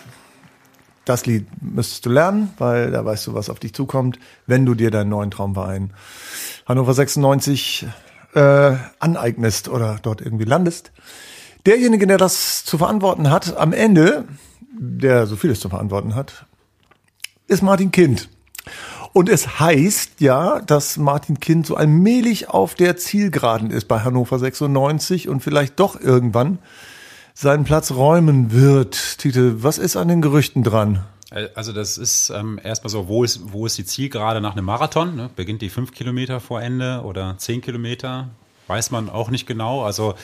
das 1.05 1.25
Lied 1.25 1.47
müsstest 1.59 2.05
du 2.05 2.11
lernen, 2.11 2.53
weil 2.59 2.91
da 2.91 3.03
weißt 3.03 3.25
du, 3.25 3.33
was 3.33 3.49
auf 3.49 3.59
dich 3.59 3.73
zukommt, 3.73 4.19
wenn 4.45 4.63
du 4.63 4.75
dir 4.75 4.91
deinen 4.91 5.09
neuen 5.09 5.31
Traumverein 5.31 5.91
Hannover 6.67 6.93
96 6.93 7.87
äh, 8.35 8.75
aneignest 8.99 9.69
oder 9.69 9.97
dort 10.03 10.21
irgendwie 10.21 10.45
landest. 10.45 10.91
Derjenige, 11.65 12.05
der 12.05 12.19
das 12.19 12.63
zu 12.63 12.77
verantworten 12.77 13.31
hat, 13.31 13.57
am 13.57 13.73
Ende, 13.73 14.25
der 14.71 15.25
so 15.25 15.35
vieles 15.35 15.59
zu 15.59 15.69
verantworten 15.69 16.13
hat, 16.13 16.45
ist 17.47 17.63
Martin 17.63 17.91
Kind. 17.91 18.29
Und 19.15 19.29
es 19.29 19.61
heißt 19.61 20.19
ja, 20.19 20.59
dass 20.59 20.97
Martin 20.97 21.39
Kind 21.39 21.65
so 21.65 21.75
allmählich 21.75 22.49
auf 22.49 22.75
der 22.75 22.97
Zielgeraden 22.97 23.71
ist 23.71 23.87
bei 23.87 24.01
Hannover 24.01 24.37
96 24.37 25.29
und 25.29 25.39
vielleicht 25.39 25.79
doch 25.79 25.97
irgendwann 25.97 26.59
seinen 27.33 27.63
Platz 27.63 27.91
räumen 27.91 28.51
wird. 28.51 29.17
Tite, 29.19 29.63
was 29.63 29.77
ist 29.77 29.95
an 29.95 30.09
den 30.09 30.21
Gerüchten 30.21 30.63
dran? 30.63 31.05
Äh, 31.31 31.47
Also 31.55 31.71
das 31.71 31.97
ist 31.97 32.29
ähm, 32.29 32.59
erstmal 32.61 32.89
so, 32.89 33.07
wo 33.07 33.23
ist, 33.23 33.53
wo 33.53 33.65
ist 33.65 33.77
die 33.77 33.85
Zielgerade 33.85 34.41
nach 34.41 34.51
einem 34.51 34.65
Marathon? 34.65 35.15
Ne? 35.15 35.29
Beginnt 35.33 35.61
die 35.61 35.69
fünf 35.69 35.93
Kilometer 35.93 36.41
vor 36.41 36.61
Ende 36.61 37.01
oder 37.05 37.37
zehn 37.37 37.61
Kilometer? 37.61 38.31
Weiß 38.67 38.91
man 38.91 39.07
auch 39.09 39.29
nicht 39.29 39.47
genau. 39.47 39.83
Also 39.83 40.15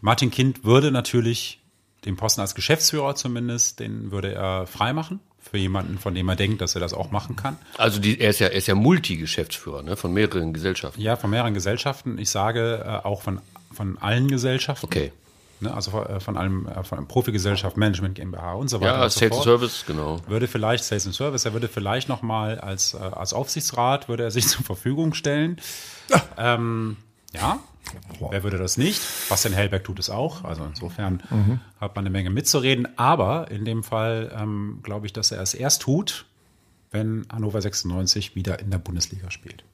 Martin 0.00 0.32
Kind 0.32 0.64
würde 0.64 0.90
natürlich 0.90 1.60
den 2.04 2.16
Posten 2.16 2.40
als 2.40 2.56
Geschäftsführer 2.56 3.14
zumindest, 3.14 3.78
den 3.78 4.10
würde 4.10 4.34
er 4.34 4.66
freimachen 4.66 5.20
für 5.42 5.58
jemanden, 5.58 5.98
von 5.98 6.14
dem 6.14 6.28
er 6.28 6.36
denkt, 6.36 6.60
dass 6.60 6.74
er 6.74 6.80
das 6.80 6.94
auch 6.94 7.10
machen 7.10 7.36
kann. 7.36 7.58
Also 7.76 8.00
die, 8.00 8.20
er 8.20 8.30
ist 8.30 8.38
ja, 8.38 8.46
er 8.48 8.54
ist 8.54 8.68
ja 8.68 8.74
Multigeschäftsführer 8.74 9.82
ne, 9.82 9.96
von 9.96 10.12
mehreren 10.12 10.52
Gesellschaften. 10.52 11.00
Ja, 11.00 11.16
von 11.16 11.30
mehreren 11.30 11.52
Gesellschaften. 11.52 12.18
Ich 12.18 12.30
sage 12.30 12.82
äh, 12.86 13.06
auch 13.06 13.22
von, 13.22 13.40
von 13.72 13.98
allen 13.98 14.28
Gesellschaften. 14.28 14.86
Okay. 14.86 15.12
Ne, 15.60 15.72
also 15.72 15.90
von, 15.90 16.06
äh, 16.06 16.20
von 16.20 16.36
allem, 16.36 16.66
äh, 16.66 16.82
von 16.84 17.06
Profigesellschaft, 17.06 17.76
Management 17.76 18.14
GmbH 18.14 18.54
und 18.54 18.68
so 18.68 18.80
weiter. 18.80 18.94
Ja, 18.94 19.04
und 19.04 19.12
so 19.12 19.20
Sales 19.20 19.34
fort. 19.34 19.44
Service, 19.44 19.84
genau. 19.86 20.20
Würde 20.26 20.48
vielleicht 20.48 20.84
Sales 20.84 21.06
and 21.06 21.14
Service, 21.14 21.44
er 21.44 21.52
würde 21.52 21.68
vielleicht 21.68 22.08
noch 22.08 22.22
mal 22.22 22.58
als, 22.58 22.94
äh, 22.94 22.98
als 22.98 23.32
Aufsichtsrat, 23.32 24.08
würde 24.08 24.24
er 24.24 24.30
sich 24.30 24.48
zur 24.48 24.64
Verfügung 24.64 25.14
stellen. 25.14 25.58
Ähm, 26.36 26.96
ja, 27.34 27.60
wer 28.30 28.42
würde 28.42 28.58
das 28.58 28.76
nicht? 28.76 29.00
Bastian 29.28 29.54
Hellberg 29.54 29.84
tut 29.84 29.98
es 29.98 30.10
auch. 30.10 30.44
Also 30.44 30.64
insofern 30.64 31.22
hat 31.80 31.94
man 31.96 32.04
eine 32.04 32.10
Menge 32.10 32.30
mitzureden. 32.30 32.88
Aber 32.96 33.50
in 33.50 33.64
dem 33.64 33.82
Fall 33.82 34.32
ähm, 34.38 34.80
glaube 34.82 35.06
ich, 35.06 35.12
dass 35.12 35.30
er 35.32 35.40
es 35.42 35.54
erst 35.54 35.82
tut, 35.82 36.26
wenn 36.90 37.26
Hannover 37.32 37.60
96 37.60 38.34
wieder 38.34 38.58
in 38.60 38.70
der 38.70 38.78
Bundesliga 38.78 39.30
spielt. 39.30 39.64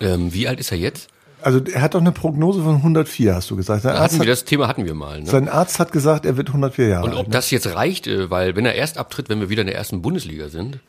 Ähm, 0.00 0.32
wie 0.32 0.48
alt 0.48 0.60
ist 0.60 0.70
er 0.72 0.78
jetzt? 0.78 1.08
Also 1.42 1.60
er 1.60 1.82
hat 1.82 1.94
doch 1.94 2.00
eine 2.00 2.12
Prognose 2.12 2.62
von 2.62 2.76
104, 2.76 3.34
hast 3.34 3.50
du 3.50 3.56
gesagt. 3.56 3.82
Sein, 3.82 3.98
Hatten 3.98 4.14
wir 4.14 4.20
hat, 4.20 4.28
das 4.28 4.44
Thema 4.44 4.68
hatten 4.68 4.84
wir 4.86 4.94
mal. 4.94 5.20
Ne? 5.20 5.26
sein 5.26 5.48
Arzt 5.48 5.78
hat 5.78 5.92
gesagt, 5.92 6.24
er 6.24 6.36
wird 6.36 6.48
104 6.48 6.88
Jahre 6.88 7.04
Und 7.04 7.10
alt. 7.10 7.18
ob 7.26 7.30
das 7.30 7.50
jetzt 7.50 7.66
reicht, 7.74 8.06
äh, 8.06 8.30
weil 8.30 8.56
wenn 8.56 8.64
er 8.64 8.74
erst 8.74 8.96
abtritt, 8.98 9.28
wenn 9.28 9.40
wir 9.40 9.48
wieder 9.50 9.60
in 9.60 9.66
der 9.66 9.76
ersten 9.76 10.00
Bundesliga 10.02 10.48
sind, 10.48 10.80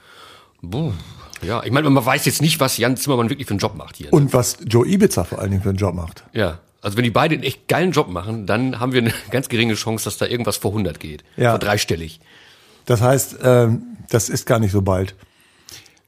buh, 0.62 0.94
ja, 1.42 1.64
ich 1.64 1.72
meine, 1.72 1.90
man 1.90 2.06
weiß 2.06 2.26
jetzt 2.26 2.42
nicht, 2.42 2.60
was 2.60 2.78
Jan 2.78 2.98
Zimmermann 2.98 3.30
wirklich 3.30 3.48
für 3.48 3.52
einen 3.54 3.60
Job 3.60 3.76
macht 3.76 3.98
hier. 3.98 4.08
ne? 4.08 4.12
Und 4.12 4.34
was 4.34 4.58
Joe 4.68 4.88
Ibiza 4.88 5.24
vor 5.24 5.40
allen 5.40 5.52
Dingen 5.52 5.64
für 5.64 5.70
einen 5.70 5.78
Job 5.78 5.94
macht. 5.96 6.24
ja, 6.34 6.60
also 6.82 6.96
wenn 6.96 7.04
die 7.04 7.10
beide 7.12 7.34
einen 7.36 7.44
echt 7.44 7.68
geilen 7.68 7.92
Job 7.92 8.08
machen, 8.08 8.46
dann 8.46 8.80
haben 8.80 8.94
wir 8.94 9.02
eine 9.02 9.14
ganz 9.32 9.50
geringe 9.50 9.74
Chance, 9.74 10.06
dass 10.06 10.18
da 10.18 10.26
irgendwas 10.28 10.58
vor 10.58 10.72
100 10.72 11.00
geht, 11.00 11.24
Ja. 11.36 11.52
vor 11.52 11.60
dreistellig. 11.60 12.20
Das 12.86 13.02
heißt, 13.02 13.38
ähm, 13.44 13.82
das 14.10 14.30
ist 14.30 14.46
gar 14.46 14.60
nicht 14.60 14.72
so 14.72 14.82
bald. 14.82 15.16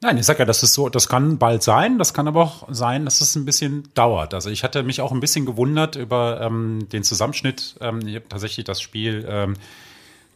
Nein, 0.02 0.18
ich 0.18 0.26
sag 0.26 0.39
ja, 0.39 0.46
das 0.46 0.63
ist 0.63 0.74
so, 0.76 0.88
das 0.88 1.10
kann 1.10 1.38
bald 1.39 1.62
sein, 1.62 1.98
das 1.98 2.13
kann 2.13 2.26
aber 2.30 2.42
auch 2.42 2.68
sein, 2.72 3.04
dass 3.04 3.20
es 3.20 3.36
ein 3.36 3.44
bisschen 3.44 3.89
dauert. 3.96 4.34
Also 4.34 4.50
ich 4.50 4.63
hatte 4.63 4.82
mich 4.84 5.02
auch 5.02 5.12
ein 5.12 5.20
bisschen 5.20 5.46
gewundert 5.46 5.98
über 5.98 6.39
ähm, 6.42 6.88
den 6.94 7.04
Zusammenschnitt. 7.04 7.76
Ähm, 7.82 8.00
ich 8.08 8.15
habe 8.15 8.30
tatsächlich 8.30 8.65
das 8.65 8.80
Spiel, 8.80 9.26
ähm, 9.30 9.56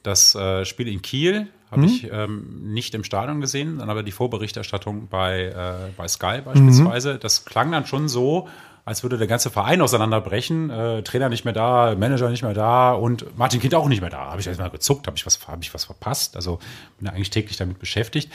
das 0.02 0.36
äh, 0.36 0.66
Spiel 0.66 0.90
in 0.90 1.02
Kiel 1.02 1.48
habe 1.74 1.86
ich 1.86 2.10
ähm, 2.12 2.74
nicht 2.74 2.96
im 2.96 3.04
Stadion 3.04 3.42
gesehen, 3.42 3.72
sondern 3.72 3.90
aber 3.90 4.04
die 4.04 4.12
Vorberichterstattung 4.12 5.08
bei, 5.10 5.46
äh, 5.46 5.92
bei 5.98 6.08
Sky 6.08 6.42
beispielsweise. 6.44 7.18
Das 7.20 7.46
klang 7.46 7.72
dann 7.72 7.86
schon 7.86 8.08
so, 8.08 8.48
als 8.86 9.04
würde 9.04 9.18
der 9.18 9.28
ganze 9.28 9.50
Verein 9.50 9.82
auseinanderbrechen. 9.82 10.70
Äh, 10.70 11.04
Trainer 11.04 11.30
nicht 11.30 11.46
mehr 11.46 11.54
da, 11.54 11.96
Manager 11.98 12.30
nicht 12.30 12.44
mehr 12.44 12.54
da 12.54 12.94
und 12.94 13.38
Martin 13.38 13.60
Kind 13.60 13.76
auch 13.76 13.88
nicht 13.88 14.02
mehr 14.02 14.10
da. 14.10 14.32
Habe 14.32 14.40
ich 14.40 14.46
jetzt 14.46 14.60
mal 14.60 14.70
gezuckt, 14.70 15.08
habe 15.08 15.18
ich 15.18 15.26
was, 15.26 15.46
habe 15.48 15.62
ich 15.62 15.74
was 15.74 15.86
verpasst? 15.86 16.36
Also 16.36 16.60
bin 16.98 17.08
ja 17.08 17.14
eigentlich 17.14 17.30
täglich 17.30 17.58
damit 17.58 17.80
beschäftigt. 17.80 18.32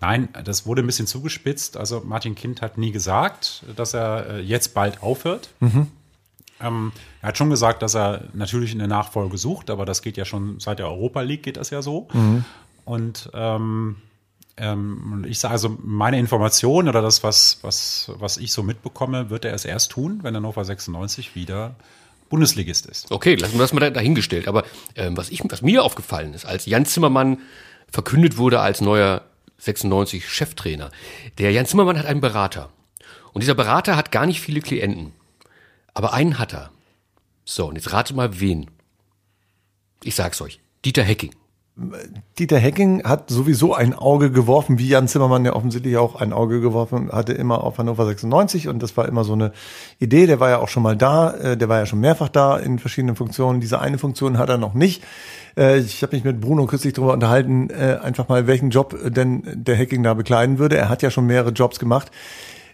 Nein, 0.00 0.28
das 0.44 0.64
wurde 0.64 0.82
ein 0.82 0.86
bisschen 0.86 1.06
zugespitzt. 1.06 1.76
Also 1.76 2.02
Martin 2.04 2.34
Kind 2.34 2.62
hat 2.62 2.78
nie 2.78 2.92
gesagt, 2.92 3.64
dass 3.76 3.94
er 3.94 4.26
äh, 4.30 4.40
jetzt 4.40 4.74
bald 4.74 5.02
aufhört. 5.02 5.50
Ähm, 6.60 6.92
er 7.22 7.28
hat 7.28 7.38
schon 7.38 7.50
gesagt, 7.50 7.82
dass 7.82 7.94
er 7.94 8.24
natürlich 8.32 8.72
eine 8.72 8.88
Nachfolge 8.88 9.38
sucht, 9.38 9.70
aber 9.70 9.84
das 9.86 10.02
geht 10.02 10.16
ja 10.16 10.24
schon 10.24 10.60
seit 10.60 10.80
der 10.80 10.86
Europa 10.86 11.20
League 11.22 11.42
geht 11.44 11.56
das 11.56 11.70
ja 11.70 11.82
so. 11.82 12.08
Und 12.88 13.30
ähm, 13.34 13.96
ähm, 14.56 15.26
ich 15.28 15.38
sage 15.40 15.52
also, 15.52 15.76
meine 15.84 16.18
Information 16.18 16.88
oder 16.88 17.02
das, 17.02 17.22
was, 17.22 17.58
was, 17.60 18.10
was 18.18 18.38
ich 18.38 18.50
so 18.52 18.62
mitbekomme, 18.62 19.28
wird 19.28 19.44
er 19.44 19.52
es 19.52 19.66
erst 19.66 19.90
tun, 19.92 20.20
wenn 20.22 20.34
Hannover 20.34 20.64
96 20.64 21.34
wieder 21.34 21.76
Bundesligist 22.30 22.86
ist. 22.86 23.10
Okay, 23.12 23.34
lassen 23.34 23.54
wir 23.54 23.60
das 23.60 23.74
mal 23.74 23.80
da- 23.80 23.90
dahingestellt. 23.90 24.48
Aber 24.48 24.64
ähm, 24.96 25.18
was, 25.18 25.28
ich, 25.28 25.42
was 25.50 25.60
mir 25.60 25.84
aufgefallen 25.84 26.32
ist, 26.32 26.46
als 26.46 26.64
Jan 26.64 26.86
Zimmermann 26.86 27.40
verkündet 27.90 28.38
wurde 28.38 28.60
als 28.60 28.80
neuer 28.80 29.20
96 29.58 30.26
Cheftrainer, 30.26 30.90
der 31.36 31.52
Jan 31.52 31.66
Zimmermann 31.66 31.98
hat 31.98 32.06
einen 32.06 32.22
Berater. 32.22 32.70
Und 33.34 33.42
dieser 33.42 33.54
Berater 33.54 33.96
hat 33.96 34.12
gar 34.12 34.24
nicht 34.24 34.40
viele 34.40 34.60
Klienten. 34.62 35.12
Aber 35.92 36.14
einen 36.14 36.38
hat 36.38 36.54
er. 36.54 36.70
So, 37.44 37.66
und 37.66 37.76
jetzt 37.76 37.92
rate 37.92 38.14
mal 38.14 38.40
wen. 38.40 38.70
Ich 40.02 40.14
sag's 40.14 40.40
euch. 40.40 40.58
Dieter 40.86 41.02
Hecking. 41.02 41.34
Dieter 42.38 42.58
Hecking 42.58 43.04
hat 43.04 43.30
sowieso 43.30 43.72
ein 43.72 43.94
Auge 43.94 44.32
geworfen, 44.32 44.78
wie 44.78 44.88
Jan 44.88 45.06
Zimmermann 45.06 45.44
ja 45.44 45.54
offensichtlich 45.54 45.96
auch 45.96 46.16
ein 46.16 46.32
Auge 46.32 46.60
geworfen 46.60 47.10
hatte, 47.12 47.32
immer 47.32 47.62
auf 47.62 47.78
Hannover 47.78 48.04
96 48.04 48.66
und 48.66 48.82
das 48.82 48.96
war 48.96 49.06
immer 49.06 49.22
so 49.22 49.34
eine 49.34 49.52
Idee, 50.00 50.26
der 50.26 50.40
war 50.40 50.50
ja 50.50 50.58
auch 50.58 50.68
schon 50.68 50.82
mal 50.82 50.96
da, 50.96 51.32
äh, 51.34 51.56
der 51.56 51.68
war 51.68 51.78
ja 51.78 51.86
schon 51.86 52.00
mehrfach 52.00 52.28
da 52.28 52.56
in 52.56 52.80
verschiedenen 52.80 53.14
Funktionen, 53.14 53.60
diese 53.60 53.80
eine 53.80 53.98
Funktion 53.98 54.38
hat 54.38 54.48
er 54.48 54.58
noch 54.58 54.74
nicht. 54.74 55.04
Äh, 55.56 55.78
Ich 55.78 56.02
habe 56.02 56.16
mich 56.16 56.24
mit 56.24 56.40
Bruno 56.40 56.66
kürzlich 56.66 56.94
darüber 56.94 57.12
unterhalten, 57.12 57.70
äh, 57.70 57.98
einfach 58.02 58.28
mal 58.28 58.48
welchen 58.48 58.70
Job 58.70 58.98
denn 59.04 59.44
der 59.54 59.76
Hecking 59.76 60.02
da 60.02 60.14
bekleiden 60.14 60.58
würde. 60.58 60.76
Er 60.76 60.88
hat 60.88 61.02
ja 61.02 61.10
schon 61.10 61.26
mehrere 61.26 61.50
Jobs 61.50 61.78
gemacht. 61.78 62.10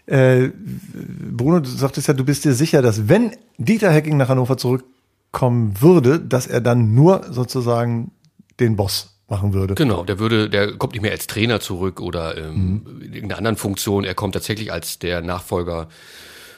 Bruno, 0.07 1.61
du 1.61 1.67
sagtest 1.67 2.07
ja, 2.07 2.13
du 2.13 2.23
bist 2.23 2.45
dir 2.45 2.53
sicher, 2.53 2.83
dass 2.83 3.09
wenn 3.09 3.31
Dieter 3.57 3.89
Hecking 3.89 4.17
nach 4.17 4.29
Hannover 4.29 4.55
zurückkommen 4.55 5.73
würde, 5.79 6.19
dass 6.19 6.45
er 6.45 6.61
dann 6.61 6.93
nur 6.93 7.23
sozusagen 7.31 8.11
den 8.59 8.75
Boss 8.75 9.15
machen 9.27 9.53
würde. 9.53 9.75
Genau, 9.75 10.03
der 10.03 10.19
würde, 10.19 10.49
der 10.49 10.77
kommt 10.77 10.93
nicht 10.93 11.01
mehr 11.01 11.11
als 11.11 11.27
Trainer 11.27 11.59
zurück 11.59 11.99
oder 11.99 12.37
ähm, 12.37 13.01
in 13.01 13.13
irgendeiner 13.13 13.37
anderen 13.37 13.57
Funktion. 13.57 14.03
Er 14.03 14.13
kommt 14.13 14.33
tatsächlich 14.33 14.71
als 14.71 14.99
der 14.99 15.21
Nachfolger 15.21 15.87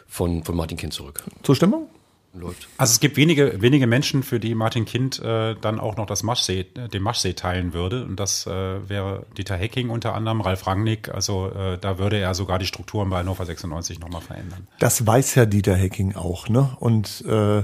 von, 0.07 0.43
von 0.43 0.55
Martin 0.55 0.77
Kind 0.77 0.93
zurück. 0.93 1.23
Zustimmung? 1.43 1.87
Läuft. 2.33 2.67
Also 2.77 2.91
es 2.91 2.99
gibt 2.99 3.17
wenige, 3.17 3.61
wenige 3.61 3.87
Menschen, 3.87 4.21
für 4.21 4.39
die 4.39 4.53
Martin 4.53 4.85
Kind 4.85 5.19
äh, 5.19 5.55
dann 5.59 5.79
auch 5.79 5.97
noch 5.97 6.05
das 6.05 6.23
Maschsee, 6.23 6.67
äh, 6.75 6.87
den 6.87 7.01
Maschsee 7.01 7.33
teilen 7.33 7.73
würde. 7.73 8.05
Und 8.05 8.19
das 8.19 8.45
äh, 8.45 8.49
wäre 8.89 9.25
Dieter 9.37 9.55
Hecking 9.55 9.89
unter 9.89 10.13
anderem, 10.13 10.41
Ralf 10.41 10.67
Rangnick. 10.67 11.09
Also 11.09 11.49
äh, 11.49 11.77
da 11.79 11.97
würde 11.97 12.17
er 12.17 12.35
sogar 12.35 12.59
die 12.59 12.65
Strukturen 12.65 13.09
bei 13.09 13.19
Hannover 13.19 13.45
96 13.45 13.99
nochmal 13.99 14.21
verändern. 14.21 14.67
Das 14.79 15.05
weiß 15.05 15.35
ja 15.35 15.45
Dieter 15.45 15.75
Hecking 15.75 16.15
auch, 16.15 16.47
ne? 16.49 16.75
Und 16.79 17.23
äh, 17.25 17.63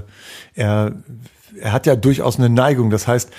er, 0.54 0.92
er 1.56 1.72
hat 1.72 1.86
ja 1.86 1.94
durchaus 1.94 2.38
eine 2.38 2.48
Neigung. 2.48 2.90
Das 2.90 3.06
heißt, 3.06 3.30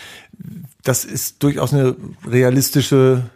das 0.83 1.03
ist 1.03 1.43
durchaus 1.43 1.73
eine 1.73 1.95
realistische 2.25 3.29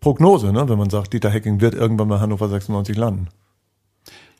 Prognose, 0.00 0.52
ne? 0.52 0.68
wenn 0.68 0.78
man 0.78 0.90
sagt, 0.90 1.12
Dieter 1.12 1.30
Hecking 1.30 1.60
wird 1.60 1.74
irgendwann 1.74 2.08
bei 2.08 2.20
Hannover 2.20 2.48
96 2.48 2.96
landen. 2.96 3.28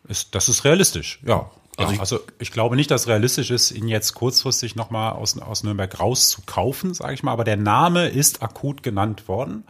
Ist, 0.07 0.35
das 0.35 0.51
ist 0.51 0.64
realistisch, 0.64 1.21
ja. 1.25 1.51
Also 1.77 1.93
ich, 1.93 2.01
also 2.01 2.21
ich 2.39 2.53
glaube 2.53 2.77
nicht, 2.77 2.91
dass 2.91 3.09
realistisch 3.09 3.51
ist, 3.51 3.71
ihn 3.73 3.89
jetzt 3.89 4.15
kurzfristig 4.15 4.77
nochmal 4.77 5.13
aus, 5.13 5.39
aus 5.39 5.65
Nürnberg 5.65 5.99
rauszukaufen, 5.99 6.95
sage 6.95 7.15
ich 7.15 7.23
mal. 7.23 7.33
Aber 7.33 7.45
der 7.45 7.57
Name 7.57 8.09
ist 8.09 8.43
akut 8.43 8.83
genannt 8.83 9.27
worden. 9.29 9.65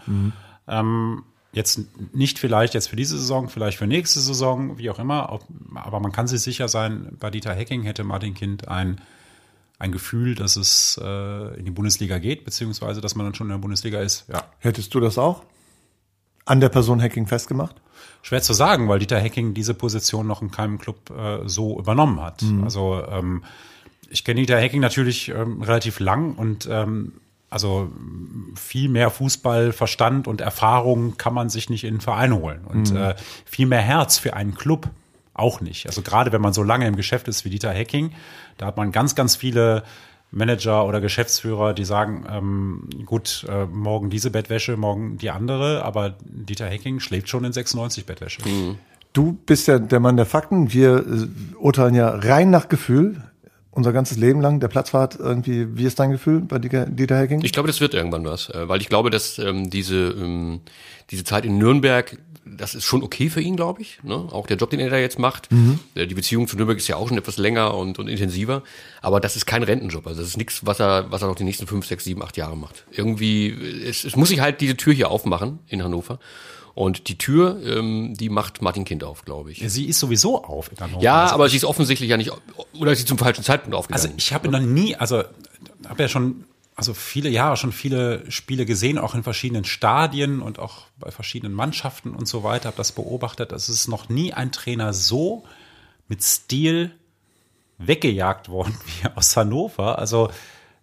Ähm, 0.68 1.22
jetzt 1.52 1.80
nicht 2.12 2.38
vielleicht 2.38 2.74
jetzt 2.74 2.88
für 2.88 2.96
diese 2.96 3.16
Saison, 3.18 3.48
vielleicht 3.48 3.78
für 3.78 3.86
nächste 3.86 4.20
Saison, 4.20 4.76
wie 4.78 4.90
auch 4.90 4.98
immer. 4.98 5.30
Ob- 5.32 5.46
Aber 5.76 6.00
man 6.00 6.12
kann 6.12 6.26
sich 6.26 6.40
sicher 6.42 6.68
sein, 6.68 7.16
bei 7.20 7.30
Dieter 7.30 7.54
Hecking 7.54 7.82
hätte 7.84 8.04
Martin 8.04 8.34
Kind 8.34 8.68
ein, 8.68 9.00
ein 9.78 9.92
Gefühl, 9.92 10.34
dass 10.34 10.56
es 10.56 11.00
äh, 11.02 11.58
in 11.58 11.64
die 11.64 11.70
Bundesliga 11.70 12.18
geht, 12.18 12.44
beziehungsweise 12.44 13.00
dass 13.00 13.14
man 13.14 13.26
dann 13.26 13.34
schon 13.34 13.46
in 13.46 13.52
der 13.52 13.58
Bundesliga 13.58 14.00
ist. 14.00 14.26
Ja, 14.32 14.44
Hättest 14.58 14.94
du 14.94 15.00
das 15.00 15.16
auch? 15.18 15.42
An 16.44 16.60
der 16.60 16.68
Person 16.68 17.00
Hecking 17.00 17.26
festgemacht? 17.26 17.76
Schwer 18.24 18.40
zu 18.40 18.54
sagen, 18.54 18.88
weil 18.88 18.98
Dieter 19.00 19.18
Hecking 19.18 19.52
diese 19.52 19.74
Position 19.74 20.26
noch 20.26 20.40
in 20.40 20.50
keinem 20.50 20.78
Club 20.78 21.10
äh, 21.10 21.46
so 21.46 21.78
übernommen 21.78 22.22
hat. 22.22 22.42
Also 22.64 23.04
ähm, 23.06 23.44
ich 24.08 24.24
kenne 24.24 24.40
Dieter 24.40 24.58
Hecking 24.58 24.80
natürlich 24.80 25.28
ähm, 25.28 25.60
relativ 25.60 26.00
lang 26.00 26.34
und 26.34 26.66
ähm, 26.70 27.12
also 27.50 27.92
viel 28.56 28.88
mehr 28.88 29.10
Fußballverstand 29.10 30.26
und 30.26 30.40
Erfahrung 30.40 31.18
kann 31.18 31.34
man 31.34 31.50
sich 31.50 31.68
nicht 31.68 31.84
in 31.84 31.90
einen 31.90 32.00
Verein 32.00 32.34
holen. 32.34 32.64
Und 32.64 32.92
äh, 32.96 33.14
viel 33.44 33.66
mehr 33.66 33.82
Herz 33.82 34.16
für 34.16 34.34
einen 34.34 34.54
Club 34.54 34.88
auch 35.34 35.60
nicht. 35.60 35.86
Also 35.86 36.00
gerade 36.00 36.32
wenn 36.32 36.40
man 36.40 36.54
so 36.54 36.62
lange 36.62 36.86
im 36.86 36.96
Geschäft 36.96 37.28
ist 37.28 37.44
wie 37.44 37.50
Dieter 37.50 37.72
Hecking, 37.72 38.12
da 38.56 38.64
hat 38.64 38.78
man 38.78 38.90
ganz, 38.90 39.14
ganz 39.14 39.36
viele 39.36 39.84
Manager 40.34 40.86
oder 40.86 41.00
Geschäftsführer, 41.00 41.74
die 41.74 41.84
sagen, 41.84 42.24
ähm, 42.30 42.88
gut, 43.06 43.46
äh, 43.48 43.66
morgen 43.66 44.10
diese 44.10 44.30
Bettwäsche, 44.30 44.76
morgen 44.76 45.16
die 45.18 45.30
andere, 45.30 45.84
aber 45.84 46.16
Dieter 46.24 46.66
Hecking 46.66 47.00
schläft 47.00 47.28
schon 47.28 47.44
in 47.44 47.52
96 47.52 48.04
Bettwäsche. 48.04 48.42
Du 49.12 49.32
bist 49.46 49.68
ja 49.68 49.78
der 49.78 50.00
Mann 50.00 50.16
der 50.16 50.26
Fakten. 50.26 50.72
Wir 50.72 50.96
äh, 50.96 51.56
urteilen 51.56 51.94
ja 51.94 52.08
rein 52.08 52.50
nach 52.50 52.68
Gefühl. 52.68 53.22
Unser 53.70 53.92
ganzes 53.92 54.18
Leben 54.18 54.40
lang, 54.40 54.60
der 54.60 54.68
Platzfahrt 54.68 55.18
irgendwie, 55.18 55.76
wie 55.76 55.84
ist 55.84 55.98
dein 55.98 56.12
Gefühl 56.12 56.40
bei 56.40 56.58
Dieter 56.58 56.86
Dieter 56.86 57.18
Hecking? 57.18 57.42
Ich 57.42 57.52
glaube, 57.52 57.66
das 57.66 57.80
wird 57.80 57.94
irgendwann 57.94 58.24
was, 58.24 58.48
äh, 58.50 58.68
weil 58.68 58.80
ich 58.80 58.88
glaube, 58.88 59.10
dass 59.10 59.38
ähm, 59.38 59.70
diese 59.70 60.10
ähm, 60.10 60.60
diese 61.10 61.24
Zeit 61.24 61.44
in 61.44 61.58
Nürnberg, 61.58 62.16
das 62.46 62.74
ist 62.74 62.84
schon 62.84 63.02
okay 63.02 63.30
für 63.30 63.40
ihn, 63.40 63.56
glaube 63.56 63.82
ich. 63.82 63.98
Ne? 64.02 64.14
Auch 64.14 64.46
der 64.46 64.56
Job, 64.56 64.70
den 64.70 64.80
er 64.80 64.90
da 64.90 64.98
jetzt 64.98 65.18
macht. 65.18 65.48
Äh, 65.94 66.06
Die 66.06 66.14
Beziehung 66.14 66.46
zu 66.48 66.56
Nürnberg 66.56 66.78
ist 66.78 66.88
ja 66.88 66.96
auch 66.96 67.08
schon 67.08 67.18
etwas 67.18 67.36
länger 67.38 67.74
und, 67.74 67.98
und 67.98 68.08
intensiver. 68.08 68.62
Aber 69.02 69.20
das 69.20 69.36
ist 69.36 69.46
kein 69.46 69.62
Rentenjob. 69.62 70.06
Also 70.06 70.20
das 70.20 70.28
ist 70.30 70.36
nichts, 70.36 70.64
was 70.66 70.80
er, 70.80 71.10
was 71.10 71.22
er 71.22 71.28
noch 71.28 71.36
die 71.36 71.44
nächsten 71.44 71.66
fünf, 71.66 71.86
sechs, 71.86 72.04
sieben, 72.04 72.22
acht 72.22 72.36
Jahre 72.36 72.56
macht. 72.56 72.84
Irgendwie, 72.90 73.48
es, 73.84 74.04
es 74.04 74.16
muss 74.16 74.28
sich 74.28 74.40
halt 74.40 74.60
diese 74.60 74.76
Tür 74.76 74.92
hier 74.92 75.10
aufmachen 75.10 75.58
in 75.68 75.82
Hannover. 75.82 76.18
Und 76.74 77.08
die 77.08 77.16
Tür, 77.16 77.60
ähm, 77.64 78.14
die 78.18 78.28
macht 78.28 78.60
Martin 78.60 78.84
Kind 78.84 79.04
auf, 79.04 79.24
glaube 79.24 79.52
ich. 79.52 79.62
Sie 79.64 79.84
ist 79.86 80.00
sowieso 80.00 80.42
auf 80.44 80.72
in 80.72 80.78
Hannover. 80.80 81.02
Ja, 81.02 81.22
Also- 81.22 81.34
aber 81.34 81.48
sie 81.48 81.56
ist 81.56 81.64
offensichtlich 81.64 82.10
ja 82.10 82.16
nicht, 82.16 82.32
oder 82.78 82.90
ist 82.90 82.98
sie 82.98 83.04
zum 83.04 83.16
falschen 83.16 83.44
Zeitpunkt 83.44 83.74
Also 83.76 83.84
aufgegangen. 83.92 84.14
ich 84.18 84.32
habe 84.32 84.48
noch 84.48 84.58
nie, 84.58 84.96
also 84.96 85.22
habe 85.88 86.02
ja 86.02 86.08
schon, 86.08 86.44
also 86.76 86.92
viele 86.92 87.28
Jahre 87.28 87.56
schon 87.56 87.72
viele 87.72 88.30
Spiele 88.30 88.66
gesehen, 88.66 88.98
auch 88.98 89.14
in 89.14 89.22
verschiedenen 89.22 89.64
Stadien 89.64 90.40
und 90.40 90.58
auch 90.58 90.86
bei 90.98 91.10
verschiedenen 91.10 91.54
Mannschaften 91.54 92.14
und 92.14 92.26
so 92.26 92.42
weiter, 92.42 92.66
habe 92.66 92.76
das 92.76 92.92
beobachtet. 92.92 93.52
Es 93.52 93.68
ist 93.68 93.86
noch 93.86 94.08
nie 94.08 94.32
ein 94.32 94.50
Trainer 94.50 94.92
so 94.92 95.44
mit 96.08 96.22
Stil 96.22 96.92
weggejagt 97.78 98.48
worden 98.48 98.76
wie 98.86 99.08
aus 99.14 99.36
Hannover. 99.36 99.98
Also 99.98 100.30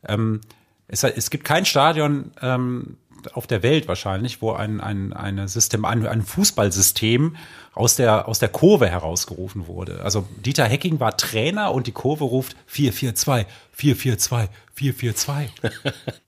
ähm, 0.07 0.41
es, 0.87 1.03
es 1.03 1.29
gibt 1.29 1.43
kein 1.43 1.65
Stadion 1.65 2.31
ähm, 2.41 2.97
auf 3.33 3.45
der 3.45 3.61
Welt 3.61 3.87
wahrscheinlich, 3.87 4.41
wo 4.41 4.53
ein, 4.53 4.81
ein, 4.81 5.13
eine 5.13 5.47
System, 5.47 5.85
ein, 5.85 6.07
ein 6.07 6.23
Fußballsystem 6.23 7.35
aus 7.73 7.95
der, 7.95 8.27
aus 8.27 8.39
der 8.39 8.49
Kurve 8.49 8.87
herausgerufen 8.87 9.67
wurde. 9.67 10.01
Also 10.03 10.27
Dieter 10.45 10.65
Hecking 10.65 10.99
war 10.99 11.15
Trainer 11.15 11.73
und 11.73 11.87
die 11.87 11.93
Kurve 11.93 12.25
ruft 12.25 12.55
4-4-2, 12.73 13.45
4-4-2, 13.77 14.47
4-4-2. 14.77 15.47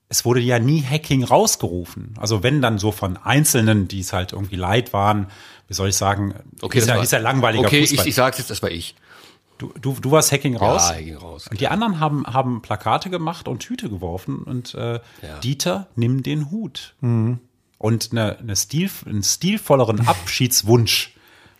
es 0.08 0.26
wurde 0.26 0.40
ja 0.40 0.60
nie 0.60 0.82
Hacking 0.82 1.24
rausgerufen. 1.24 2.16
Also 2.18 2.44
wenn 2.44 2.62
dann 2.62 2.80
so 2.80 2.92
von 2.92 3.18
Einzelnen, 3.18 3.88
die 3.88 4.00
es 4.00 4.14
halt 4.14 4.32
irgendwie 4.32 4.56
leid 4.56 4.94
waren, 4.94 5.28
wie 5.68 5.74
soll 5.74 5.90
ich 5.90 5.96
sagen, 5.96 6.34
okay, 6.62 6.78
ist, 6.78 6.84
das 6.84 6.90
ja, 6.90 6.96
war, 6.96 7.04
ist 7.04 7.12
ja 7.12 7.20
langweiliger 7.20 7.66
Okay, 7.66 7.82
Fußball. 7.82 8.06
ich, 8.06 8.10
ich 8.10 8.16
sag's 8.16 8.38
jetzt, 8.38 8.50
das 8.50 8.62
war 8.62 8.72
ich. 8.72 8.96
Du, 9.58 9.72
du, 9.80 9.94
du 10.00 10.12
warst 10.12 10.32
Hacking 10.32 10.56
raus. 10.56 10.92
Ja, 10.92 11.00
ging 11.00 11.18
raus. 11.18 11.48
Und 11.50 11.60
die 11.60 11.68
anderen 11.68 12.00
haben, 12.00 12.26
haben 12.26 12.62
Plakate 12.62 13.10
gemacht 13.10 13.48
und 13.48 13.60
Tüte 13.60 13.90
geworfen 13.90 14.44
und 14.44 14.74
äh, 14.76 15.00
Dieter, 15.44 15.88
nimm 15.96 16.24
den 16.24 16.52
Hut. 16.52 16.96
Und 17.78 18.12
eine, 18.12 18.40
eine 18.40 18.56
Stil, 18.56 18.90
einen 19.06 19.24
stilvolleren 19.24 20.08
Abschiedswunsch 20.08 21.13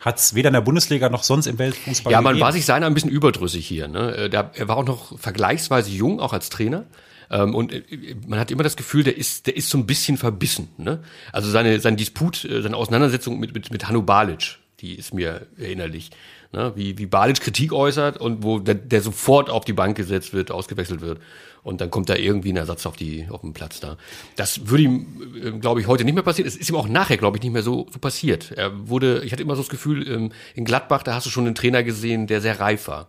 hat's 0.06 0.34
weder 0.36 0.50
in 0.50 0.54
der 0.54 0.62
Bundesliga 0.62 1.10
noch 1.10 1.24
sonst 1.24 1.48
im 1.48 1.58
Weltfußball 1.60 2.12
Ja, 2.12 2.22
man 2.22 2.34
gegeben. 2.34 2.46
war 2.46 2.52
sich 2.54 2.66
seiner 2.66 2.86
ein 2.88 2.94
bisschen 2.94 3.10
überdrüssig 3.10 3.66
hier. 3.68 3.88
Ne? 3.88 4.16
Äh, 4.16 4.30
Der, 4.30 4.52
er 4.54 4.68
war 4.68 4.78
auch 4.78 4.86
noch 4.86 5.18
vergleichsweise 5.20 5.92
jung, 5.92 6.20
auch 6.20 6.34
als 6.34 6.50
Trainer. 6.50 6.86
Ähm, 7.32 7.56
und 7.56 7.72
äh, 7.72 7.84
man 8.28 8.38
hat 8.40 8.52
immer 8.52 8.64
das 8.64 8.76
Gefühl, 8.76 9.04
der 9.04 9.18
ist, 9.18 9.48
der 9.48 9.56
ist 9.56 9.70
so 9.70 9.78
ein 9.78 9.86
bisschen 9.86 10.18
verbissen. 10.18 10.68
Ne? 10.78 11.00
Also 11.32 11.50
seine, 11.50 11.80
sein 11.80 11.96
Disput, 11.98 12.44
äh, 12.46 12.62
seine 12.62 12.76
Auseinandersetzung 12.76 13.40
mit, 13.40 13.54
mit, 13.54 13.72
mit 13.72 13.88
Hanno 13.88 14.02
Balic, 14.02 14.58
die 14.84 14.96
ist 14.96 15.14
mir 15.14 15.48
erinnerlich. 15.58 16.12
Ne? 16.52 16.74
Wie, 16.76 16.98
wie 16.98 17.06
Balic 17.06 17.40
Kritik 17.40 17.74
äußert 17.74 18.18
und 18.18 18.44
wo 18.44 18.60
der, 18.60 18.76
der 18.76 19.02
sofort 19.02 19.50
auf 19.50 19.66
die 19.66 19.74
Bank 19.74 19.98
gesetzt 19.98 20.34
wird, 20.34 20.52
ausgewechselt 20.52 21.02
wird. 21.02 21.20
Und 21.64 21.80
dann 21.80 21.90
kommt 21.90 22.10
da 22.10 22.16
irgendwie 22.16 22.52
ein 22.52 22.58
Ersatz 22.58 22.86
auf, 22.86 22.98
die, 22.98 23.26
auf 23.30 23.40
den 23.40 23.54
Platz 23.54 23.80
da. 23.80 23.98
Das 24.36 24.68
würde 24.68 24.84
ihm, 24.84 25.62
glaube 25.62 25.80
ich, 25.80 25.88
heute 25.88 26.04
nicht 26.04 26.14
mehr 26.14 26.24
passieren. 26.24 26.46
Es 26.46 26.58
ist 26.58 26.70
ihm 26.70 26.76
auch 26.76 26.90
nachher, 26.90 27.16
glaube 27.16 27.38
ich, 27.38 27.44
nicht 27.44 27.54
mehr 27.54 27.64
so, 27.64 27.88
so 27.92 28.00
passiert. 28.00 28.52
Er 28.52 28.90
wurde, 28.90 29.24
ich 29.24 29.32
hatte 29.32 29.42
immer 29.42 29.56
so 29.56 29.62
das 29.62 29.70
Gefühl, 29.70 30.06
ähm, 30.08 30.32
in 30.56 30.66
Gladbach, 30.66 31.04
da 31.04 31.16
hast 31.16 31.26
du 31.26 31.30
schon 31.30 31.46
einen 31.46 31.56
Trainer 31.56 31.82
gesehen, 31.84 32.28
der 32.28 32.42
sehr 32.42 32.60
reif 32.60 32.90
war. 32.90 33.08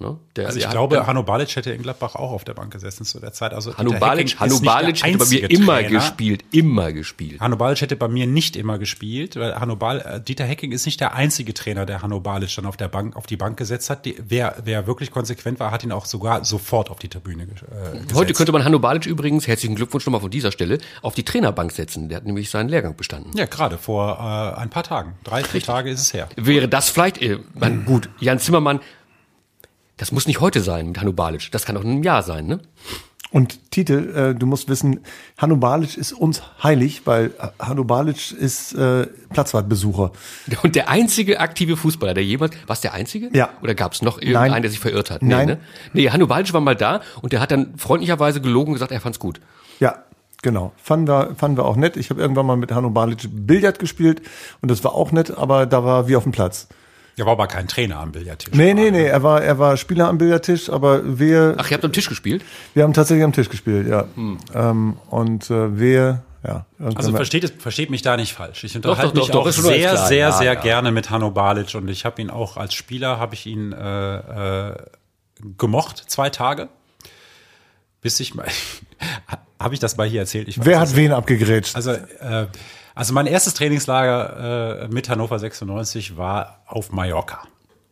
Ne? 0.00 0.18
Der, 0.34 0.46
Also 0.48 0.58
ich 0.58 0.68
glaube, 0.68 0.98
hat, 0.98 1.06
Hanno 1.06 1.22
Balic 1.22 1.54
hätte 1.54 1.70
in 1.70 1.80
Gladbach 1.82 2.16
auch 2.16 2.32
auf 2.32 2.42
der 2.42 2.54
Bank 2.54 2.72
gesessen 2.72 3.04
zu 3.04 3.20
der 3.20 3.32
Zeit. 3.32 3.54
Also 3.54 3.76
Hanno 3.76 3.92
Balic, 3.92 4.40
Hanno 4.40 4.58
Balic 4.58 5.04
hätte 5.04 5.18
bei 5.18 5.26
mir 5.26 5.48
immer 5.50 5.74
Trainer. 5.76 5.88
gespielt, 5.88 6.44
immer 6.50 6.92
gespielt. 6.92 7.40
Hanno 7.40 7.56
Balic 7.56 7.80
hätte 7.80 7.94
bei 7.94 8.08
mir 8.08 8.26
nicht 8.26 8.56
immer 8.56 8.78
gespielt, 8.78 9.36
weil 9.36 9.54
Hanno 9.54 9.76
Bal 9.76 10.00
äh, 10.00 10.20
Dieter 10.20 10.44
Hecking 10.46 10.72
ist 10.72 10.84
nicht 10.86 11.00
der 11.00 11.14
einzige 11.14 11.54
Trainer, 11.54 11.86
der 11.86 12.02
Hanno 12.02 12.18
Balic 12.18 12.52
dann 12.56 12.66
auf 12.66 12.76
der 12.76 12.88
Bank 12.88 13.14
auf 13.14 13.26
die 13.26 13.36
Bank 13.36 13.56
gesetzt 13.56 13.88
hat. 13.88 14.04
Die, 14.04 14.16
wer, 14.26 14.56
wer 14.64 14.88
wirklich 14.88 15.12
konsequent 15.12 15.60
war, 15.60 15.70
hat 15.70 15.84
ihn 15.84 15.92
auch 15.92 16.06
sogar 16.06 16.44
sofort 16.44 16.90
auf 16.90 16.98
die 16.98 17.08
Tribüne 17.08 17.44
äh, 17.44 17.46
gesetzt. 17.46 18.14
Heute 18.14 18.32
könnte 18.32 18.50
man 18.50 18.64
Hanno 18.64 18.80
Balic 18.80 19.06
übrigens, 19.06 19.46
herzlichen 19.46 19.76
Glückwunsch 19.76 20.04
nochmal 20.06 20.20
von 20.20 20.30
dieser 20.30 20.50
Stelle, 20.50 20.78
auf 21.02 21.14
die 21.14 21.22
Trainerbank 21.22 21.70
setzen. 21.70 22.08
Der 22.08 22.16
hat 22.16 22.26
nämlich 22.26 22.50
seinen 22.50 22.68
Lehrgang 22.68 22.96
bestanden. 22.96 23.30
ja, 23.36 23.44
gerade 23.46 23.78
vor 23.78 24.18
äh, 24.18 24.60
ein 24.60 24.70
paar 24.70 24.82
Tagen. 24.82 25.14
Drei, 25.22 25.44
vier 25.44 25.62
Tage 25.62 25.90
ist 25.90 26.00
es 26.00 26.12
her. 26.12 26.28
Wäre 26.34 26.66
das 26.66 26.90
vielleicht, 26.90 27.22
äh, 27.22 27.38
man, 27.54 27.84
gut, 27.84 28.10
Jan 28.18 28.40
Zimmermann, 28.40 28.80
das 29.96 30.12
muss 30.12 30.26
nicht 30.26 30.40
heute 30.40 30.60
sein 30.60 30.88
mit 30.88 31.00
Hanno 31.00 31.12
Balic. 31.12 31.50
Das 31.52 31.64
kann 31.64 31.76
auch 31.76 31.82
in 31.82 31.90
einem 31.90 32.02
Jahr 32.02 32.22
sein, 32.22 32.46
ne? 32.46 32.60
Und 33.34 33.72
Tite, 33.72 33.94
äh, 34.14 34.34
du 34.38 34.46
musst 34.46 34.68
wissen, 34.68 35.00
Hanno 35.38 35.56
Balic 35.56 35.96
ist 35.96 36.12
uns 36.12 36.40
heilig, 36.62 37.02
weil 37.04 37.32
äh, 37.40 37.48
Hanno 37.58 37.82
Balic 37.82 38.30
ist 38.30 38.74
äh, 38.74 39.08
Platzwartbesucher. 39.30 40.12
Und 40.62 40.76
der 40.76 40.88
einzige 40.88 41.40
aktive 41.40 41.76
Fußballer, 41.76 42.14
der 42.14 42.24
jemals, 42.24 42.54
was 42.68 42.80
der 42.80 42.92
einzige? 42.92 43.30
Ja. 43.36 43.50
Oder 43.60 43.74
gab 43.74 43.92
es 43.92 44.02
noch 44.02 44.18
irgendeinen, 44.18 44.52
Nein. 44.52 44.62
der 44.62 44.70
sich 44.70 44.78
verirrt 44.78 45.10
hat? 45.10 45.22
Nein. 45.22 45.48
Ne? 45.48 45.58
Nee, 45.94 46.10
Hanno 46.10 46.28
Balic 46.28 46.52
war 46.52 46.60
mal 46.60 46.76
da 46.76 47.00
und 47.22 47.32
der 47.32 47.40
hat 47.40 47.50
dann 47.50 47.76
freundlicherweise 47.76 48.40
gelogen 48.40 48.68
und 48.68 48.74
gesagt, 48.74 48.92
er 48.92 49.00
fand's 49.00 49.18
gut. 49.18 49.40
Ja, 49.80 50.04
genau. 50.42 50.72
Fanden 50.76 51.08
wir, 51.08 51.34
fanden 51.36 51.56
wir 51.56 51.64
auch 51.64 51.74
nett. 51.74 51.96
Ich 51.96 52.10
habe 52.10 52.20
irgendwann 52.20 52.46
mal 52.46 52.56
mit 52.56 52.70
Hanno 52.70 52.90
Balic 52.90 53.28
Billard 53.32 53.80
gespielt 53.80 54.22
und 54.62 54.70
das 54.70 54.84
war 54.84 54.94
auch 54.94 55.10
nett, 55.10 55.36
aber 55.36 55.66
da 55.66 55.82
war 55.82 56.06
wie 56.06 56.14
auf 56.14 56.22
dem 56.22 56.30
Platz. 56.30 56.68
Er 57.16 57.26
war 57.26 57.32
aber 57.32 57.46
kein 57.46 57.68
Trainer 57.68 57.98
am 58.00 58.10
Billardtisch. 58.12 58.52
Nee, 58.54 58.74
nee, 58.74 58.90
nee, 58.90 59.04
er 59.06 59.22
war, 59.22 59.42
er 59.42 59.58
war 59.58 59.76
Spieler 59.76 60.08
am 60.08 60.18
Billardtisch, 60.18 60.68
aber 60.68 61.18
wir, 61.18 61.54
Ach, 61.58 61.70
ihr 61.70 61.74
habt 61.74 61.84
am 61.84 61.92
Tisch 61.92 62.08
gespielt? 62.08 62.42
wir 62.74 62.82
haben 62.82 62.92
tatsächlich 62.92 63.24
am 63.24 63.32
Tisch 63.32 63.48
gespielt, 63.48 63.86
ja. 63.88 64.06
Ähm, 64.52 64.96
und 65.10 65.48
äh, 65.50 65.78
wir, 65.78 66.22
ja. 66.44 66.66
Also 66.96 67.12
versteht, 67.14 67.44
es- 67.44 67.52
versteht 67.56 67.90
mich 67.90 68.02
da 68.02 68.16
nicht 68.16 68.32
falsch. 68.34 68.64
Ich 68.64 68.72
doch, 68.72 68.78
unterhalte 68.90 69.14
doch, 69.14 69.22
mich 69.22 69.30
doch, 69.30 69.42
auch 69.42 69.46
ist 69.46 69.56
schon 69.56 69.66
alles 69.66 69.78
sehr, 69.80 69.90
klar. 69.92 70.06
sehr, 70.08 70.18
Ja, 70.18 70.32
sehr 70.32 70.52
ja. 70.54 70.60
gerne 70.60 70.90
mit 70.92 71.10
Hanno 71.10 71.30
Balic 71.30 71.74
und 71.76 71.88
ich 71.88 72.04
habe 72.04 72.20
ihn 72.20 72.30
auch 72.30 72.56
als 72.56 72.74
Spieler, 72.74 73.18
habe 73.20 73.34
ich 73.34 73.46
ihn 73.46 73.72
äh, 73.72 74.68
äh, 74.70 74.74
gemocht, 75.56 76.02
zwei 76.08 76.30
Tage. 76.30 76.68
Bis 78.00 78.18
ich 78.20 78.34
mal, 78.34 78.46
habe 79.60 79.72
ich 79.74 79.80
das 79.80 79.96
mal 79.96 80.06
hier 80.08 80.20
erzählt? 80.20 80.48
Ich 80.48 80.58
weiß 80.58 80.66
Wer 80.66 80.80
hat 80.80 80.96
wen 80.96 81.12
abgegrätscht? 81.12 81.74
Also, 81.76 81.92
äh, 81.92 82.46
also 82.94 83.12
mein 83.12 83.26
erstes 83.26 83.54
Trainingslager 83.54 84.84
äh, 84.84 84.88
mit 84.88 85.08
Hannover 85.08 85.38
96 85.38 86.16
war 86.16 86.62
auf 86.66 86.92
Mallorca. 86.92 87.42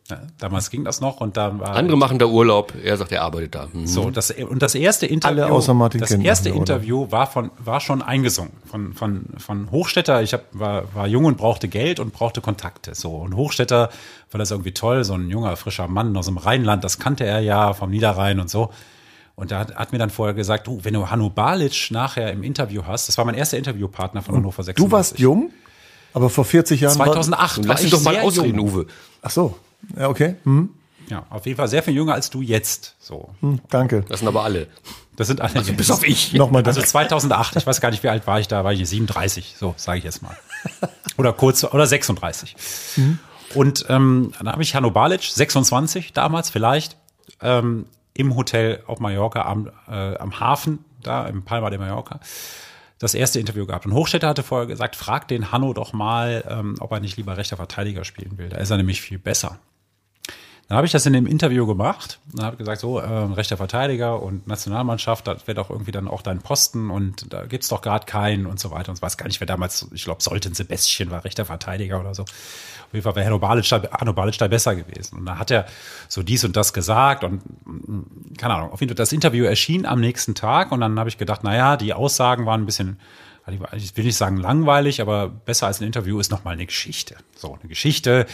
Ja, 0.09 0.19
damals 0.37 0.69
ging 0.69 0.83
das 0.83 0.99
noch 0.99 1.21
und 1.21 1.37
dann 1.37 1.61
war 1.61 1.75
Andere 1.77 1.95
machen 1.95 2.19
da 2.19 2.25
Urlaub, 2.25 2.73
er 2.83 2.97
sagt, 2.97 3.13
er 3.13 3.21
arbeitet 3.21 3.55
da. 3.55 3.69
Hm. 3.71 3.87
so, 3.87 4.09
das, 4.09 4.31
und 4.31 4.61
das 4.61 4.75
erste 4.75 5.05
Interview, 5.05 5.43
Alle 5.43 5.53
außer 5.53 5.73
Martin 5.73 6.01
das 6.01 6.09
Kind 6.09 6.25
erste 6.25 6.49
Urlaub. 6.49 6.61
Interview 6.67 7.07
war 7.09 7.27
von, 7.27 7.51
war 7.57 7.79
schon 7.79 8.01
eingesungen 8.01 8.51
von, 8.65 8.93
von, 8.93 9.25
von 9.37 9.71
Hochstetter. 9.71 10.21
Ich 10.21 10.33
hab, 10.33 10.41
war, 10.51 10.93
war 10.93 11.07
jung 11.07 11.23
und 11.23 11.37
brauchte 11.37 11.69
Geld 11.69 12.01
und 12.01 12.11
brauchte 12.11 12.41
Kontakte. 12.41 12.95
So. 12.95 13.15
Und 13.15 13.37
Hochstetter 13.37 13.89
war 14.29 14.39
das 14.39 14.51
irgendwie 14.51 14.73
toll, 14.73 15.05
so 15.05 15.13
ein 15.13 15.29
junger, 15.29 15.55
frischer 15.55 15.87
Mann 15.87 16.17
aus 16.17 16.25
dem 16.25 16.37
Rheinland, 16.37 16.83
das 16.83 16.99
kannte 16.99 17.25
er 17.25 17.39
ja 17.39 17.73
vom 17.73 17.89
Niederrhein 17.89 18.41
und 18.41 18.49
so. 18.49 18.71
Und 19.35 19.51
da 19.51 19.59
hat, 19.59 19.75
hat 19.75 19.91
mir 19.91 19.97
dann 19.97 20.09
vorher 20.11 20.33
gesagt, 20.35 20.67
du, 20.67 20.79
wenn 20.83 20.93
du 20.93 21.09
Hanno 21.09 21.29
Balic 21.29 21.89
nachher 21.89 22.31
im 22.31 22.43
Interview 22.43 22.83
hast, 22.85 23.07
das 23.07 23.17
war 23.17 23.25
mein 23.25 23.35
erster 23.35 23.57
Interviewpartner 23.57 24.21
von 24.21 24.35
Hannover 24.35 24.63
96. 24.63 24.75
Du 24.85 24.91
warst 24.91 25.19
jung, 25.19 25.51
aber 26.13 26.29
vor 26.29 26.45
40 26.45 26.81
Jahren. 26.81 26.97
war- 26.99 27.07
2008 27.07 27.57
war 27.59 27.65
Lass 27.65 27.81
ihn 27.81 27.85
ich 27.87 27.91
doch 27.91 28.01
mal 28.01 28.13
sehr 28.13 28.23
ausreden, 28.23 28.59
jung. 28.59 28.69
Uwe. 28.69 28.87
Ach 29.23 29.31
so. 29.31 29.57
Ja, 29.97 30.07
okay. 30.09 30.35
Hm, 30.43 30.69
Ja, 31.09 31.25
auf 31.29 31.45
jeden 31.47 31.57
Fall 31.57 31.67
sehr 31.67 31.81
viel 31.83 31.93
jünger 31.95 32.13
als 32.13 32.29
du 32.29 32.41
jetzt. 32.41 32.95
So. 32.99 33.29
hm, 33.41 33.59
danke. 33.69 34.05
Das 34.07 34.19
sind 34.19 34.27
aber 34.27 34.43
alle. 34.43 34.67
Das 35.15 35.27
sind 35.27 35.41
alle. 35.41 35.61
Bis 35.73 35.91
auf 35.91 36.07
ich. 36.07 36.33
Nochmal 36.33 36.63
Also 36.63 36.79
danke. 36.79 36.89
2008, 36.89 37.55
ich 37.57 37.67
weiß 37.67 37.81
gar 37.81 37.89
nicht, 37.91 38.01
wie 38.03 38.09
alt 38.09 38.25
war 38.27 38.39
ich 38.39 38.47
da, 38.47 38.63
war 38.63 38.71
ich 38.73 38.87
37, 38.87 39.55
so 39.59 39.73
sage 39.77 39.97
ich 39.97 40.03
jetzt 40.03 40.21
mal. 40.23 40.35
Oder 41.17 41.33
kurz, 41.33 41.63
oder 41.63 41.85
36. 41.87 42.55
Und 43.55 43.85
ähm, 43.89 44.31
dann 44.37 44.47
habe 44.51 44.63
ich 44.63 44.75
Hanno 44.75 44.91
Balic, 44.91 45.21
26 45.23 46.13
damals 46.13 46.49
vielleicht, 46.49 46.97
ähm, 47.41 47.85
im 48.13 48.35
Hotel 48.35 48.83
auf 48.87 48.99
Mallorca 48.99 49.43
am, 49.43 49.69
äh, 49.87 50.15
am 50.17 50.39
Hafen, 50.39 50.85
da 51.01 51.27
im 51.27 51.43
Palma 51.43 51.69
de 51.69 51.79
Mallorca, 51.79 52.19
das 52.99 53.13
erste 53.13 53.39
Interview 53.39 53.65
gehabt. 53.65 53.85
Und 53.85 53.93
Hochstetter 53.93 54.27
hatte 54.27 54.43
vorher 54.43 54.67
gesagt, 54.67 54.95
frag 54.95 55.27
den 55.27 55.51
Hanno 55.51 55.73
doch 55.73 55.93
mal, 55.93 56.43
ähm, 56.47 56.75
ob 56.79 56.91
er 56.91 56.99
nicht 56.99 57.17
lieber 57.17 57.37
rechter 57.37 57.57
Verteidiger 57.57 58.03
spielen 58.03 58.37
will. 58.37 58.49
Da 58.49 58.57
ist 58.57 58.69
er 58.69 58.77
nämlich 58.77 59.01
viel 59.01 59.19
besser. 59.19 59.59
Dann 60.69 60.77
habe 60.77 60.87
ich 60.87 60.93
das 60.93 61.05
in 61.05 61.13
dem 61.13 61.27
Interview 61.27 61.67
gemacht. 61.67 62.19
Dann 62.33 62.45
habe 62.45 62.55
gesagt, 62.55 62.79
so, 62.79 62.97
äh, 62.97 63.05
rechter 63.05 63.57
Verteidiger 63.57 64.21
und 64.21 64.47
Nationalmannschaft, 64.47 65.27
das 65.27 65.45
wäre 65.45 65.55
doch 65.55 65.69
irgendwie 65.69 65.91
dann 65.91 66.07
auch 66.07 66.21
dein 66.21 66.39
Posten 66.39 66.89
und 66.89 67.33
da 67.33 67.45
gibt's 67.45 67.67
doch 67.67 67.81
gerade 67.81 68.05
keinen 68.05 68.45
und 68.45 68.59
so 68.59 68.71
weiter. 68.71 68.89
Und 68.89 68.95
ich 68.95 69.01
weiß 69.01 69.17
gar 69.17 69.27
nicht, 69.27 69.41
wer 69.41 69.47
damals, 69.47 69.87
ich 69.93 70.05
glaube, 70.05 70.23
Solten 70.23 70.53
Sebastian 70.53 71.11
war 71.11 71.25
rechter 71.25 71.45
Verteidiger 71.45 71.99
oder 71.99 72.15
so. 72.15 72.23
Auf 72.23 72.93
jeden 72.93 73.03
Fall 73.03 73.15
wäre 73.15 73.25
Hanno 73.25 73.39
Balic, 73.39 73.67
da, 73.67 73.79
Balic 73.79 74.37
da 74.37 74.47
besser 74.47 74.75
gewesen. 74.75 75.19
Und 75.19 75.25
da 75.25 75.37
hat 75.37 75.51
er 75.51 75.65
so 76.07 76.23
dies 76.23 76.45
und 76.45 76.55
das 76.55 76.71
gesagt 76.73 77.25
und 77.25 77.43
mm, 77.65 78.35
keine 78.37 78.53
Ahnung, 78.55 78.71
auf 78.71 78.79
jeden 78.79 78.89
Fall, 78.89 78.95
das 78.95 79.11
Interview 79.11 79.43
erschien 79.43 79.85
am 79.85 79.99
nächsten 79.99 80.33
Tag 80.33 80.71
und 80.71 80.79
dann 80.79 80.97
habe 80.97 81.09
ich 81.09 81.17
gedacht, 81.17 81.43
naja, 81.43 81.75
die 81.75 81.93
Aussagen 81.93 82.45
waren 82.45 82.61
ein 82.61 82.65
bisschen 82.65 82.99
ich 83.45 83.97
will 83.97 84.05
nicht 84.05 84.15
sagen 84.15 84.37
langweilig, 84.37 85.01
aber 85.01 85.27
besser 85.27 85.67
als 85.67 85.81
ein 85.81 85.85
Interview 85.85 86.19
ist 86.19 86.31
nochmal 86.31 86.53
eine 86.53 86.65
Geschichte. 86.65 87.17
So, 87.35 87.57
eine 87.59 87.67
Geschichte. 87.67 88.25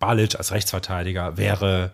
Balic 0.00 0.34
als 0.34 0.50
Rechtsverteidiger 0.50 1.36
wäre 1.36 1.92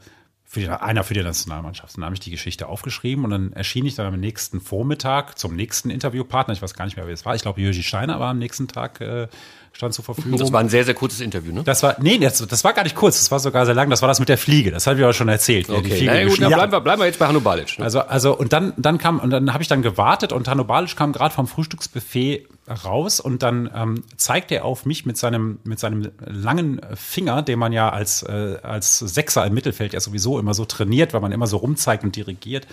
für 0.48 0.60
die, 0.60 0.68
einer 0.68 1.04
für 1.04 1.12
die 1.12 1.22
Nationalmannschaft. 1.22 1.96
Dann 1.96 2.04
habe 2.04 2.14
ich 2.14 2.20
die 2.20 2.30
Geschichte 2.30 2.68
aufgeschrieben 2.68 3.24
und 3.24 3.30
dann 3.30 3.52
erschien 3.52 3.84
ich 3.84 3.96
dann 3.96 4.06
am 4.06 4.18
nächsten 4.18 4.60
Vormittag 4.60 5.38
zum 5.38 5.54
nächsten 5.54 5.90
Interviewpartner. 5.90 6.54
Ich 6.54 6.62
weiß 6.62 6.72
gar 6.74 6.84
nicht 6.84 6.96
mehr, 6.96 7.06
wer 7.06 7.14
es 7.14 7.26
war. 7.26 7.34
Ich 7.34 7.42
glaube, 7.42 7.60
Jürgi 7.60 7.82
Steiner 7.82 8.18
war 8.20 8.30
am 8.30 8.38
nächsten 8.38 8.68
Tag 8.68 9.00
äh, 9.00 9.26
stand 9.72 9.92
zur 9.92 10.04
Verfügung. 10.04 10.38
Das 10.38 10.52
war 10.52 10.60
ein 10.60 10.68
sehr, 10.68 10.84
sehr 10.84 10.94
kurzes 10.94 11.20
Interview, 11.20 11.52
ne? 11.52 11.62
Das 11.64 11.82
war, 11.82 11.96
nee, 12.00 12.18
das, 12.18 12.38
das 12.46 12.64
war 12.64 12.72
gar 12.72 12.84
nicht 12.84 12.96
kurz, 12.96 13.18
das 13.18 13.30
war 13.30 13.40
sogar 13.40 13.66
sehr 13.66 13.74
lang. 13.74 13.90
Das 13.90 14.02
war 14.02 14.08
das 14.08 14.20
mit 14.20 14.28
der 14.28 14.38
Fliege. 14.38 14.70
Das 14.70 14.86
habe 14.86 14.98
ich 14.98 15.04
auch 15.04 15.12
schon 15.12 15.28
erzählt. 15.28 15.68
er 15.68 15.80
die 15.80 15.86
Okay, 15.86 15.96
Fliege 15.96 16.12
na 16.12 16.20
ja, 16.20 16.28
gut, 16.28 16.40
dann 16.40 16.52
bleiben 16.52 16.72
wir, 16.72 16.80
bleiben 16.80 17.02
wir 17.02 17.06
jetzt 17.06 17.18
bei 17.18 17.26
Hanno 17.26 17.40
Balic. 17.40 17.78
Ne? 17.78 17.84
also, 17.84 18.00
also, 18.00 18.36
und 18.36 18.52
dann, 18.52 18.72
dann 18.76 18.98
kam, 18.98 19.18
und 19.18 19.30
dann 19.30 19.52
habe 19.52 19.62
ich 19.62 19.68
dann 19.68 19.82
gewartet 19.82 20.32
und 20.32 20.48
Hanno 20.48 20.64
Balic 20.64 20.96
kam 20.96 21.12
gerade 21.12 21.34
vom 21.34 21.46
Frühstücksbuffet 21.46 22.46
raus 22.68 23.20
und 23.20 23.42
dann 23.42 23.70
ähm, 23.74 24.04
zeigte 24.16 24.56
er 24.56 24.64
auf 24.64 24.86
mich 24.86 25.06
mit 25.06 25.16
seinem, 25.16 25.60
mit 25.64 25.78
seinem 25.78 26.10
langen 26.24 26.80
Finger, 26.94 27.42
den 27.42 27.58
man 27.58 27.72
ja 27.72 27.90
als, 27.90 28.22
äh, 28.22 28.58
als 28.62 28.98
Sechser 28.98 29.46
im 29.46 29.54
Mittelfeld 29.54 29.92
ja 29.92 30.00
sowieso 30.00 30.38
immer 30.38 30.54
so 30.54 30.64
trainiert, 30.64 31.12
weil 31.12 31.20
man 31.20 31.32
immer 31.32 31.46
so 31.46 31.58
rumzeigt 31.58 32.04
und 32.04 32.16
dirigiert 32.16 32.66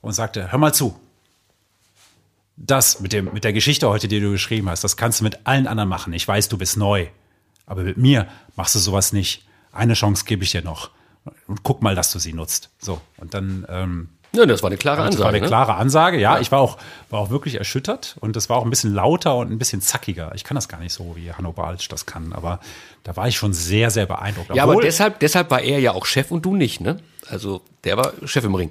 und 0.00 0.12
sagte, 0.12 0.52
hör 0.52 0.58
mal 0.58 0.72
zu. 0.72 0.98
Das 2.56 3.00
mit 3.00 3.12
dem, 3.12 3.32
mit 3.32 3.42
der 3.42 3.52
Geschichte 3.52 3.88
heute, 3.88 4.06
die 4.06 4.20
du 4.20 4.30
geschrieben 4.30 4.68
hast, 4.68 4.84
das 4.84 4.96
kannst 4.96 5.20
du 5.20 5.24
mit 5.24 5.44
allen 5.44 5.66
anderen 5.66 5.88
machen. 5.88 6.12
Ich 6.12 6.26
weiß, 6.26 6.48
du 6.48 6.56
bist 6.56 6.76
neu. 6.76 7.08
Aber 7.66 7.82
mit 7.82 7.96
mir 7.96 8.28
machst 8.54 8.74
du 8.74 8.78
sowas 8.78 9.12
nicht. 9.12 9.46
Eine 9.72 9.94
Chance 9.94 10.24
gebe 10.24 10.44
ich 10.44 10.52
dir 10.52 10.62
noch. 10.62 10.90
Und 11.48 11.62
guck 11.62 11.82
mal, 11.82 11.94
dass 11.94 12.12
du 12.12 12.18
sie 12.18 12.32
nutzt. 12.32 12.70
So. 12.78 13.00
Und 13.16 13.34
dann, 13.34 13.66
ähm, 13.68 14.08
Ja, 14.34 14.46
das 14.46 14.62
war 14.62 14.68
eine 14.68 14.76
klare 14.76 14.98
das 14.98 15.06
Ansage. 15.06 15.22
war 15.22 15.28
eine 15.30 15.40
ne? 15.40 15.46
klare 15.46 15.74
Ansage, 15.74 16.20
ja. 16.20 16.40
Ich 16.40 16.50
war 16.52 16.60
auch, 16.60 16.78
war 17.10 17.20
auch 17.20 17.30
wirklich 17.30 17.54
erschüttert 17.56 18.16
und 18.20 18.36
das 18.36 18.48
war 18.48 18.56
auch 18.56 18.64
ein 18.64 18.70
bisschen 18.70 18.92
lauter 18.94 19.36
und 19.36 19.50
ein 19.50 19.58
bisschen 19.58 19.80
zackiger. 19.80 20.32
Ich 20.34 20.44
kann 20.44 20.54
das 20.54 20.68
gar 20.68 20.80
nicht 20.80 20.92
so, 20.92 21.14
wie 21.16 21.32
Hanno 21.32 21.52
Balic 21.52 21.88
das 21.88 22.06
kann, 22.06 22.32
aber 22.32 22.60
da 23.04 23.16
war 23.16 23.28
ich 23.28 23.36
schon 23.36 23.52
sehr, 23.52 23.90
sehr 23.90 24.06
beeindruckt. 24.06 24.54
Ja, 24.54 24.64
aber 24.64 24.72
Obwohl- 24.72 24.84
deshalb, 24.84 25.20
deshalb 25.20 25.50
war 25.50 25.60
er 25.60 25.78
ja 25.78 25.92
auch 25.92 26.06
Chef 26.06 26.30
und 26.30 26.44
du 26.44 26.56
nicht, 26.56 26.80
ne? 26.80 26.98
Also, 27.28 27.62
der 27.84 27.96
war 27.96 28.12
Chef 28.24 28.44
im 28.44 28.54
Ring. 28.54 28.70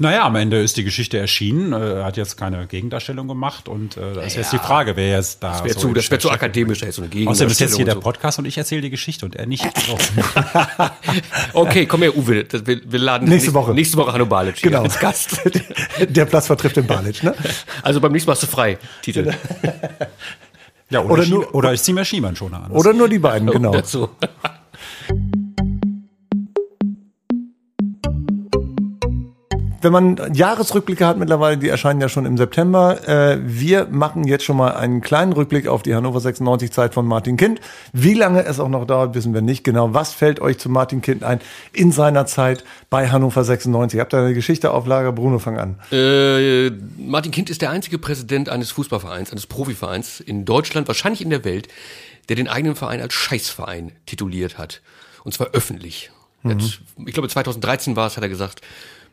Naja, 0.00 0.24
am 0.24 0.36
Ende 0.36 0.60
ist 0.62 0.76
die 0.76 0.84
Geschichte 0.84 1.18
erschienen. 1.18 1.72
äh, 1.72 1.94
Er 1.98 2.04
hat 2.04 2.16
jetzt 2.16 2.36
keine 2.36 2.66
Gegendarstellung 2.68 3.26
gemacht 3.26 3.68
und 3.68 3.96
äh, 3.96 4.12
da 4.14 4.20
ist 4.22 4.36
jetzt 4.36 4.52
die 4.52 4.58
Frage, 4.58 4.94
wer 4.96 5.08
jetzt 5.10 5.42
da. 5.42 5.50
Das 5.52 5.64
wäre 5.64 5.74
so 5.74 5.80
zu, 5.88 5.92
das 5.94 6.08
wär 6.10 6.20
zu 6.20 6.30
akademisch, 6.30 6.78
da 6.80 6.86
jetzt 6.86 6.96
so 6.96 7.02
eine 7.02 7.28
Außerdem 7.28 7.50
ist 7.50 7.58
jetzt 7.60 7.74
hier 7.76 7.84
der 7.84 7.94
Gegendarstellung 7.94 8.02
Podcast 8.02 8.38
und 8.38 8.44
ich 8.44 8.56
erzähle 8.56 8.82
die 8.82 8.90
Geschichte 8.90 9.24
und 9.26 9.34
er 9.36 9.46
nicht. 9.46 9.64
Okay, 11.52 11.86
komm 11.86 12.02
her, 12.02 12.16
Uwe. 12.16 12.44
Das, 12.44 12.66
wir, 12.66 12.80
wir 12.84 12.98
laden 12.98 13.28
Nächste 13.28 13.50
nächste- 13.50 13.54
Woche. 13.54 13.74
Nächste 13.74 13.96
Woche 13.96 14.12
Hanno 14.12 14.26
Balic 14.26 14.62
Genau. 14.62 14.82
als 14.82 14.98
Gast. 14.98 15.40
Der 16.08 16.24
Platz 16.26 16.46
vertrifft 16.46 16.76
den 16.76 16.86
Balic, 16.86 17.22
ne? 17.22 17.34
Also 17.82 18.00
beim 18.00 18.12
nächsten 18.12 18.28
Mal 18.28 18.34
hast 18.34 18.42
du 18.44 18.46
frei, 18.46 18.78
Titel. 19.02 19.32
ja, 20.90 21.00
oder, 21.00 21.10
Oder 21.14 21.26
nur- 21.26 21.54
oder 21.54 21.72
ich 21.72 21.82
ziehe 21.82 21.94
mir 21.94 22.04
Schiemannschoner 22.04 22.64
an. 22.64 22.70
Oder 22.70 22.92
nur 22.92 23.08
die 23.08 23.18
beiden, 23.18 23.50
genau. 23.50 23.70
Oder 23.70 23.82
Wenn 29.80 29.92
man 29.92 30.34
Jahresrückblicke 30.34 31.06
hat 31.06 31.18
mittlerweile, 31.18 31.56
die 31.56 31.68
erscheinen 31.68 32.00
ja 32.00 32.08
schon 32.08 32.26
im 32.26 32.36
September. 32.36 33.08
Äh, 33.08 33.38
wir 33.42 33.86
machen 33.86 34.24
jetzt 34.24 34.44
schon 34.44 34.56
mal 34.56 34.72
einen 34.74 35.00
kleinen 35.00 35.32
Rückblick 35.32 35.68
auf 35.68 35.82
die 35.82 35.94
Hannover 35.94 36.18
96 36.18 36.72
Zeit 36.72 36.94
von 36.94 37.06
Martin 37.06 37.36
Kind. 37.36 37.60
Wie 37.92 38.14
lange 38.14 38.44
es 38.44 38.58
auch 38.58 38.68
noch 38.68 38.86
dauert, 38.86 39.14
wissen 39.14 39.34
wir 39.34 39.40
nicht 39.40 39.62
genau. 39.62 39.94
Was 39.94 40.12
fällt 40.12 40.40
euch 40.40 40.58
zu 40.58 40.68
Martin 40.68 41.00
Kind 41.00 41.22
ein 41.22 41.40
in 41.72 41.92
seiner 41.92 42.26
Zeit 42.26 42.64
bei 42.90 43.08
Hannover 43.08 43.44
96? 43.44 44.00
Habt 44.00 44.14
ihr 44.14 44.18
eine 44.18 44.34
Geschichte 44.34 44.72
auf 44.72 44.86
Lager? 44.86 45.12
Bruno, 45.12 45.38
fang 45.38 45.58
an. 45.58 45.78
Äh, 45.92 46.70
Martin 46.98 47.30
Kind 47.30 47.48
ist 47.48 47.62
der 47.62 47.70
einzige 47.70 47.98
Präsident 47.98 48.48
eines 48.48 48.72
Fußballvereins, 48.72 49.30
eines 49.30 49.46
Profivereins 49.46 50.18
in 50.18 50.44
Deutschland, 50.44 50.88
wahrscheinlich 50.88 51.22
in 51.22 51.30
der 51.30 51.44
Welt, 51.44 51.68
der 52.28 52.34
den 52.34 52.48
eigenen 52.48 52.74
Verein 52.74 53.00
als 53.00 53.14
Scheißverein 53.14 53.92
tituliert 54.06 54.58
hat. 54.58 54.82
Und 55.22 55.32
zwar 55.32 55.48
öffentlich. 55.52 56.10
Er 56.44 56.50
Hat, 56.50 56.80
ich 57.06 57.14
glaube, 57.14 57.28
2013 57.28 57.96
war 57.96 58.06
es, 58.06 58.16
hat 58.16 58.22
er 58.22 58.28
gesagt, 58.28 58.62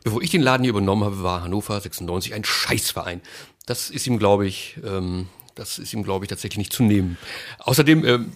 bevor 0.06 0.22
ich 0.22 0.30
den 0.30 0.40
Laden 0.40 0.62
hier 0.62 0.70
übernommen 0.70 1.02
habe, 1.02 1.24
war 1.24 1.42
Hannover 1.42 1.80
96 1.80 2.32
ein 2.32 2.44
Scheißverein. 2.44 3.20
Das 3.66 3.90
ist 3.90 4.06
ihm, 4.06 4.20
glaube 4.20 4.46
ich, 4.46 4.76
ähm, 4.84 5.26
das 5.56 5.80
ist 5.80 5.92
ihm, 5.92 6.04
glaube 6.04 6.24
ich, 6.24 6.28
tatsächlich 6.28 6.58
nicht 6.58 6.72
zu 6.72 6.84
nehmen. 6.84 7.18
Außerdem 7.58 8.04
ähm, 8.04 8.32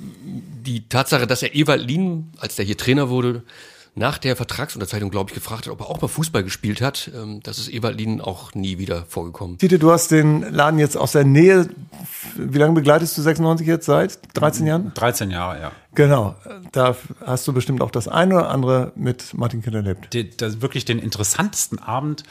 die 0.64 0.88
Tatsache, 0.88 1.28
dass 1.28 1.44
er 1.44 1.54
Ewald 1.54 1.86
Lien, 1.86 2.32
als 2.38 2.56
der 2.56 2.64
hier 2.64 2.76
Trainer 2.76 3.08
wurde, 3.08 3.44
nach 4.00 4.16
der 4.16 4.34
Vertragsunterzeichnung, 4.34 5.10
glaube 5.10 5.30
ich, 5.30 5.34
gefragt 5.34 5.66
hat, 5.66 5.72
ob 5.72 5.80
er 5.80 5.90
auch 5.90 6.00
mal 6.00 6.08
Fußball 6.08 6.42
gespielt 6.42 6.80
hat. 6.80 7.10
Ähm, 7.14 7.40
das 7.42 7.58
ist 7.58 7.70
Ewald 7.70 7.98
Lien 7.98 8.22
auch 8.22 8.54
nie 8.54 8.78
wieder 8.78 9.04
vorgekommen. 9.06 9.58
Tite, 9.58 9.78
du 9.78 9.92
hast 9.92 10.10
den 10.10 10.40
Laden 10.40 10.80
jetzt 10.80 10.96
aus 10.96 11.12
der 11.12 11.24
Nähe. 11.24 11.68
Wie 12.34 12.58
lange 12.58 12.72
begleitest 12.72 13.16
du 13.18 13.22
96 13.22 13.66
jetzt? 13.66 13.84
Seit 13.84 14.18
13 14.32 14.66
Jahren? 14.66 14.92
13 14.94 15.30
Jahre, 15.30 15.60
ja. 15.60 15.72
Genau. 15.94 16.34
Da 16.72 16.96
hast 17.24 17.46
du 17.46 17.52
bestimmt 17.52 17.82
auch 17.82 17.90
das 17.90 18.08
eine 18.08 18.36
oder 18.36 18.48
andere 18.48 18.92
mit 18.96 19.34
Martin 19.34 19.62
Kind 19.62 19.76
erlebt. 19.76 20.14
die, 20.14 20.34
das 20.34 20.62
wirklich 20.62 20.86
den 20.86 20.98
interessantesten 20.98 21.78
Abend 21.78 22.24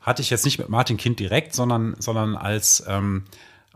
hatte 0.00 0.22
ich 0.22 0.30
jetzt 0.30 0.44
nicht 0.44 0.58
mit 0.58 0.68
Martin 0.68 0.96
Kind 0.96 1.18
direkt, 1.18 1.54
sondern, 1.54 1.96
sondern 1.98 2.36
als, 2.36 2.84
ähm, 2.86 3.24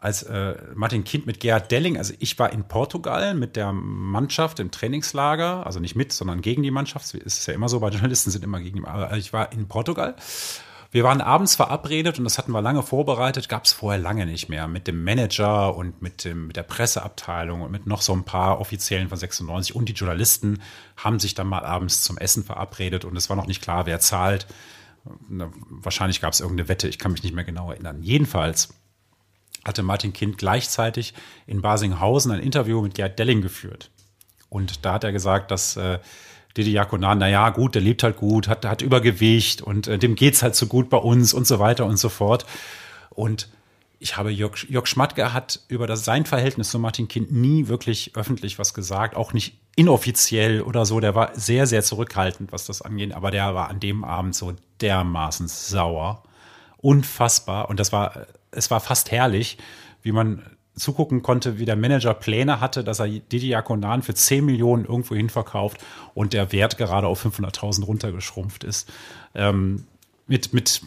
als 0.05 0.23
äh, 0.23 0.55
Martin 0.75 1.03
Kind 1.03 1.25
mit 1.25 1.41
Gerhard 1.41 1.71
Delling. 1.71 1.97
Also 1.97 2.13
ich 2.19 2.39
war 2.39 2.53
in 2.53 2.69
Portugal 2.69 3.35
mit 3.35 3.57
der 3.57 3.73
Mannschaft 3.73 4.61
im 4.61 4.71
Trainingslager, 4.71 5.65
also 5.65 5.81
nicht 5.81 5.97
mit, 5.97 6.13
sondern 6.13 6.43
gegen 6.43 6.63
die 6.63 6.71
Mannschaft. 6.71 7.07
Es 7.15 7.39
ist 7.39 7.47
ja 7.47 7.55
immer 7.55 7.71
so, 7.71 7.81
bei 7.81 7.89
Journalisten 7.89 8.31
sind 8.31 8.45
immer 8.45 8.61
gegen 8.61 8.83
die 8.83 8.87
Aber 8.87 9.17
ich 9.17 9.33
war 9.33 9.51
in 9.53 9.67
Portugal. 9.67 10.15
Wir 10.91 11.05
waren 11.05 11.23
abends 11.23 11.57
verabredet 11.57 12.19
und 12.19 12.25
das 12.25 12.37
hatten 12.37 12.53
wir 12.53 12.61
lange 12.61 12.83
vorbereitet, 12.83 13.49
gab 13.49 13.65
es 13.65 13.73
vorher 13.73 13.99
lange 13.99 14.27
nicht 14.27 14.51
mehr. 14.51 14.69
Mit 14.69 14.87
dem 14.87 15.03
Manager 15.03 15.75
und 15.75 16.03
mit, 16.03 16.25
dem, 16.25 16.49
mit 16.49 16.57
der 16.57 16.63
Presseabteilung 16.65 17.63
und 17.63 17.73
mit 17.73 17.87
noch 17.87 18.03
so 18.03 18.13
ein 18.13 18.25
paar 18.25 18.61
Offiziellen 18.61 19.09
von 19.09 19.17
96 19.17 19.75
und 19.75 19.89
die 19.89 19.95
Journalisten 19.95 20.61
haben 20.99 21.19
sich 21.19 21.35
dann 21.35 21.49
mal 21.49 21.65
abends 21.65 22.03
zum 22.03 22.19
Essen 22.19 22.45
verabredet 22.45 23.07
und 23.07 23.17
es 23.17 23.31
war 23.31 23.37
noch 23.37 23.47
nicht 23.47 23.63
klar, 23.63 23.87
wer 23.87 24.01
zahlt. 24.01 24.47
Na, 25.31 25.51
Wahrscheinlich 25.71 26.21
gab 26.21 26.35
es 26.35 26.41
irgendeine 26.41 26.69
Wette, 26.69 26.89
ich 26.89 26.99
kann 26.99 27.13
mich 27.13 27.23
nicht 27.23 27.35
mehr 27.35 27.45
genau 27.45 27.71
erinnern. 27.71 28.03
Jedenfalls 28.03 28.69
hatte 29.65 29.83
Martin 29.83 30.13
Kind 30.13 30.39
gleichzeitig 30.39 31.15
in 31.47 31.63
Basinghausen 31.63 32.33
ein 32.33 32.41
Interview 32.41 32.81
mit 32.83 32.95
Gerd 32.95 33.19
Delling 33.19 33.43
geführt. 33.43 33.91
Und 34.49 34.85
da 34.85 34.95
hat 34.95 35.05
er 35.05 35.13
gesagt, 35.13 35.51
dass 35.51 35.77
äh, 35.77 35.99
Didi 36.57 36.73
Jakonan, 36.73 37.19
na 37.19 37.29
ja, 37.29 37.51
gut, 37.51 37.75
der 37.75 37.83
lebt 37.83 38.03
halt 38.03 38.17
gut, 38.17 38.47
hat, 38.47 38.65
hat 38.65 38.83
Übergewicht 38.83 39.63
und 39.63 39.89
äh, 39.89 39.99
dem 39.99 40.15
geht's 40.15 40.43
halt 40.43 40.55
so 40.55 40.67
gut 40.67 40.89
bei 40.89 40.99
uns 40.99 41.35
und 41.35 41.47
so 41.47 41.59
weiter 41.59 41.87
und 41.87 41.97
so 41.97 42.09
fort. 42.09 42.47
Und 43.11 43.49
ich 43.99 44.17
habe 44.17 44.31
Jörg, 44.31 44.69
Jörg 44.69 44.87
Schmatke 44.87 45.33
hat 45.33 45.61
über 45.69 45.87
das, 45.87 46.05
sein 46.05 46.27
Verhältnis 46.27 46.71
zu 46.71 46.79
Martin 46.79 47.09
Kind 47.09 47.33
nie 47.33 47.69
wirklich 47.69 48.13
öffentlich 48.15 48.59
was 48.59 48.75
gesagt, 48.75 49.17
auch 49.17 49.33
nicht 49.33 49.59
inoffiziell 49.77 50.61
oder 50.63 50.85
so. 50.85 51.01
Der 51.01 51.15
war 51.15 51.31
sehr, 51.35 51.67
sehr 51.67 51.83
zurückhaltend, 51.83 52.53
was 52.53 52.67
das 52.67 52.83
angeht, 52.83 53.15
aber 53.15 53.31
der 53.31 53.55
war 53.55 53.69
an 53.71 53.81
dem 53.81 54.05
Abend 54.05 54.35
so 54.35 54.55
dermaßen 54.81 55.49
sauer. 55.49 56.23
Unfassbar. 56.77 57.71
Und 57.71 57.81
das 57.81 57.93
war, 57.93 58.27
es 58.55 58.71
war 58.71 58.81
fast 58.81 59.11
herrlich, 59.11 59.59
wie 60.03 60.13
man 60.13 60.43
zugucken 60.77 61.23
konnte, 61.23 61.59
wie 61.59 61.65
der 61.65 61.77
Manager 61.77 62.15
Pläne 62.15 62.61
hatte, 62.61 62.83
dass 62.83 62.99
er 62.99 63.09
Didi 63.09 63.49
Jakonan 63.49 64.03
für 64.03 64.15
10 64.15 64.45
Millionen 64.45 64.85
irgendwo 64.85 65.15
hin 65.15 65.31
verkauft 65.31 65.79
und 66.15 66.33
der 66.33 66.53
Wert 66.53 66.77
gerade 66.79 67.07
auf 67.07 67.25
500.000 67.25 67.85
runtergeschrumpft 67.85 68.65
ist. 68.65 68.93
Ähm, 69.35 69.87
mit, 70.27 70.53
mit 70.53 70.83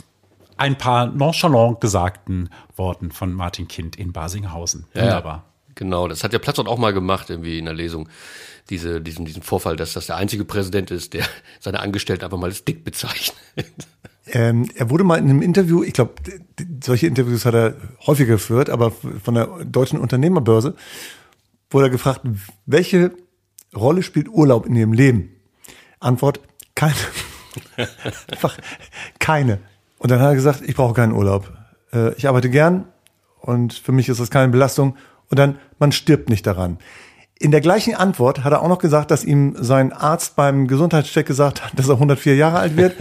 ein 0.57 0.77
paar 0.77 1.07
nonchalant 1.07 1.79
gesagten 1.79 2.49
Worten 2.75 3.11
von 3.11 3.31
Martin 3.33 3.67
Kind 3.67 3.95
in 3.95 4.11
Basinghausen. 4.11 4.85
Wunderbar. 4.93 5.45
Genau, 5.75 6.07
das 6.07 6.23
hat 6.23 6.33
der 6.33 6.39
Platzort 6.39 6.67
auch 6.67 6.79
mal 6.79 6.91
gemacht, 6.91 7.29
irgendwie 7.29 7.59
in 7.59 7.65
der 7.65 7.75
Lesung. 7.75 8.09
Diese, 8.69 8.99
diesen, 8.99 9.25
diesen 9.25 9.43
Vorfall, 9.43 9.75
dass 9.75 9.93
das 9.93 10.07
der 10.07 10.17
einzige 10.17 10.43
Präsident 10.43 10.91
ist, 10.91 11.13
der 11.13 11.25
seine 11.59 11.79
Angestellten 11.79 12.25
einfach 12.25 12.37
mal 12.37 12.47
als 12.47 12.65
dick 12.65 12.83
bezeichnet. 12.83 13.87
Ähm, 14.31 14.69
er 14.75 14.89
wurde 14.89 15.03
mal 15.03 15.17
in 15.17 15.29
einem 15.29 15.41
Interview, 15.41 15.83
ich 15.83 15.93
glaube, 15.93 16.15
solche 16.83 17.07
Interviews 17.07 17.45
hat 17.45 17.53
er 17.53 17.75
häufiger 18.05 18.33
geführt, 18.33 18.69
aber 18.69 18.91
von 18.91 19.35
der 19.35 19.47
deutschen 19.65 19.99
Unternehmerbörse 19.99 20.75
wurde 21.69 21.87
er 21.87 21.89
gefragt, 21.89 22.21
welche 22.65 23.11
Rolle 23.75 24.03
spielt 24.03 24.29
Urlaub 24.29 24.65
in 24.65 24.75
ihrem 24.75 24.93
Leben? 24.93 25.29
Antwort, 25.99 26.41
keine. 26.75 26.95
Einfach 28.31 28.57
keine. 29.19 29.59
Und 29.97 30.11
dann 30.11 30.19
hat 30.19 30.29
er 30.29 30.35
gesagt, 30.35 30.61
ich 30.61 30.75
brauche 30.75 30.93
keinen 30.93 31.13
Urlaub. 31.13 31.51
Äh, 31.91 32.13
ich 32.13 32.27
arbeite 32.27 32.49
gern 32.49 32.85
und 33.41 33.73
für 33.73 33.91
mich 33.91 34.09
ist 34.09 34.19
das 34.19 34.29
keine 34.29 34.51
Belastung. 34.51 34.95
Und 35.29 35.39
dann, 35.39 35.57
man 35.79 35.91
stirbt 35.91 36.29
nicht 36.29 36.45
daran. 36.45 36.77
In 37.39 37.51
der 37.51 37.61
gleichen 37.61 37.93
Antwort 37.93 38.43
hat 38.43 38.51
er 38.51 38.63
auch 38.63 38.67
noch 38.67 38.79
gesagt, 38.79 39.11
dass 39.11 39.23
ihm 39.23 39.55
sein 39.59 39.93
Arzt 39.93 40.35
beim 40.35 40.67
Gesundheitscheck 40.67 41.27
gesagt 41.27 41.63
hat, 41.63 41.77
dass 41.77 41.87
er 41.87 41.95
104 41.95 42.35
Jahre 42.35 42.57
alt 42.59 42.77
wird. 42.77 42.95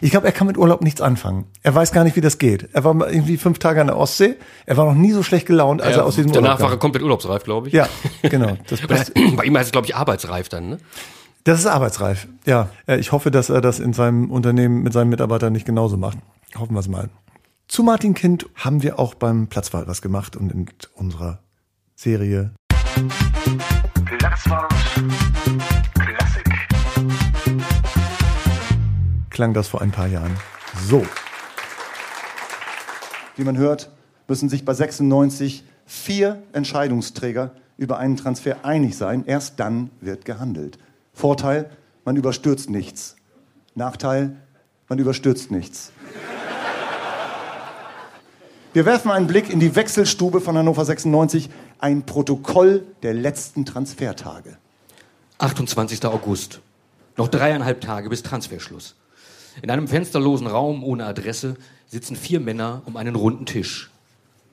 Ich 0.00 0.10
glaube, 0.10 0.26
er 0.26 0.32
kann 0.32 0.48
mit 0.48 0.58
Urlaub 0.58 0.82
nichts 0.82 1.00
anfangen. 1.00 1.44
Er 1.62 1.74
weiß 1.74 1.92
gar 1.92 2.02
nicht, 2.02 2.16
wie 2.16 2.20
das 2.20 2.38
geht. 2.38 2.68
Er 2.72 2.82
war 2.82 2.94
irgendwie 3.08 3.36
fünf 3.36 3.60
Tage 3.60 3.80
an 3.80 3.86
der 3.86 3.96
Ostsee. 3.96 4.34
Er 4.66 4.76
war 4.76 4.86
noch 4.86 4.94
nie 4.94 5.12
so 5.12 5.22
schlecht 5.22 5.46
gelaunt, 5.46 5.80
als 5.82 5.96
er 5.96 6.04
aus 6.04 6.16
diesem 6.16 6.32
Danach 6.32 6.54
Urlaub 6.54 6.60
war 6.60 6.66
er 6.68 6.70
kam. 6.72 6.78
komplett 6.80 7.02
urlaubsreif, 7.04 7.44
glaube 7.44 7.68
ich. 7.68 7.74
Ja, 7.74 7.88
genau. 8.22 8.56
Bei 9.36 9.44
ihm 9.44 9.56
heißt 9.56 9.66
es, 9.66 9.72
glaube 9.72 9.86
ich, 9.86 9.94
arbeitsreif 9.94 10.48
dann, 10.48 10.70
ne? 10.70 10.78
das 11.44 11.60
ist 11.60 11.66
arbeitsreif. 11.66 12.26
Ja, 12.46 12.70
äh, 12.86 12.98
ich 12.98 13.12
hoffe, 13.12 13.30
dass 13.30 13.50
er 13.50 13.60
das 13.60 13.78
in 13.80 13.92
seinem 13.92 14.30
Unternehmen 14.30 14.82
mit 14.82 14.92
seinen 14.92 15.10
Mitarbeitern 15.10 15.52
nicht 15.52 15.66
genauso 15.66 15.96
macht. 15.96 16.18
Hoffen 16.58 16.74
wir 16.74 16.80
es 16.80 16.88
mal. 16.88 17.10
Zu 17.68 17.82
Martin 17.82 18.14
Kind 18.14 18.46
haben 18.56 18.82
wir 18.82 18.98
auch 18.98 19.14
beim 19.14 19.46
Platzwart 19.48 19.88
was 19.88 20.02
gemacht 20.02 20.36
und 20.36 20.52
in 20.52 20.66
unserer 20.94 21.40
Serie 21.94 22.52
Klang 29.30 29.54
das 29.54 29.68
vor 29.68 29.80
ein 29.80 29.90
paar 29.90 30.06
Jahren 30.06 30.36
so. 30.88 31.04
Wie 33.36 33.44
man 33.44 33.56
hört, 33.56 33.90
müssen 34.28 34.48
sich 34.48 34.64
bei 34.64 34.74
96 34.74 35.64
vier 35.86 36.42
Entscheidungsträger 36.52 37.52
über 37.76 37.98
einen 37.98 38.16
Transfer 38.16 38.64
einig 38.64 38.96
sein. 38.96 39.24
Erst 39.26 39.58
dann 39.58 39.90
wird 40.00 40.24
gehandelt. 40.24 40.78
Vorteil, 41.12 41.70
man 42.04 42.16
überstürzt 42.16 42.70
nichts. 42.70 43.16
Nachteil, 43.74 44.36
man 44.88 44.98
überstürzt 44.98 45.50
nichts. 45.50 45.92
Wir 48.74 48.86
werfen 48.86 49.10
einen 49.10 49.26
Blick 49.26 49.50
in 49.50 49.60
die 49.60 49.74
Wechselstube 49.74 50.40
von 50.40 50.56
Hannover 50.56 50.84
96, 50.84 51.50
ein 51.82 52.06
Protokoll 52.06 52.86
der 53.02 53.12
letzten 53.12 53.64
Transfertage. 53.64 54.56
28. 55.38 56.04
August. 56.04 56.60
Noch 57.16 57.26
dreieinhalb 57.26 57.80
Tage 57.80 58.08
bis 58.08 58.22
Transferschluss. 58.22 58.94
In 59.62 59.70
einem 59.70 59.88
fensterlosen 59.88 60.46
Raum 60.46 60.84
ohne 60.84 61.04
Adresse 61.04 61.56
sitzen 61.88 62.14
vier 62.14 62.38
Männer 62.38 62.82
um 62.84 62.96
einen 62.96 63.16
runden 63.16 63.46
Tisch. 63.46 63.90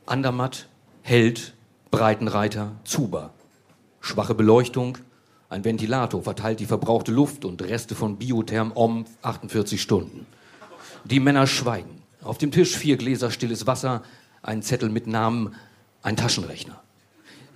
Andermatt, 0.07 0.67
Held, 1.03 1.53
Breitenreiter, 1.91 2.71
Zuber. 2.83 3.29
Schwache 4.01 4.33
Beleuchtung, 4.33 4.97
ein 5.49 5.63
Ventilator 5.63 6.23
verteilt 6.23 6.59
die 6.59 6.65
verbrauchte 6.65 7.11
Luft 7.11 7.45
und 7.45 7.61
Reste 7.61 7.93
von 7.93 8.17
Biotherm 8.17 8.71
Om 8.73 9.05
48 9.21 9.79
Stunden. 9.79 10.25
Die 11.05 11.19
Männer 11.19 11.45
schweigen. 11.45 12.01
Auf 12.23 12.39
dem 12.39 12.49
Tisch 12.49 12.75
vier 12.75 12.97
Gläser 12.97 13.29
stilles 13.29 13.67
Wasser, 13.67 14.01
ein 14.41 14.63
Zettel 14.63 14.89
mit 14.89 15.05
Namen, 15.05 15.53
ein 16.01 16.17
Taschenrechner. 16.17 16.81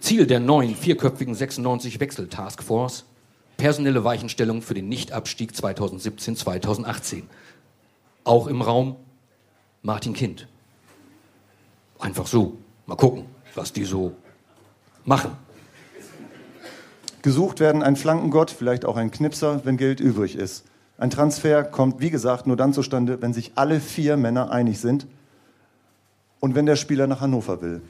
Ziel 0.03 0.27
der 0.27 0.41
neuen 0.41 0.75
vierköpfigen 0.75 1.33
96 1.33 2.01
Wechsel 2.01 2.27
Taskforce 2.27 3.05
personelle 3.55 4.03
Weichenstellung 4.03 4.61
für 4.61 4.73
den 4.73 4.89
Nichtabstieg 4.89 5.53
2017-2018. 5.53 7.23
Auch 8.25 8.47
im 8.47 8.61
Raum 8.61 8.97
Martin 9.81 10.11
Kind. 10.11 10.49
Einfach 11.99 12.27
so. 12.27 12.57
Mal 12.85 12.97
gucken, 12.97 13.23
was 13.55 13.71
die 13.71 13.85
so 13.85 14.11
machen. 15.05 15.31
Gesucht 17.21 17.61
werden 17.61 17.81
ein 17.81 17.95
Flankengott, 17.95 18.51
vielleicht 18.51 18.83
auch 18.83 18.97
ein 18.97 19.09
Knipser, 19.09 19.61
wenn 19.63 19.77
Geld 19.77 20.01
übrig 20.01 20.35
ist. 20.35 20.65
Ein 20.97 21.11
Transfer 21.11 21.63
kommt, 21.63 22.01
wie 22.01 22.09
gesagt, 22.09 22.45
nur 22.45 22.57
dann 22.57 22.73
zustande, 22.73 23.21
wenn 23.21 23.33
sich 23.33 23.53
alle 23.55 23.79
vier 23.79 24.17
Männer 24.17 24.51
einig 24.51 24.81
sind 24.81 25.07
und 26.41 26.55
wenn 26.55 26.65
der 26.65 26.75
Spieler 26.75 27.07
nach 27.07 27.21
Hannover 27.21 27.61
will. 27.61 27.81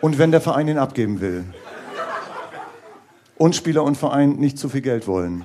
Und 0.00 0.18
wenn 0.18 0.30
der 0.30 0.40
Verein 0.40 0.68
ihn 0.68 0.78
abgeben 0.78 1.20
will. 1.20 1.44
Und 3.36 3.56
Spieler 3.56 3.84
und 3.84 3.96
Verein 3.96 4.36
nicht 4.36 4.58
zu 4.58 4.68
viel 4.68 4.80
Geld 4.80 5.06
wollen. 5.06 5.44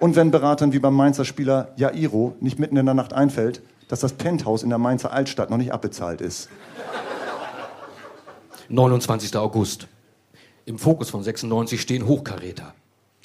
Und 0.00 0.16
wenn 0.16 0.30
Beratern 0.30 0.72
wie 0.72 0.78
beim 0.78 0.94
Mainzer 0.94 1.24
Spieler 1.24 1.72
Jairo 1.76 2.36
nicht 2.40 2.58
mitten 2.58 2.76
in 2.76 2.86
der 2.86 2.94
Nacht 2.94 3.12
einfällt, 3.12 3.62
dass 3.88 4.00
das 4.00 4.12
Penthouse 4.12 4.62
in 4.62 4.70
der 4.70 4.78
Mainzer 4.78 5.12
Altstadt 5.12 5.50
noch 5.50 5.56
nicht 5.56 5.72
abbezahlt 5.72 6.20
ist. 6.20 6.48
29. 8.68 9.36
August. 9.36 9.86
Im 10.64 10.78
Fokus 10.78 11.10
von 11.10 11.22
96 11.22 11.80
stehen 11.80 12.06
Hochkaräter. 12.06 12.74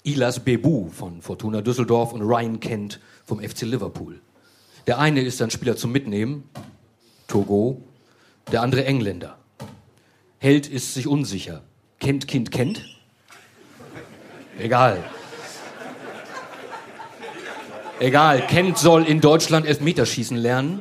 Ilas 0.04 0.40
Bebu 0.40 0.90
von 0.90 1.22
Fortuna 1.22 1.62
Düsseldorf 1.62 2.14
und 2.14 2.22
Ryan 2.22 2.60
Kent 2.60 3.00
vom 3.26 3.40
FC 3.40 3.62
Liverpool. 3.62 4.22
Der 4.88 5.00
eine 5.00 5.22
ist 5.22 5.42
ein 5.42 5.50
Spieler 5.50 5.76
zum 5.76 5.92
Mitnehmen, 5.92 6.50
Togo, 7.28 7.82
der 8.52 8.62
andere 8.62 8.86
Engländer. 8.86 9.39
Held 10.40 10.68
ist 10.68 10.94
sich 10.94 11.06
unsicher. 11.06 11.62
Kennt 12.00 12.28
Kind 12.28 12.52
kennt? 12.52 12.86
Egal. 14.58 15.04
Egal, 18.00 18.48
Kent 18.48 18.78
soll 18.78 19.04
in 19.04 19.20
Deutschland 19.20 19.66
Elfmeterschießen 19.66 20.38
lernen. 20.38 20.80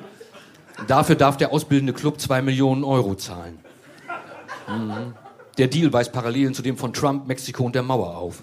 Dafür 0.87 1.17
darf 1.17 1.37
der 1.37 1.53
ausbildende 1.53 1.93
Club 1.93 2.21
zwei 2.21 2.41
Millionen 2.41 2.85
Euro 2.85 3.17
zahlen. 3.17 3.59
Mhm. 4.69 5.15
Der 5.59 5.67
Deal 5.67 5.93
weist 5.93 6.13
Parallelen 6.13 6.55
zu 6.55 6.63
dem 6.63 6.77
von 6.77 6.93
Trump, 6.93 7.27
Mexiko 7.27 7.65
und 7.65 7.75
der 7.75 7.83
Mauer 7.83 8.17
auf. 8.17 8.43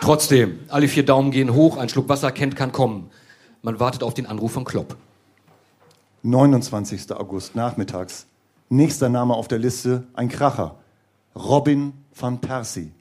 Trotzdem, 0.00 0.60
alle 0.68 0.88
vier 0.88 1.04
Daumen 1.04 1.30
gehen 1.30 1.52
hoch, 1.52 1.76
ein 1.76 1.90
Schluck 1.90 2.08
Wasser 2.08 2.32
kennt 2.32 2.56
kann 2.56 2.72
kommen. 2.72 3.10
Man 3.60 3.78
wartet 3.78 4.02
auf 4.02 4.14
den 4.14 4.24
Anruf 4.24 4.52
von 4.52 4.64
Klopp. 4.64 4.96
29. 6.22 7.12
August 7.12 7.56
nachmittags. 7.56 8.26
Nächster 8.68 9.08
Name 9.08 9.34
auf 9.34 9.48
der 9.48 9.58
Liste, 9.58 10.04
ein 10.12 10.28
Kracher. 10.28 10.76
Robin 11.34 11.94
van 12.14 12.40
Persie. 12.40 12.92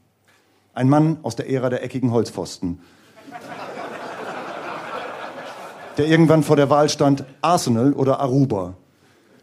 Ein 0.74 0.88
Mann 0.88 1.18
aus 1.24 1.36
der 1.36 1.50
Ära 1.50 1.70
der 1.70 1.84
eckigen 1.84 2.12
Holzpfosten. 2.12 2.80
Der 5.98 6.08
irgendwann 6.08 6.44
vor 6.44 6.56
der 6.56 6.70
Wahl 6.70 6.88
stand, 6.88 7.26
Arsenal 7.42 7.92
oder 7.92 8.22
Aruba. 8.22 8.76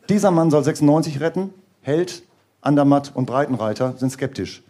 Dieser 0.09 0.31
Mann 0.31 0.51
soll 0.51 0.65
96 0.65 1.21
retten. 1.21 1.53
Held, 1.83 2.23
Andermatt 2.63 3.13
und 3.15 3.27
Breitenreiter 3.27 3.95
sind 3.99 4.11
skeptisch. 4.11 4.63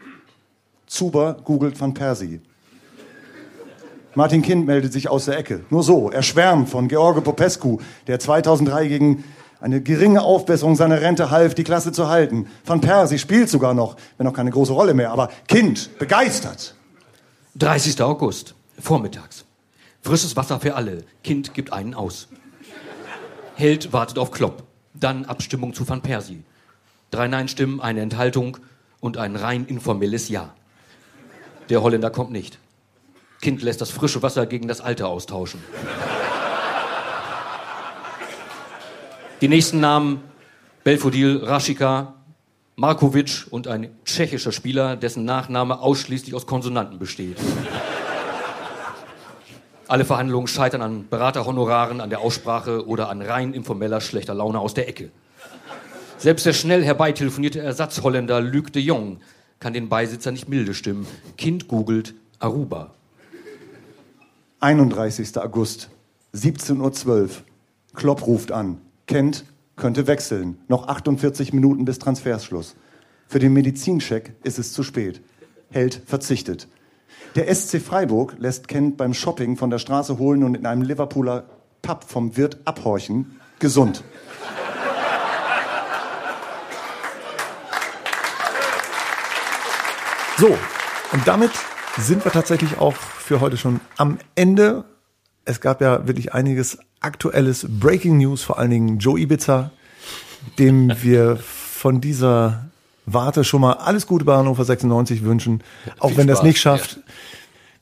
Zuber 0.87 1.37
googelt 1.45 1.81
van 1.81 1.95
Persie. 1.95 2.41
Martin 4.17 4.41
Kind 4.41 4.67
meldet 4.67 4.95
sich 4.95 5.11
aus 5.11 5.27
der 5.27 5.37
Ecke. 5.37 5.61
Nur 5.69 5.83
so. 5.83 6.11
Er 6.11 6.23
schwärmt 6.23 6.71
von 6.71 6.89
George 6.89 7.21
Popescu, 7.21 7.81
der 8.07 8.19
2003 8.19 8.89
gegen 8.89 9.25
eine 9.61 9.83
geringe 9.83 10.23
Aufbesserung 10.23 10.75
seiner 10.75 11.03
Rente 11.03 11.31
half, 11.31 11.55
die 11.55 11.65
Klasse 11.65 11.93
zu 11.93 12.09
halten. 12.09 12.47
Van 12.65 12.81
Persie 12.81 13.19
spielt 13.19 13.51
sogar 13.51 13.75
noch, 13.75 13.97
wenn 14.17 14.27
auch 14.27 14.33
keine 14.33 14.51
große 14.51 14.73
Rolle 14.73 14.95
mehr. 14.95 15.13
Aber 15.13 15.29
Kind, 15.49 15.99
begeistert. 15.99 16.75
30. 17.57 18.01
August, 18.01 18.55
vormittags. 18.79 19.45
Frisches 20.01 20.35
Wasser 20.35 20.61
für 20.61 20.77
alle. 20.77 21.05
Kind 21.23 21.53
gibt 21.53 21.75
einen 21.75 21.93
aus. 21.93 22.29
Held 23.55 23.93
wartet 23.93 24.19
auf 24.19 24.31
Klopp. 24.31 24.63
Dann 24.95 25.27
Abstimmung 25.27 25.75
zu 25.75 25.87
Van 25.87 26.01
Persie. 26.01 26.43
Drei 27.11 27.29
Nein-Stimmen, 27.29 27.83
eine 27.83 28.01
Enthaltung 28.01 28.57
und 29.01 29.19
ein 29.19 29.37
rein 29.37 29.67
informelles 29.67 30.31
Ja. 30.31 30.55
Der 31.69 31.83
Holländer 31.83 32.09
kommt 32.09 32.31
nicht. 32.31 32.59
Kind 33.41 33.63
lässt 33.63 33.81
das 33.81 33.91
frische 33.91 34.23
Wasser 34.23 34.47
gegen 34.47 34.69
das 34.69 34.81
alte 34.81 35.07
austauschen. 35.07 35.63
Die 39.41 39.49
nächsten 39.49 39.81
Namen 39.81 40.23
Belfodil, 40.83 41.43
Raschika, 41.45 42.15
Markovic 42.77 43.47
und 43.51 43.69
ein 43.69 43.91
tschechischer 44.05 44.53
Spieler, 44.53 44.97
dessen 44.97 45.25
Nachname 45.25 45.81
ausschließlich 45.81 46.35
aus 46.35 46.47
Konsonanten 46.47 46.99
besteht. 46.99 47.39
Alle 49.89 50.05
Verhandlungen 50.05 50.47
scheitern 50.47 50.83
an 50.83 51.09
Beraterhonoraren, 51.09 52.01
an 52.01 52.11
der 52.11 52.21
Aussprache 52.21 52.87
oder 52.87 53.09
an 53.09 53.23
rein 53.23 53.55
informeller 53.55 54.01
schlechter 54.01 54.35
Laune 54.35 54.59
aus 54.59 54.75
der 54.75 54.89
Ecke. 54.89 55.11
Selbst 56.19 56.45
der 56.47 56.55
schnell 56.55 56.85
herbeitelefonierte 56.85 57.61
Ersatzholländer 57.61 58.41
Luc 58.41 58.73
de 58.73 58.83
Jong 58.83 59.19
kann 59.61 59.75
den 59.75 59.89
Beisitzer 59.89 60.33
nicht 60.33 60.49
milde 60.49 60.75
stimmen. 60.75 61.07
Kind 61.37 61.69
googelt 61.69 62.15
Aruba. 62.41 62.96
31. 64.61 65.37
August, 65.37 65.91
17.12 66.35 67.07
Uhr. 67.09 67.29
Klopp 67.95 68.27
ruft 68.27 68.53
an. 68.53 68.81
Kent 69.07 69.45
könnte 69.77 70.07
wechseln. 70.07 70.59
Noch 70.69 70.89
48 70.89 71.53
Minuten 71.53 71.85
bis 71.85 71.99
Transferschluss. 71.99 72.75
Für 73.29 73.39
den 73.39 73.53
Medizincheck 73.53 74.33
ist 74.45 74.59
es 74.59 74.73
zu 74.73 74.83
spät. 74.83 75.21
Held 75.71 76.01
verzichtet. 76.07 76.69
Der 77.35 77.55
SC 77.55 77.83
Freiburg 77.83 78.37
lässt 78.39 78.67
Kent 78.67 78.97
beim 78.97 79.13
Shopping 79.13 79.59
von 79.59 79.69
der 79.69 79.79
Straße 79.79 80.19
holen 80.19 80.43
und 80.43 80.55
in 80.55 80.65
einem 80.65 80.83
Liverpooler 80.83 81.45
Pub 81.83 82.05
vom 82.05 82.37
Wirt 82.39 82.59
abhorchen. 82.65 83.39
Gesund. 83.59 84.03
So, 90.39 90.49
und 91.13 91.27
damit 91.27 91.53
sind 91.99 92.25
wir 92.25 92.33
tatsächlich 92.33 92.79
auch 92.79 92.95
für 92.95 93.41
heute 93.41 93.57
schon 93.57 93.81
am 93.97 94.19
Ende. 94.35 94.85
Es 95.45 95.61
gab 95.61 95.81
ja 95.81 96.07
wirklich 96.07 96.35
einiges 96.35 96.79
aktuelles 97.01 97.67
Breaking 97.69 98.19
News, 98.19 98.43
vor 98.43 98.59
allen 98.59 98.71
Dingen 98.71 98.99
Joe 98.99 99.19
Ibiza, 99.19 99.71
dem 100.59 100.93
wir 101.03 101.37
von 101.37 102.01
dieser 102.01 102.67
Warte 103.07 103.45
schon 103.45 103.61
mal 103.61 103.75
alles 103.75 104.07
Gute 104.07 104.25
bei 104.25 104.37
Hannover 104.37 104.65
96 104.65 105.23
wünschen, 105.23 105.63
auch 105.99 106.09
Viel 106.09 106.19
wenn 106.19 106.27
das 106.27 106.39
Spaß, 106.39 106.47
nicht 106.47 106.61
schafft. 106.61 107.01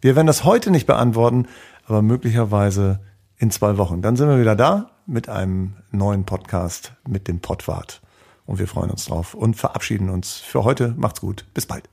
Wir 0.00 0.16
werden 0.16 0.26
das 0.26 0.44
heute 0.44 0.70
nicht 0.70 0.86
beantworten, 0.86 1.46
aber 1.86 2.02
möglicherweise 2.02 3.00
in 3.38 3.50
zwei 3.50 3.78
Wochen. 3.78 4.02
Dann 4.02 4.16
sind 4.16 4.28
wir 4.28 4.38
wieder 4.38 4.54
da 4.54 4.90
mit 5.06 5.28
einem 5.28 5.76
neuen 5.90 6.24
Podcast 6.24 6.92
mit 7.08 7.26
dem 7.26 7.40
Pottwart. 7.40 8.02
Und 8.46 8.58
wir 8.58 8.68
freuen 8.68 8.90
uns 8.90 9.06
drauf 9.06 9.32
und 9.32 9.56
verabschieden 9.56 10.10
uns 10.10 10.34
für 10.34 10.64
heute. 10.64 10.94
Macht's 10.98 11.22
gut. 11.22 11.46
Bis 11.54 11.64
bald. 11.64 11.88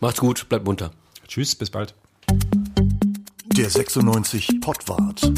Macht's 0.00 0.20
gut, 0.20 0.48
bleibt 0.48 0.64
munter. 0.64 0.92
Tschüss, 1.30 1.54
bis 1.54 1.70
bald. 1.70 1.94
Der 3.56 3.70
96 3.70 4.60
Pottwart. 4.60 5.32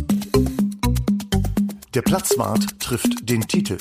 Der 1.92 2.00
Platzwart 2.00 2.80
trifft 2.80 3.28
den 3.28 3.46
Titel. 3.46 3.76